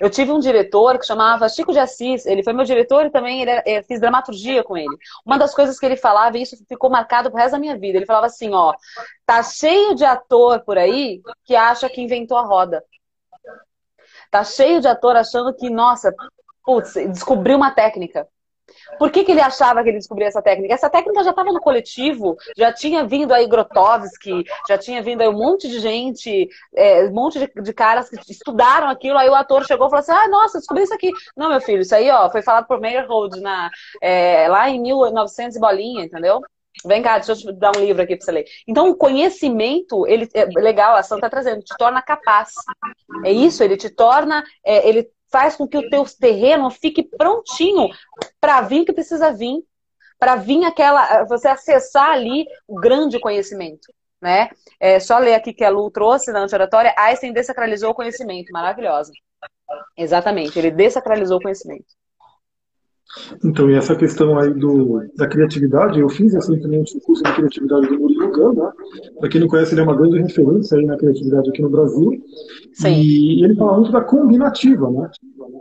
eu 0.00 0.08
tive 0.08 0.30
um 0.30 0.38
diretor 0.38 0.98
que 0.98 1.06
chamava 1.06 1.48
Chico 1.48 1.72
de 1.72 1.80
Assis. 1.80 2.26
Ele 2.26 2.44
foi 2.44 2.52
meu 2.52 2.64
diretor 2.64 3.06
e 3.06 3.10
também 3.10 3.42
ele, 3.42 3.62
eu 3.66 3.82
fiz 3.84 4.00
dramaturgia 4.00 4.62
com 4.62 4.76
ele. 4.76 4.96
Uma 5.26 5.36
das 5.36 5.52
coisas 5.52 5.78
que 5.78 5.86
ele 5.86 5.96
falava, 5.96 6.38
e 6.38 6.42
isso 6.42 6.56
ficou 6.68 6.88
marcado 6.88 7.28
pro 7.28 7.38
resto 7.38 7.52
da 7.52 7.58
minha 7.58 7.76
vida, 7.76 7.98
ele 7.98 8.06
falava 8.06 8.26
assim: 8.26 8.54
ó, 8.54 8.72
tá 9.26 9.42
cheio 9.42 9.94
de 9.96 10.04
ator 10.04 10.60
por 10.60 10.78
aí 10.78 11.20
que 11.44 11.56
acha 11.56 11.88
que 11.88 12.00
inventou 12.00 12.38
a 12.38 12.42
roda. 12.42 12.84
Tá 14.30 14.44
cheio 14.44 14.80
de 14.80 14.86
ator 14.86 15.16
achando 15.16 15.52
que, 15.52 15.68
nossa, 15.68 16.14
putz, 16.64 16.94
descobriu 16.94 17.56
uma 17.56 17.72
técnica. 17.72 18.28
Por 18.98 19.10
que, 19.10 19.24
que 19.24 19.32
ele 19.32 19.40
achava 19.40 19.82
que 19.82 19.88
ele 19.88 19.98
descobria 19.98 20.28
essa 20.28 20.42
técnica? 20.42 20.74
Essa 20.74 20.90
técnica 20.90 21.24
já 21.24 21.30
estava 21.30 21.52
no 21.52 21.60
coletivo, 21.60 22.36
já 22.56 22.72
tinha 22.72 23.04
vindo 23.04 23.32
aí 23.32 23.46
Grotowski, 23.46 24.44
já 24.68 24.76
tinha 24.76 25.02
vindo 25.02 25.22
aí 25.22 25.28
um 25.28 25.36
monte 25.36 25.68
de 25.68 25.80
gente, 25.80 26.48
é, 26.74 27.04
um 27.04 27.12
monte 27.12 27.38
de, 27.38 27.62
de, 27.62 27.72
caras 27.72 28.08
que 28.10 28.30
estudaram 28.30 28.88
aquilo, 28.88 29.18
aí 29.18 29.28
o 29.28 29.34
ator 29.34 29.64
chegou 29.64 29.86
e 29.86 29.90
falou 29.90 30.00
assim, 30.00 30.12
ah, 30.12 30.28
nossa, 30.28 30.58
descobri 30.58 30.84
isso 30.84 30.94
aqui. 30.94 31.10
Não, 31.36 31.48
meu 31.48 31.60
filho, 31.60 31.80
isso 31.80 31.94
aí, 31.94 32.10
ó, 32.10 32.30
foi 32.30 32.42
falado 32.42 32.66
por 32.66 32.80
Meyerhold 32.80 33.40
na, 33.40 33.70
é, 34.02 34.48
lá 34.48 34.68
em 34.68 34.80
1900 34.80 35.56
e 35.56 35.60
bolinha, 35.60 36.04
entendeu? 36.04 36.40
Vem 36.84 37.02
cá, 37.02 37.18
deixa 37.18 37.32
eu 37.32 37.36
te 37.36 37.52
dar 37.52 37.76
um 37.76 37.80
livro 37.80 38.02
aqui 38.02 38.16
para 38.16 38.24
você 38.24 38.32
ler. 38.32 38.44
Então, 38.66 38.88
o 38.88 38.96
conhecimento, 38.96 40.06
ele 40.06 40.28
é 40.32 40.44
legal, 40.44 40.96
a 40.96 41.02
Santa 41.02 41.26
está 41.26 41.30
trazendo, 41.30 41.62
te 41.62 41.76
torna 41.76 42.00
capaz. 42.00 42.52
É 43.24 43.32
isso, 43.32 43.62
ele 43.62 43.76
te 43.76 43.90
torna, 43.90 44.44
é, 44.64 44.88
ele 44.88 45.10
faz 45.30 45.56
com 45.56 45.66
que 45.66 45.78
o 45.78 45.88
teu 45.88 46.04
terreno 46.18 46.70
fique 46.70 47.02
prontinho 47.02 47.88
para 48.40 48.60
vir 48.62 48.84
que 48.84 48.92
precisa 48.92 49.32
vir, 49.32 49.62
para 50.18 50.36
vir 50.36 50.64
aquela, 50.64 51.24
você 51.24 51.48
acessar 51.48 52.10
ali 52.10 52.46
o 52.66 52.74
grande 52.74 53.18
conhecimento, 53.18 53.92
né? 54.20 54.50
É 54.78 55.00
só 55.00 55.18
ler 55.18 55.34
aqui 55.34 55.52
que 55.52 55.64
a 55.64 55.70
Lu 55.70 55.90
trouxe 55.90 56.32
na 56.32 56.40
anti-oratória, 56.40 56.94
Einstein 56.98 57.32
desacralizou 57.32 57.90
o 57.90 57.94
conhecimento, 57.94 58.52
maravilhosa. 58.52 59.12
Exatamente, 59.96 60.58
ele 60.58 60.70
desacralizou 60.70 61.38
o 61.38 61.42
conhecimento. 61.42 61.99
Então, 63.44 63.70
e 63.70 63.74
essa 63.74 63.96
questão 63.96 64.38
aí 64.38 64.52
do, 64.54 65.02
da 65.16 65.26
criatividade, 65.26 65.98
eu 65.98 66.08
fiz 66.08 66.32
recentemente 66.32 66.96
o 66.96 67.00
curso 67.00 67.22
de 67.22 67.32
criatividade 67.32 67.88
do 67.88 67.98
Murilo 67.98 68.30
Gun, 68.30 68.52
né? 68.54 68.72
Para 69.18 69.28
quem 69.28 69.40
não 69.40 69.48
conhece, 69.48 69.74
ele 69.74 69.80
é 69.80 69.84
uma 69.84 69.96
grande 69.96 70.18
referência 70.18 70.78
aí 70.78 70.86
na 70.86 70.96
criatividade 70.96 71.48
aqui 71.48 71.62
no 71.62 71.70
Brasil. 71.70 72.22
Sim. 72.72 73.00
E 73.00 73.44
ele 73.44 73.56
fala 73.56 73.76
muito 73.78 73.92
da 73.92 74.00
combinativa, 74.00 74.90
né? 74.90 75.10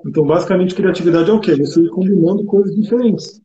Então, 0.05 0.25
basicamente, 0.25 0.75
criatividade 0.75 1.29
é 1.29 1.33
o 1.33 1.39
quê? 1.39 1.55
Você 1.55 1.81
ir 1.81 1.89
combinando 1.89 2.45
coisas 2.45 2.75
diferentes. 2.75 3.41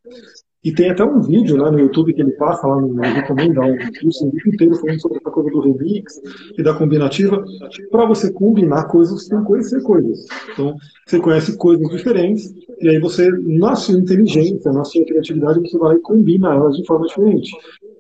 E 0.64 0.72
tem 0.72 0.90
até 0.90 1.04
um 1.04 1.20
vídeo 1.20 1.58
lá 1.58 1.70
no 1.70 1.78
YouTube 1.78 2.14
que 2.14 2.22
ele 2.22 2.32
passa, 2.32 2.66
lá 2.66 2.80
no, 2.80 2.94
recomenda 2.94 3.60
um 3.60 3.76
curso 4.00 4.26
inteiro 4.46 4.74
falando 4.76 5.00
sobre 5.00 5.18
essa 5.18 5.30
coisa 5.30 5.50
do 5.50 5.60
remix 5.60 6.22
e 6.56 6.62
da 6.62 6.72
combinativa. 6.72 7.44
Para 7.90 8.06
você 8.06 8.32
combinar 8.32 8.84
coisas, 8.84 9.28
que 9.28 9.36
conhecer 9.42 9.82
coisas. 9.82 10.26
Então, 10.52 10.74
você 11.06 11.20
conhece 11.20 11.56
coisas 11.58 11.86
diferentes, 11.90 12.54
e 12.80 12.88
aí 12.88 12.98
você, 12.98 13.30
na 13.30 13.76
sua 13.76 13.98
inteligência, 13.98 14.72
na 14.72 14.84
sua 14.84 15.04
criatividade, 15.04 15.60
você 15.60 15.76
vai 15.76 15.96
e 15.96 16.00
combina 16.00 16.54
elas 16.54 16.76
de 16.76 16.86
forma 16.86 17.06
diferente. 17.06 17.52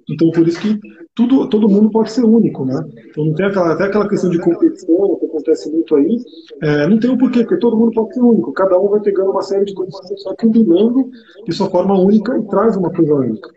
Então, 0.08 0.30
por 0.30 0.48
isso 0.48 0.58
que 0.58 0.78
tudo, 1.14 1.48
todo 1.48 1.68
mundo 1.68 1.90
pode 1.90 2.10
ser 2.10 2.24
único, 2.24 2.64
né? 2.64 2.84
Então, 3.08 3.24
não 3.26 3.34
tem 3.34 3.46
aquela, 3.46 3.72
até 3.72 3.84
aquela 3.84 4.08
questão 4.08 4.30
de 4.30 4.38
competição 4.38 5.16
que 5.16 5.26
acontece 5.26 5.70
muito 5.70 5.94
aí, 5.94 6.20
é, 6.60 6.86
não 6.88 6.98
tem 6.98 7.10
o 7.10 7.14
um 7.14 7.18
porquê, 7.18 7.40
porque 7.40 7.58
todo 7.58 7.76
mundo 7.76 7.92
pode 7.92 8.14
ser 8.14 8.20
único. 8.20 8.52
Cada 8.52 8.78
um 8.78 8.88
vai 8.88 9.00
pegando 9.00 9.30
uma 9.30 9.42
série 9.42 9.64
de 9.64 9.74
coisas, 9.74 9.94
só 10.22 10.34
combinando 10.34 11.10
de 11.46 11.54
sua 11.54 11.70
forma 11.70 11.98
única 11.98 12.36
e 12.36 12.42
traz 12.48 12.76
uma 12.76 12.90
coisa 12.90 13.14
única. 13.14 13.48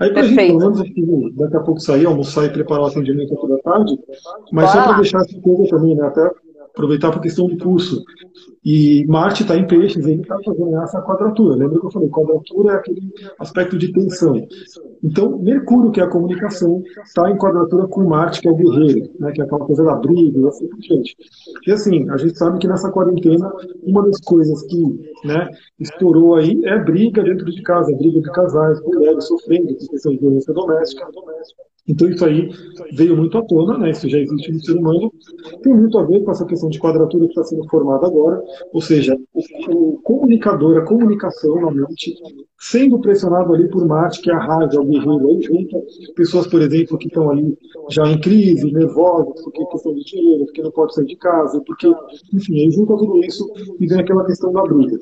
Aí, 0.00 0.12
para 0.12 0.22
a 0.22 0.24
gente, 0.24 0.36
pelo 0.36 0.58
menos, 0.58 0.80
aqui, 0.80 1.32
daqui 1.36 1.56
a 1.56 1.60
pouco 1.60 1.80
sair, 1.80 2.06
almoçar 2.06 2.44
e 2.44 2.50
preparar 2.50 2.84
o 2.84 2.86
atendimento 2.86 3.34
aqui 3.34 3.48
da 3.48 3.58
tarde, 3.58 3.98
mas 4.52 4.66
Bora 4.66 4.78
só 4.78 4.84
para 4.84 4.96
deixar 4.96 5.20
essa 5.20 5.40
coisa 5.40 5.68
também, 5.68 5.94
né? 5.94 6.06
Até 6.06 6.30
aproveitar 6.76 7.10
para 7.10 7.20
a 7.20 7.22
questão 7.22 7.46
do 7.46 7.56
curso. 7.56 8.04
E 8.62 9.06
Marte 9.06 9.42
está 9.42 9.56
em 9.56 9.66
peixes, 9.66 10.06
ele 10.06 10.20
está 10.20 10.36
fazendo 10.44 10.76
essa 10.82 11.00
quadratura. 11.00 11.56
Lembra 11.56 11.80
que 11.80 11.86
eu 11.86 11.90
falei? 11.90 12.08
Quadratura 12.10 12.72
é 12.72 12.76
aquele 12.76 13.12
aspecto 13.38 13.78
de 13.78 13.92
tensão. 13.92 14.46
Então, 15.02 15.38
Mercúrio, 15.38 15.90
que 15.90 16.00
é 16.00 16.04
a 16.04 16.08
comunicação, 16.08 16.82
está 17.02 17.30
em 17.30 17.38
quadratura 17.38 17.86
com 17.86 18.04
Marte, 18.04 18.40
que 18.40 18.48
é 18.48 18.50
o 18.50 18.56
guerreiro, 18.56 19.08
né, 19.18 19.32
que 19.32 19.40
é 19.40 19.44
aquela 19.44 19.64
coisa 19.64 19.84
da 19.84 19.94
briga 19.94 20.38
e 20.38 20.46
assim 20.46 20.66
por 20.66 20.78
diante. 20.78 21.16
E 21.66 21.72
assim, 21.72 22.10
a 22.10 22.16
gente 22.16 22.36
sabe 22.36 22.58
que 22.58 22.68
nessa 22.68 22.90
quarentena, 22.90 23.50
uma 23.82 24.02
das 24.02 24.20
coisas 24.20 24.62
que 24.64 25.10
né, 25.24 25.48
estourou 25.78 26.34
aí 26.34 26.60
é 26.64 26.78
briga 26.78 27.22
dentro 27.22 27.46
de 27.46 27.62
casa, 27.62 27.96
briga 27.96 28.20
de 28.20 28.30
casais, 28.32 28.80
mulheres 28.82 29.24
sofrendo 29.24 29.74
com 29.76 29.86
questão 29.86 30.12
de 30.12 30.18
violência 30.18 30.52
doméstica. 30.52 31.06
Então 31.88 32.08
isso 32.08 32.24
aí 32.24 32.50
veio 32.92 33.16
muito 33.16 33.38
à 33.38 33.42
tona, 33.42 33.78
né? 33.78 33.90
Isso 33.90 34.08
já 34.08 34.18
existe 34.18 34.52
no 34.52 34.60
ser 34.60 34.76
humano. 34.76 35.12
Tem 35.62 35.74
muito 35.74 35.98
a 35.98 36.04
ver 36.04 36.22
com 36.24 36.30
essa 36.30 36.44
questão 36.44 36.68
de 36.68 36.80
quadratura 36.80 37.26
que 37.26 37.30
está 37.30 37.44
sendo 37.44 37.68
formada 37.68 38.06
agora, 38.06 38.42
ou 38.72 38.80
seja, 38.80 39.16
o, 39.34 39.98
comunicador, 40.02 40.78
a 40.78 40.84
comunicação 40.84 41.60
na 41.60 41.70
mente, 41.70 42.14
sendo 42.58 42.98
pressionado 42.98 43.54
ali 43.54 43.68
por 43.68 43.86
Marte, 43.86 44.20
que 44.20 44.30
a 44.30 44.38
raiva, 44.38 44.80
o 44.80 44.84
guerreiro, 44.84 45.28
aí 45.28 45.42
junta 45.42 45.80
pessoas, 46.14 46.46
por 46.46 46.60
exemplo, 46.60 46.98
que 46.98 47.08
estão 47.08 47.30
ali 47.30 47.56
já 47.90 48.06
em 48.08 48.20
crise, 48.20 48.72
nervosas, 48.72 49.42
porque 49.42 49.64
questão 49.66 49.94
de 49.94 50.04
dinheiro, 50.04 50.44
porque 50.46 50.62
não 50.62 50.70
pode 50.72 50.94
sair 50.94 51.06
de 51.06 51.16
casa, 51.16 51.60
porque, 51.66 51.92
enfim, 52.32 52.60
aí 52.60 52.70
junta 52.70 52.96
tudo 52.96 53.24
isso 53.24 53.48
e 53.78 53.86
vem 53.86 54.00
aquela 54.00 54.24
questão 54.24 54.52
da 54.52 54.62
briga. 54.62 54.98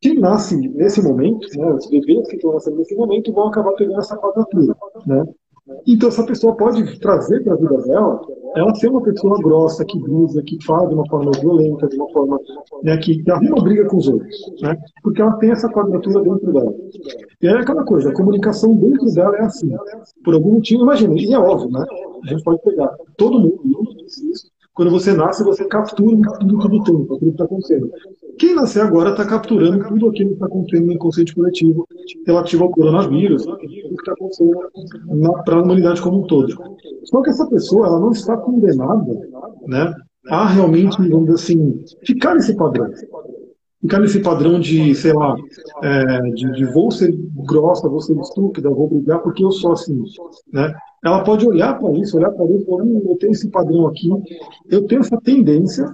Quem 0.00 0.18
nasce 0.18 0.56
nesse 0.68 1.00
momento, 1.00 1.48
né, 1.58 1.72
os 1.72 1.88
bebês 1.88 2.28
que 2.28 2.36
estão 2.36 2.52
nascendo 2.52 2.76
nesse 2.76 2.94
momento, 2.94 3.32
vão 3.32 3.48
acabar 3.48 3.72
pegando 3.72 4.00
essa 4.00 4.16
quadratura, 4.16 4.76
né? 5.06 5.24
Então, 5.86 6.10
essa 6.10 6.24
pessoa 6.24 6.54
pode 6.54 7.00
trazer 7.00 7.42
para 7.42 7.54
a 7.54 7.56
vida 7.56 7.78
dela, 7.78 8.20
ela 8.54 8.74
ser 8.74 8.88
uma 8.88 9.02
pessoa 9.02 9.38
grossa, 9.38 9.84
que 9.84 9.98
brisa, 9.98 10.42
que 10.42 10.62
fala 10.62 10.86
de 10.88 10.94
uma 10.94 11.08
forma 11.08 11.30
violenta, 11.40 11.88
de 11.88 11.96
uma 11.96 12.08
forma 12.10 12.38
né, 12.82 12.96
que, 12.98 13.22
arruma 13.30 13.62
briga 13.62 13.86
com 13.86 13.96
os 13.96 14.06
outros, 14.06 14.36
né? 14.60 14.76
porque 15.02 15.22
ela 15.22 15.32
tem 15.38 15.50
essa 15.50 15.68
quadratura 15.70 16.22
dentro 16.22 16.52
dela. 16.52 16.74
E 17.40 17.46
é 17.46 17.52
aquela 17.52 17.84
coisa, 17.84 18.10
a 18.10 18.14
comunicação 18.14 18.76
dentro 18.76 19.06
dela 19.14 19.36
é 19.36 19.42
assim. 19.42 19.74
Por 20.22 20.34
algum 20.34 20.52
motivo, 20.52 20.82
imagina, 20.82 21.14
e 21.16 21.32
é 21.32 21.38
óbvio, 21.38 21.70
né? 21.70 21.84
A 22.24 22.28
gente 22.28 22.44
pode 22.44 22.62
pegar 22.62 22.94
todo 23.16 23.40
mundo, 23.40 23.88
quando 24.74 24.90
você 24.90 25.12
nasce, 25.12 25.44
você 25.44 25.64
captura 25.66 26.16
tudo 26.40 26.56
do 26.56 26.84
tempo, 26.84 27.14
aquilo 27.14 27.18
que 27.18 27.28
está 27.28 27.44
acontecendo. 27.44 27.90
Quem 28.38 28.54
nascer 28.56 28.82
agora 28.82 29.10
está 29.10 29.24
capturando 29.24 29.86
tudo 29.86 30.08
aquilo 30.08 30.30
que 30.30 30.34
está 30.34 30.46
acontecendo 30.46 30.86
no 30.86 30.92
inconsciente 30.92 31.34
coletivo 31.34 31.88
relativo 32.26 32.64
ao 32.64 32.70
coronavírus, 32.70 33.44
tudo 33.44 33.58
que 33.58 33.92
está 33.92 34.12
acontecendo 34.12 34.58
para 35.44 35.56
a 35.56 35.62
humanidade 35.62 36.02
como 36.02 36.24
um 36.24 36.26
todo. 36.26 36.52
Só 37.04 37.22
que 37.22 37.30
essa 37.30 37.46
pessoa 37.46 37.86
ela 37.86 38.00
não 38.00 38.10
está 38.10 38.36
condenada 38.36 39.12
né, 39.68 39.94
a 40.28 40.48
realmente, 40.48 40.96
vamos 40.96 41.26
dizer 41.26 41.34
assim, 41.34 41.84
ficar 42.04 42.34
nesse 42.34 42.56
padrão 42.56 42.90
ficar 43.84 44.00
nesse 44.00 44.20
padrão 44.20 44.58
de, 44.58 44.94
sei 44.94 45.12
lá, 45.12 45.36
é, 45.82 46.20
de, 46.30 46.52
de, 46.52 46.64
vou 46.64 46.90
ser 46.90 47.14
grossa, 47.44 47.86
vou 47.86 48.00
ser 48.00 48.18
estúpida, 48.18 48.70
vou 48.70 48.88
brigar 48.88 49.20
porque 49.20 49.44
eu 49.44 49.50
sou 49.50 49.72
assim, 49.72 50.02
né? 50.50 50.74
Ela 51.04 51.22
pode 51.22 51.46
olhar 51.46 51.78
para 51.78 51.92
isso, 51.98 52.16
olhar 52.16 52.30
para 52.30 52.46
isso 52.46 52.64
falar, 52.64 52.82
hum, 52.82 53.02
eu 53.06 53.16
tenho 53.16 53.32
esse 53.32 53.50
padrão 53.50 53.86
aqui, 53.86 54.08
eu 54.70 54.86
tenho 54.86 55.02
essa 55.02 55.20
tendência, 55.20 55.86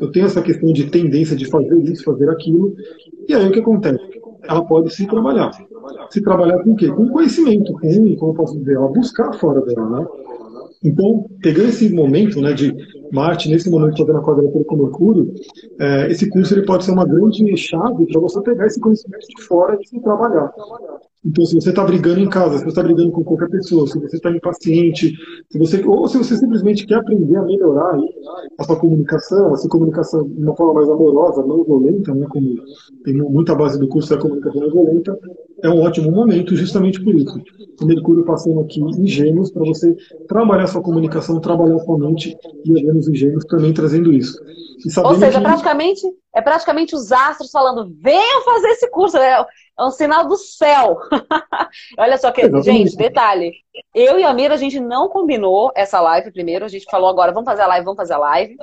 eu 0.00 0.10
tenho 0.10 0.26
essa 0.26 0.42
questão 0.42 0.72
de 0.72 0.90
tendência 0.90 1.36
de 1.36 1.46
fazer 1.46 1.78
isso, 1.84 2.02
fazer 2.02 2.28
aquilo, 2.28 2.74
e 3.28 3.32
aí 3.32 3.46
o 3.46 3.52
que 3.52 3.60
acontece? 3.60 4.02
Ela 4.42 4.64
pode 4.64 4.92
se 4.92 5.06
trabalhar. 5.06 5.52
Se 6.10 6.20
trabalhar 6.20 6.58
com 6.64 6.72
o 6.72 6.76
quê? 6.76 6.88
Com 6.88 7.08
conhecimento, 7.08 7.72
com, 7.74 8.16
como 8.16 8.32
eu 8.32 8.34
posso 8.34 8.58
dizer, 8.58 8.74
ela 8.74 8.88
buscar 8.88 9.32
fora 9.34 9.60
dela, 9.60 10.00
né? 10.00 10.06
Então, 10.82 11.26
pegando 11.42 11.68
esse 11.68 11.88
momento 11.92 12.40
né, 12.40 12.52
de 12.52 12.74
Marte, 13.12 13.48
nesse 13.48 13.70
momento 13.70 14.00
está 14.00 14.12
na 14.12 14.22
quadratura 14.22 14.64
com 14.64 14.76
Mercúrio, 14.76 15.34
é, 15.78 16.10
esse 16.10 16.28
curso 16.28 16.54
ele 16.54 16.66
pode 16.66 16.84
ser 16.84 16.92
uma 16.92 17.06
grande 17.06 17.56
chave 17.56 18.06
para 18.06 18.20
você 18.20 18.40
pegar 18.42 18.66
esse 18.66 18.80
conhecimento 18.80 19.26
de 19.26 19.42
fora 19.42 19.78
e 19.80 19.86
se 19.86 20.00
trabalhar. 20.00 20.52
Então, 21.26 21.44
se 21.44 21.56
você 21.56 21.70
está 21.70 21.82
brigando 21.82 22.20
em 22.20 22.28
casa, 22.28 22.58
se 22.58 22.62
você 22.62 22.68
está 22.68 22.82
brigando 22.84 23.10
com 23.10 23.24
qualquer 23.24 23.50
pessoa, 23.50 23.84
se 23.88 23.98
você 23.98 24.16
está 24.16 24.30
impaciente, 24.30 25.12
se 25.50 25.58
você, 25.58 25.84
ou 25.84 26.06
se 26.06 26.18
você 26.18 26.36
simplesmente 26.36 26.86
quer 26.86 26.94
aprender 26.94 27.36
a 27.36 27.42
melhorar 27.42 27.98
a 28.56 28.64
sua 28.64 28.76
comunicação, 28.78 29.52
a 29.52 29.56
sua 29.56 29.68
comunicação 29.68 30.22
de 30.22 30.40
uma 30.40 30.54
forma 30.54 30.74
mais 30.74 30.88
amorosa, 30.88 31.44
não 31.44 31.64
violenta, 31.64 32.14
né, 32.14 32.26
como 32.30 32.56
tem 33.04 33.14
muita 33.14 33.56
base 33.56 33.76
do 33.76 33.88
curso 33.88 34.10
da 34.10 34.22
comunicação 34.22 34.60
não 34.60 34.70
violenta, 34.70 35.18
é 35.62 35.68
um 35.68 35.80
ótimo 35.80 36.12
momento 36.12 36.54
justamente 36.54 37.02
por 37.02 37.14
isso. 37.14 37.42
O 37.80 37.86
Mercúrio 37.86 38.24
passando 38.24 38.60
aqui 38.60 38.80
em 38.80 39.06
Gêmeos 39.06 39.50
para 39.50 39.64
você 39.64 39.96
trabalhar 40.28 40.68
sua 40.68 40.82
comunicação, 40.82 41.40
trabalhar 41.40 41.78
sua 41.80 41.98
mente 41.98 42.36
e 42.64 42.70
a 42.70 42.74
Vênus 42.74 43.08
em 43.08 43.14
Gêmeos 43.14 43.44
também 43.46 43.72
trazendo 43.72 44.12
isso. 44.12 44.38
Ou 45.02 45.14
seja, 45.14 45.38
que... 45.38 45.44
praticamente, 45.44 46.02
é 46.34 46.42
praticamente 46.42 46.94
os 46.94 47.10
astros 47.10 47.50
falando, 47.50 47.92
venham 48.00 48.44
fazer 48.44 48.68
esse 48.68 48.88
curso. 48.90 49.16
Né? 49.16 49.44
É 49.78 49.84
um 49.84 49.90
sinal 49.90 50.26
do 50.26 50.36
céu. 50.36 50.98
Olha 51.98 52.16
só 52.16 52.32
que, 52.32 52.42
gente, 52.62 52.96
detalhe. 52.96 53.52
Eu 53.94 54.18
e 54.18 54.24
a 54.24 54.32
Mira, 54.32 54.54
a 54.54 54.56
gente 54.56 54.80
não 54.80 55.08
combinou 55.08 55.70
essa 55.74 56.00
live 56.00 56.32
primeiro. 56.32 56.64
A 56.64 56.68
gente 56.68 56.86
falou 56.90 57.10
agora, 57.10 57.30
vamos 57.30 57.44
fazer 57.44 57.62
a 57.62 57.66
live, 57.66 57.84
vamos 57.84 57.98
fazer 57.98 58.14
a 58.14 58.18
live. 58.18 58.56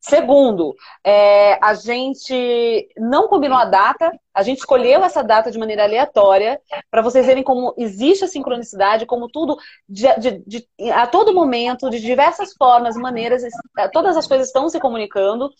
Segundo, 0.00 0.74
é, 1.04 1.58
a 1.60 1.74
gente 1.74 2.88
não 2.96 3.26
combinou 3.26 3.58
a 3.58 3.64
data. 3.64 4.12
A 4.32 4.44
gente 4.44 4.58
escolheu 4.58 5.02
essa 5.02 5.24
data 5.24 5.50
de 5.50 5.58
maneira 5.58 5.82
aleatória 5.82 6.60
para 6.88 7.02
vocês 7.02 7.26
verem 7.26 7.42
como 7.42 7.74
existe 7.76 8.24
a 8.24 8.28
sincronicidade, 8.28 9.06
como 9.06 9.28
tudo, 9.28 9.56
de, 9.88 10.06
de, 10.20 10.44
de, 10.46 10.90
a 10.92 11.04
todo 11.04 11.34
momento, 11.34 11.90
de 11.90 12.00
diversas 12.00 12.52
formas, 12.54 12.94
maneiras, 12.94 13.42
todas 13.92 14.16
as 14.16 14.28
coisas 14.28 14.46
estão 14.46 14.68
se 14.68 14.78
comunicando. 14.78 15.50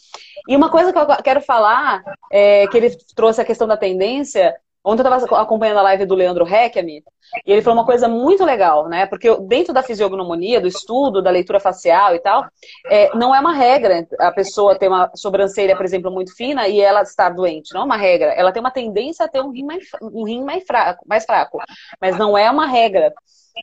E 0.48 0.54
uma 0.54 0.70
coisa 0.70 0.92
que 0.92 0.98
eu 0.98 1.06
quero 1.22 1.40
falar, 1.40 2.00
é, 2.30 2.68
que 2.68 2.76
ele 2.76 2.96
trouxe 3.16 3.40
a 3.40 3.44
questão 3.44 3.66
da 3.66 3.76
tendência, 3.76 4.54
Ontem 4.84 5.02
eu 5.06 5.14
estava 5.14 5.42
acompanhando 5.42 5.78
a 5.78 5.82
live 5.82 6.06
do 6.06 6.14
Leandro 6.14 6.46
Heckami 6.46 7.04
e 7.46 7.52
ele 7.52 7.60
falou 7.60 7.78
uma 7.78 7.86
coisa 7.86 8.08
muito 8.08 8.44
legal, 8.44 8.88
né? 8.88 9.06
Porque 9.06 9.28
dentro 9.42 9.74
da 9.74 9.82
fisiognomonia, 9.82 10.60
do 10.60 10.66
estudo, 10.66 11.22
da 11.22 11.30
leitura 11.30 11.60
facial 11.60 12.14
e 12.14 12.18
tal, 12.18 12.46
é, 12.86 13.14
não 13.14 13.34
é 13.34 13.40
uma 13.40 13.52
regra 13.52 14.06
a 14.18 14.32
pessoa 14.32 14.78
ter 14.78 14.88
uma 14.88 15.10
sobrancelha, 15.14 15.76
por 15.76 15.84
exemplo, 15.84 16.10
muito 16.10 16.34
fina 16.34 16.66
e 16.66 16.80
ela 16.80 17.02
estar 17.02 17.28
doente. 17.30 17.74
Não 17.74 17.82
é 17.82 17.84
uma 17.84 17.96
regra. 17.96 18.32
Ela 18.32 18.52
tem 18.52 18.60
uma 18.60 18.70
tendência 18.70 19.26
a 19.26 19.28
ter 19.28 19.42
um 19.42 19.50
rim 19.50 19.64
mais, 19.64 19.84
um 20.00 20.24
rim 20.24 20.42
mais, 20.42 20.64
fraco, 20.64 21.04
mais 21.06 21.24
fraco, 21.24 21.58
mas 22.00 22.16
não 22.16 22.36
é 22.36 22.50
uma 22.50 22.66
regra. 22.66 23.12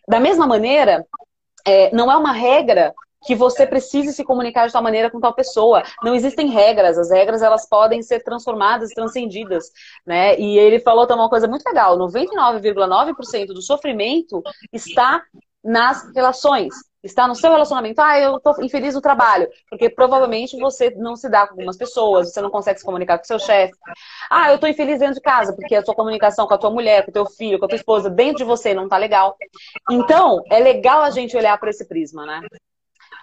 Da 0.07 0.19
mesma 0.19 0.45
maneira, 0.45 1.03
é, 1.65 1.93
não 1.93 2.11
é 2.11 2.15
uma 2.15 2.31
regra 2.31 2.93
que 3.25 3.35
você 3.35 3.65
precise 3.65 4.13
se 4.13 4.23
comunicar 4.23 4.67
de 4.67 4.73
tal 4.73 4.83
maneira 4.83 5.09
com 5.09 5.19
tal 5.19 5.33
pessoa. 5.33 5.83
Não 6.03 6.13
existem 6.13 6.49
regras, 6.49 6.97
as 6.97 7.11
regras 7.11 7.41
elas 7.41 7.67
podem 7.67 8.01
ser 8.01 8.23
transformadas, 8.23 8.91
transcendidas, 8.91 9.71
né? 10.05 10.37
E 10.39 10.57
ele 10.57 10.79
falou 10.79 11.07
também 11.07 11.23
uma 11.23 11.29
coisa 11.29 11.47
muito 11.47 11.65
legal, 11.65 11.97
99,9% 11.97 13.47
do 13.47 13.61
sofrimento 13.61 14.41
está 14.71 15.23
nas 15.63 16.09
relações, 16.15 16.73
está 17.03 17.27
no 17.27 17.35
seu 17.35 17.51
relacionamento. 17.51 17.99
Ah, 18.01 18.17
eu 18.19 18.39
tô 18.39 18.55
infeliz 18.61 18.95
no 18.95 19.01
trabalho, 19.01 19.49
porque 19.69 19.89
provavelmente 19.89 20.57
você 20.57 20.91
não 20.91 21.15
se 21.15 21.29
dá 21.29 21.45
com 21.45 21.53
algumas 21.53 21.75
pessoas, 21.75 22.31
você 22.31 22.41
não 22.41 22.49
consegue 22.49 22.79
se 22.79 22.85
comunicar 22.85 23.17
com 23.17 23.25
seu 23.25 23.39
chefe. 23.39 23.73
Ah, 24.29 24.51
eu 24.51 24.59
tô 24.59 24.67
infeliz 24.67 24.99
dentro 24.99 25.15
de 25.15 25.21
casa, 25.21 25.53
porque 25.53 25.75
a 25.75 25.83
sua 25.83 25.95
comunicação 25.95 26.47
com 26.47 26.53
a 26.53 26.57
tua 26.57 26.71
mulher, 26.71 27.03
com 27.03 27.11
o 27.11 27.13
teu 27.13 27.25
filho, 27.25 27.59
com 27.59 27.65
a 27.65 27.67
tua 27.67 27.75
esposa, 27.75 28.09
dentro 28.09 28.37
de 28.37 28.43
você 28.45 28.73
não 28.73 28.87
tá 28.87 28.97
legal. 28.97 29.35
Então, 29.89 30.41
é 30.49 30.59
legal 30.59 31.01
a 31.01 31.09
gente 31.09 31.35
olhar 31.35 31.59
por 31.59 31.67
esse 31.67 31.85
prisma, 31.85 32.25
né? 32.25 32.41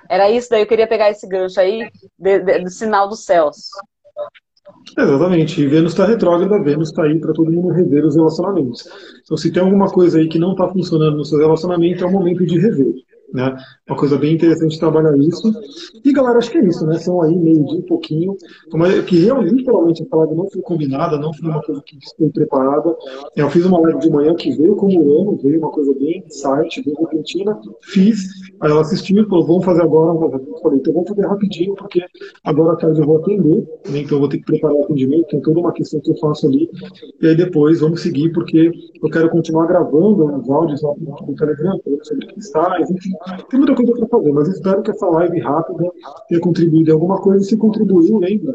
Era 0.08 0.30
isso, 0.30 0.50
daí 0.50 0.62
eu 0.62 0.66
queria 0.66 0.86
pegar 0.86 1.10
esse 1.10 1.26
gancho 1.26 1.60
aí 1.60 1.90
de, 2.18 2.38
de, 2.40 2.58
do 2.60 2.70
sinal 2.70 3.08
dos 3.08 3.24
céus. 3.24 3.56
Exatamente. 4.96 5.60
E 5.60 5.66
Vênus 5.66 5.92
está 5.92 6.06
retrógrada, 6.06 6.62
Vênus 6.62 6.88
está 6.88 7.02
aí 7.04 7.18
para 7.18 7.32
todo 7.32 7.50
mundo 7.50 7.68
rever 7.68 8.04
os 8.04 8.16
relacionamentos. 8.16 8.88
Então, 9.22 9.36
se 9.36 9.50
tem 9.50 9.62
alguma 9.62 9.90
coisa 9.90 10.18
aí 10.18 10.28
que 10.28 10.38
não 10.38 10.52
está 10.52 10.68
funcionando 10.68 11.16
no 11.16 11.24
seu 11.24 11.38
relacionamento, 11.38 12.04
é 12.04 12.06
o 12.06 12.10
momento 12.10 12.44
de 12.46 12.58
rever. 12.58 12.94
Né? 13.32 13.56
Uma 13.88 13.98
coisa 13.98 14.16
bem 14.16 14.34
interessante 14.34 14.78
trabalhar 14.78 15.16
isso. 15.18 15.52
E 16.04 16.12
galera, 16.12 16.38
acho 16.38 16.52
que 16.52 16.58
é 16.58 16.64
isso, 16.64 16.86
né? 16.86 16.98
São 16.98 17.20
aí 17.20 17.34
meio 17.34 17.64
dia 17.64 17.78
um 17.78 17.82
pouquinho. 17.82 18.36
Que 19.08 19.24
realmente, 19.24 19.56
literalmente, 19.56 20.06
a 20.08 20.16
live 20.16 20.34
não 20.36 20.48
foi 20.48 20.62
combinada, 20.62 21.18
não 21.18 21.34
foi 21.34 21.50
uma 21.50 21.60
coisa 21.60 21.82
que 21.84 21.98
foi 22.16 22.30
preparada. 22.30 22.96
Eu 23.34 23.50
fiz 23.50 23.66
uma 23.66 23.80
live 23.80 23.98
de 23.98 24.10
manhã 24.10 24.36
que 24.36 24.52
veio 24.52 24.76
como 24.76 25.00
ano, 25.20 25.36
veio 25.42 25.58
uma 25.58 25.70
coisa 25.70 25.92
bem 25.94 26.24
site, 26.28 26.84
bem 26.84 26.94
repentina. 26.96 27.58
Fiz, 27.82 28.24
Aí 28.60 28.70
ela 28.70 28.80
assistiu 28.80 29.26
falou, 29.28 29.46
vamos 29.46 29.64
fazer 29.64 29.82
agora. 29.82 30.12
Eu 30.12 30.58
falei, 30.62 30.78
então 30.78 30.92
vamos 30.92 31.08
fazer 31.08 31.26
rapidinho, 31.26 31.74
porque 31.74 32.02
agora 32.44 32.72
à 32.72 32.76
tarde 32.76 33.00
eu 33.00 33.06
vou 33.06 33.16
atender, 33.18 33.66
né? 33.88 33.98
então 33.98 34.16
eu 34.16 34.20
vou 34.20 34.28
ter 34.28 34.38
que 34.38 34.44
preparar 34.44 34.76
o 34.76 34.84
atendimento, 34.84 35.28
tem 35.28 35.40
toda 35.40 35.60
uma 35.60 35.72
questão 35.72 36.00
que 36.00 36.10
eu 36.10 36.16
faço 36.16 36.46
ali. 36.46 36.70
E 37.20 37.26
aí 37.26 37.36
depois 37.36 37.80
vamos 37.80 38.00
seguir, 38.00 38.32
porque 38.32 38.72
eu 39.02 39.10
quero 39.10 39.30
continuar 39.30 39.66
gravando 39.66 40.24
os 40.36 40.50
áudios 40.50 40.80
do 40.80 41.34
Telegram, 41.34 41.80
sobre 42.02 42.26
cristais, 42.26 42.90
enfim. 42.90 43.12
Tem 43.50 43.58
muita 43.58 43.74
coisa 43.74 43.92
para 43.92 44.08
fazer, 44.08 44.32
mas 44.32 44.48
espero 44.48 44.82
que 44.82 44.90
essa 44.90 45.06
live 45.06 45.40
rápida 45.40 45.90
tenha 46.28 46.40
contribuído 46.40 46.90
em 46.90 46.92
alguma 46.92 47.20
coisa. 47.20 47.44
Se 47.44 47.56
contribuiu, 47.56 48.18
lembra? 48.18 48.54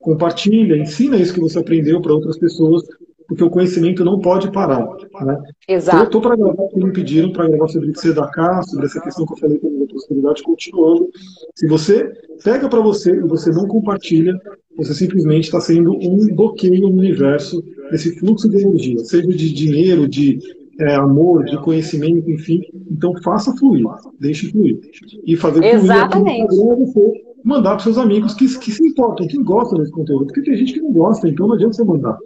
Compartilha, 0.00 0.76
ensina 0.76 1.16
isso 1.16 1.34
que 1.34 1.40
você 1.40 1.58
aprendeu 1.58 2.00
para 2.00 2.12
outras 2.12 2.38
pessoas, 2.38 2.84
porque 3.28 3.44
o 3.44 3.50
conhecimento 3.50 4.02
não 4.02 4.18
pode 4.18 4.50
parar. 4.50 4.88
Né? 5.20 5.38
Exato. 5.68 5.98
Eu 5.98 6.04
estou 6.04 6.20
para 6.20 6.34
gravar 6.34 6.68
me 6.74 6.92
pediram 6.92 7.30
para 7.30 7.46
gravar 7.46 7.68
sobre 7.68 7.90
o 7.90 8.30
cá, 8.30 8.62
sobre 8.62 8.86
essa 8.86 9.00
questão 9.02 9.26
que 9.26 9.34
eu 9.34 9.36
falei 9.36 9.58
com 9.58 9.84
a 9.84 9.86
prosperidade, 9.86 10.42
continuando. 10.42 11.10
Se 11.54 11.68
você 11.68 12.10
pega 12.42 12.68
para 12.68 12.80
você 12.80 13.12
e 13.12 13.20
você 13.20 13.50
não 13.50 13.68
compartilha, 13.68 14.34
você 14.74 14.94
simplesmente 14.94 15.44
está 15.44 15.60
sendo 15.60 15.92
um 15.92 16.34
bloqueio 16.34 16.88
no 16.88 16.96
universo 16.96 17.62
desse 17.90 18.18
fluxo 18.18 18.48
de 18.48 18.62
energia, 18.62 18.98
seja 19.00 19.28
de 19.28 19.52
dinheiro, 19.52 20.08
de 20.08 20.38
é, 20.80 20.94
amor, 20.94 21.44
de 21.44 21.58
conhecimento, 21.58 22.30
enfim. 22.30 22.62
Então 22.90 23.12
faça 23.22 23.54
fluir, 23.56 23.84
deixe 24.18 24.50
fluir. 24.50 24.80
E 25.26 25.36
fazer 25.36 25.62
Exatamente. 25.64 26.48
fluir 26.48 26.72
aqui 26.72 26.80
no 26.80 26.86
você 26.86 27.28
mandar 27.44 27.70
para 27.72 27.80
seus 27.80 27.98
amigos 27.98 28.34
que, 28.34 28.46
que 28.58 28.70
se 28.70 28.86
importam, 28.86 29.26
que 29.26 29.42
gostam 29.42 29.78
desse 29.78 29.92
conteúdo. 29.92 30.26
Porque 30.26 30.42
tem 30.42 30.56
gente 30.56 30.74
que 30.74 30.80
não 30.80 30.92
gosta, 30.92 31.28
então 31.28 31.46
não 31.46 31.54
adianta 31.54 31.74
você 31.74 31.84
mandar. 31.84 32.18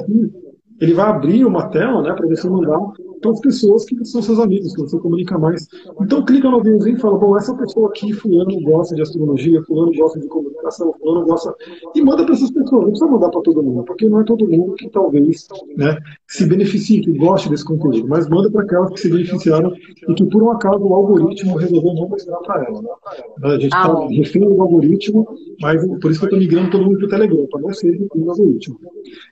Aqui, 0.00 0.32
ele 0.80 0.94
vai 0.94 1.06
abrir 1.06 1.44
uma 1.44 1.68
tela 1.68 2.02
né, 2.02 2.12
para 2.12 2.26
você 2.26 2.48
mandar 2.48 2.78
para 3.22 3.30
as 3.30 3.40
pessoas 3.40 3.84
que 3.84 4.04
são 4.04 4.20
seus 4.20 4.38
amigos, 4.38 4.74
que 4.74 4.82
você 4.82 4.98
comunica 4.98 5.38
mais. 5.38 5.66
Então 6.00 6.24
clica 6.24 6.50
no 6.50 6.58
aviãozinho 6.58 6.96
e 6.96 7.00
fala, 7.00 7.16
bom, 7.16 7.36
essa 7.36 7.54
pessoa 7.54 7.88
aqui, 7.88 8.12
fulano 8.12 8.60
gosta 8.62 8.94
de 8.94 9.02
astrologia, 9.02 9.62
fulano 9.62 9.92
gosta 9.94 10.20
de 10.20 10.26
comunicação, 10.26 10.92
fulano 11.00 11.24
gosta... 11.24 11.54
E 11.94 12.02
manda 12.02 12.24
para 12.24 12.34
essas 12.34 12.50
pessoas, 12.50 12.82
não 12.82 12.90
precisa 12.90 13.06
mandar 13.06 13.30
para 13.30 13.40
todo 13.40 13.62
mundo, 13.62 13.84
porque 13.84 14.08
não 14.08 14.20
é 14.20 14.24
todo 14.24 14.46
mundo 14.46 14.74
que 14.74 14.90
talvez 14.90 15.48
né, 15.76 15.96
se 16.26 16.46
beneficie, 16.46 17.00
que 17.00 17.12
goste 17.12 17.48
desse 17.48 17.64
conteúdo, 17.64 18.06
mas 18.08 18.28
manda 18.28 18.50
para 18.50 18.62
aquelas 18.62 18.90
que 18.90 19.00
se 19.00 19.08
beneficiaram 19.08 19.72
e 20.08 20.14
que 20.14 20.24
por 20.26 20.42
um 20.42 20.50
acaso 20.50 20.84
o 20.84 20.94
algoritmo 20.94 21.56
resolveu 21.56 21.94
não 21.94 22.08
mostrar 22.08 22.38
para 22.38 22.64
ela. 22.64 22.82
Né? 22.82 22.88
A 23.44 23.50
gente 23.52 23.66
está 23.66 23.92
ah, 23.92 24.08
refém 24.08 24.42
do 24.42 24.60
algoritmo, 24.60 25.26
mas 25.60 25.80
por 26.00 26.10
isso 26.10 26.20
que 26.20 26.26
eu 26.26 26.28
estou 26.28 26.38
migrando 26.38 26.70
todo 26.70 26.84
mundo 26.84 26.98
para 26.98 27.06
o 27.06 27.10
Telegram, 27.10 27.46
para 27.46 27.60
não 27.60 27.72
ser 27.72 27.96
do 27.96 28.30
algoritmo. 28.30 28.78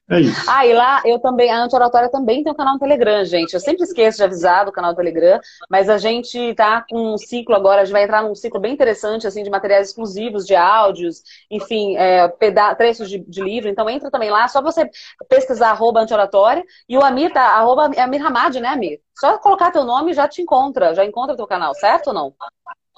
É 0.09 0.21
isso. 0.21 0.45
Ah, 0.49 0.67
e 0.67 0.73
lá 0.73 1.03
eu 1.05 1.19
também, 1.19 1.51
a 1.51 1.65
Anti-Oratória 1.65 2.09
também 2.09 2.43
tem 2.43 2.53
um 2.53 2.57
canal 2.57 2.75
no 2.75 2.81
Telegram, 2.81 3.25
gente. 3.25 3.55
Eu 3.55 3.61
sempre 3.61 3.80
sempre 3.81 3.85
esqueço 3.85 4.19
de 4.19 4.25
avisar 4.25 4.65
do 4.65 4.73
canal 4.73 4.93
do 4.93 4.97
Telegram, 4.97 5.41
mas 5.69 5.89
a 5.89 5.99
gente 5.99 6.55
tá 6.55 6.85
com 6.89 7.15
um 7.15 7.19
ciclo 7.19 7.55
agora, 7.55 7.83
a 7.83 7.85
gente 7.85 7.93
vai 7.93 8.05
entrar 8.05 8.23
num 8.23 8.35
ciclo 8.35 8.61
bem 8.61 8.73
interessante, 8.73 9.27
assim, 9.27 9.43
de 9.43 9.51
materiais 9.51 9.89
exclusivos, 9.89 10.47
de 10.47 10.55
áudios, 10.55 11.23
enfim, 11.51 11.97
é, 11.97 12.29
peda 12.29 12.75
trechos 12.75 13.09
de, 13.09 13.19
de, 13.19 13.43
livro. 13.43 13.69
Então 13.69 13.89
entra 13.89 14.11
também 14.11 14.31
lá, 14.31 14.47
só 14.49 14.63
você 14.63 14.89
pesquisar 15.29 15.71
arroba 15.71 16.01
anti-oratória 16.01 16.65
e 16.89 16.97
o 16.97 17.05
Amir 17.05 17.33
tá, 17.33 17.43
arroba 17.43 17.91
Amir 17.97 18.25
Hamad, 18.25 18.57
né, 18.61 18.69
Amir? 18.69 19.01
Só 19.19 19.39
colocar 19.39 19.71
teu 19.71 19.85
nome 19.85 20.13
já 20.13 20.29
te 20.29 20.43
encontra, 20.43 20.95
já 20.95 21.05
encontra 21.05 21.37
teu 21.37 21.47
canal, 21.47 21.75
certo 21.75 22.09
ou 22.09 22.15
não? 22.15 22.35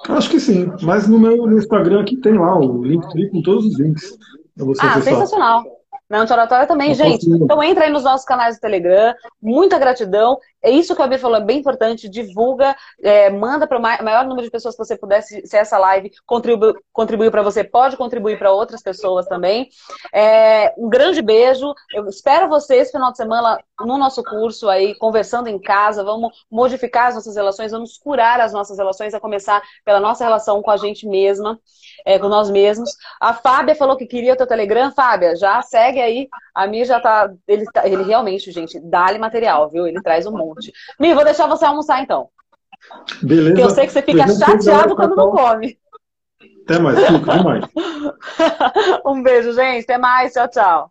Acho 0.08 0.30
que 0.30 0.40
sim, 0.40 0.72
mas 0.82 1.06
no 1.06 1.18
meu 1.18 1.46
no 1.46 1.58
Instagram 1.58 2.00
aqui 2.02 2.16
tem 2.16 2.36
lá 2.36 2.58
o 2.58 2.82
link 2.82 3.30
com 3.30 3.42
todos 3.42 3.66
os 3.66 3.78
links. 3.78 4.18
Ah, 4.80 5.00
sensacional. 5.00 5.64
Na 6.12 6.20
Antioratória 6.20 6.66
também, 6.66 6.92
gente. 6.94 7.26
Então 7.26 7.62
entra 7.62 7.86
aí 7.86 7.90
nos 7.90 8.04
nossos 8.04 8.26
canais 8.26 8.56
do 8.56 8.60
Telegram. 8.60 9.14
Muita 9.40 9.78
gratidão. 9.78 10.38
É 10.60 10.70
isso 10.70 10.94
que 10.94 11.00
o 11.00 11.04
Abir 11.04 11.18
falou, 11.18 11.38
é 11.38 11.40
bem 11.40 11.60
importante. 11.60 12.06
Divulga, 12.06 12.76
é, 13.02 13.30
manda 13.30 13.66
para 13.66 13.78
o 13.78 13.80
maior 13.80 14.26
número 14.26 14.42
de 14.42 14.50
pessoas 14.50 14.74
que 14.74 14.84
você 14.84 14.94
pudesse, 14.94 15.46
se 15.46 15.56
essa 15.56 15.78
live 15.78 16.12
contribu 16.26 16.78
contribuiu 16.92 17.30
para 17.30 17.40
você, 17.40 17.64
pode 17.64 17.96
contribuir 17.96 18.38
para 18.38 18.52
outras 18.52 18.82
pessoas 18.82 19.24
também. 19.24 19.70
É, 20.12 20.74
um 20.76 20.86
grande 20.90 21.22
beijo. 21.22 21.72
Eu 21.94 22.06
espero 22.06 22.46
vocês 22.46 22.90
final 22.90 23.10
de 23.10 23.16
semana 23.16 23.58
no 23.80 23.96
nosso 23.96 24.22
curso 24.22 24.68
aí, 24.68 24.94
conversando 24.96 25.48
em 25.48 25.58
casa. 25.58 26.04
Vamos 26.04 26.44
modificar 26.50 27.06
as 27.06 27.14
nossas 27.14 27.36
relações, 27.36 27.72
vamos 27.72 27.96
curar 27.96 28.38
as 28.38 28.52
nossas 28.52 28.76
relações, 28.76 29.14
a 29.14 29.20
começar 29.20 29.62
pela 29.82 29.98
nossa 29.98 30.22
relação 30.22 30.60
com 30.60 30.70
a 30.70 30.76
gente 30.76 31.08
mesma 31.08 31.58
é, 32.04 32.18
com 32.18 32.28
nós 32.28 32.50
mesmos. 32.50 32.90
A 33.20 33.32
Fábia 33.32 33.74
falou 33.74 33.96
que 33.96 34.06
queria 34.06 34.34
o 34.34 34.36
teu 34.36 34.46
Telegram. 34.46 34.92
Fábia, 34.92 35.36
já 35.36 35.62
segue 35.62 36.01
aí. 36.02 36.28
A 36.54 36.66
Mi 36.66 36.84
já 36.84 37.00
tá. 37.00 37.32
Ele, 37.46 37.64
tá, 37.72 37.86
ele 37.86 38.02
realmente, 38.02 38.50
gente, 38.50 38.78
dá-lhe 38.80 39.18
material, 39.18 39.70
viu? 39.70 39.86
Ele 39.86 40.02
traz 40.02 40.26
um 40.26 40.36
monte. 40.36 40.72
Mi, 40.98 41.14
vou 41.14 41.24
deixar 41.24 41.46
você 41.46 41.64
almoçar 41.64 42.02
então. 42.02 42.28
Beleza. 43.22 43.50
Porque 43.50 43.62
eu 43.62 43.70
sei 43.70 43.86
que 43.86 43.92
você 43.92 44.02
fica 44.02 44.24
Beleza. 44.24 44.44
chateado 44.44 44.96
quando 44.96 45.16
não 45.16 45.30
come. 45.30 45.78
Até 46.64 46.78
mais, 46.78 46.98
fico, 46.98 47.30
até 47.30 47.42
mais. 47.42 47.64
um 49.06 49.22
beijo, 49.22 49.52
gente. 49.52 49.84
Até 49.84 49.98
mais. 49.98 50.32
Tchau, 50.32 50.48
tchau. 50.48 50.90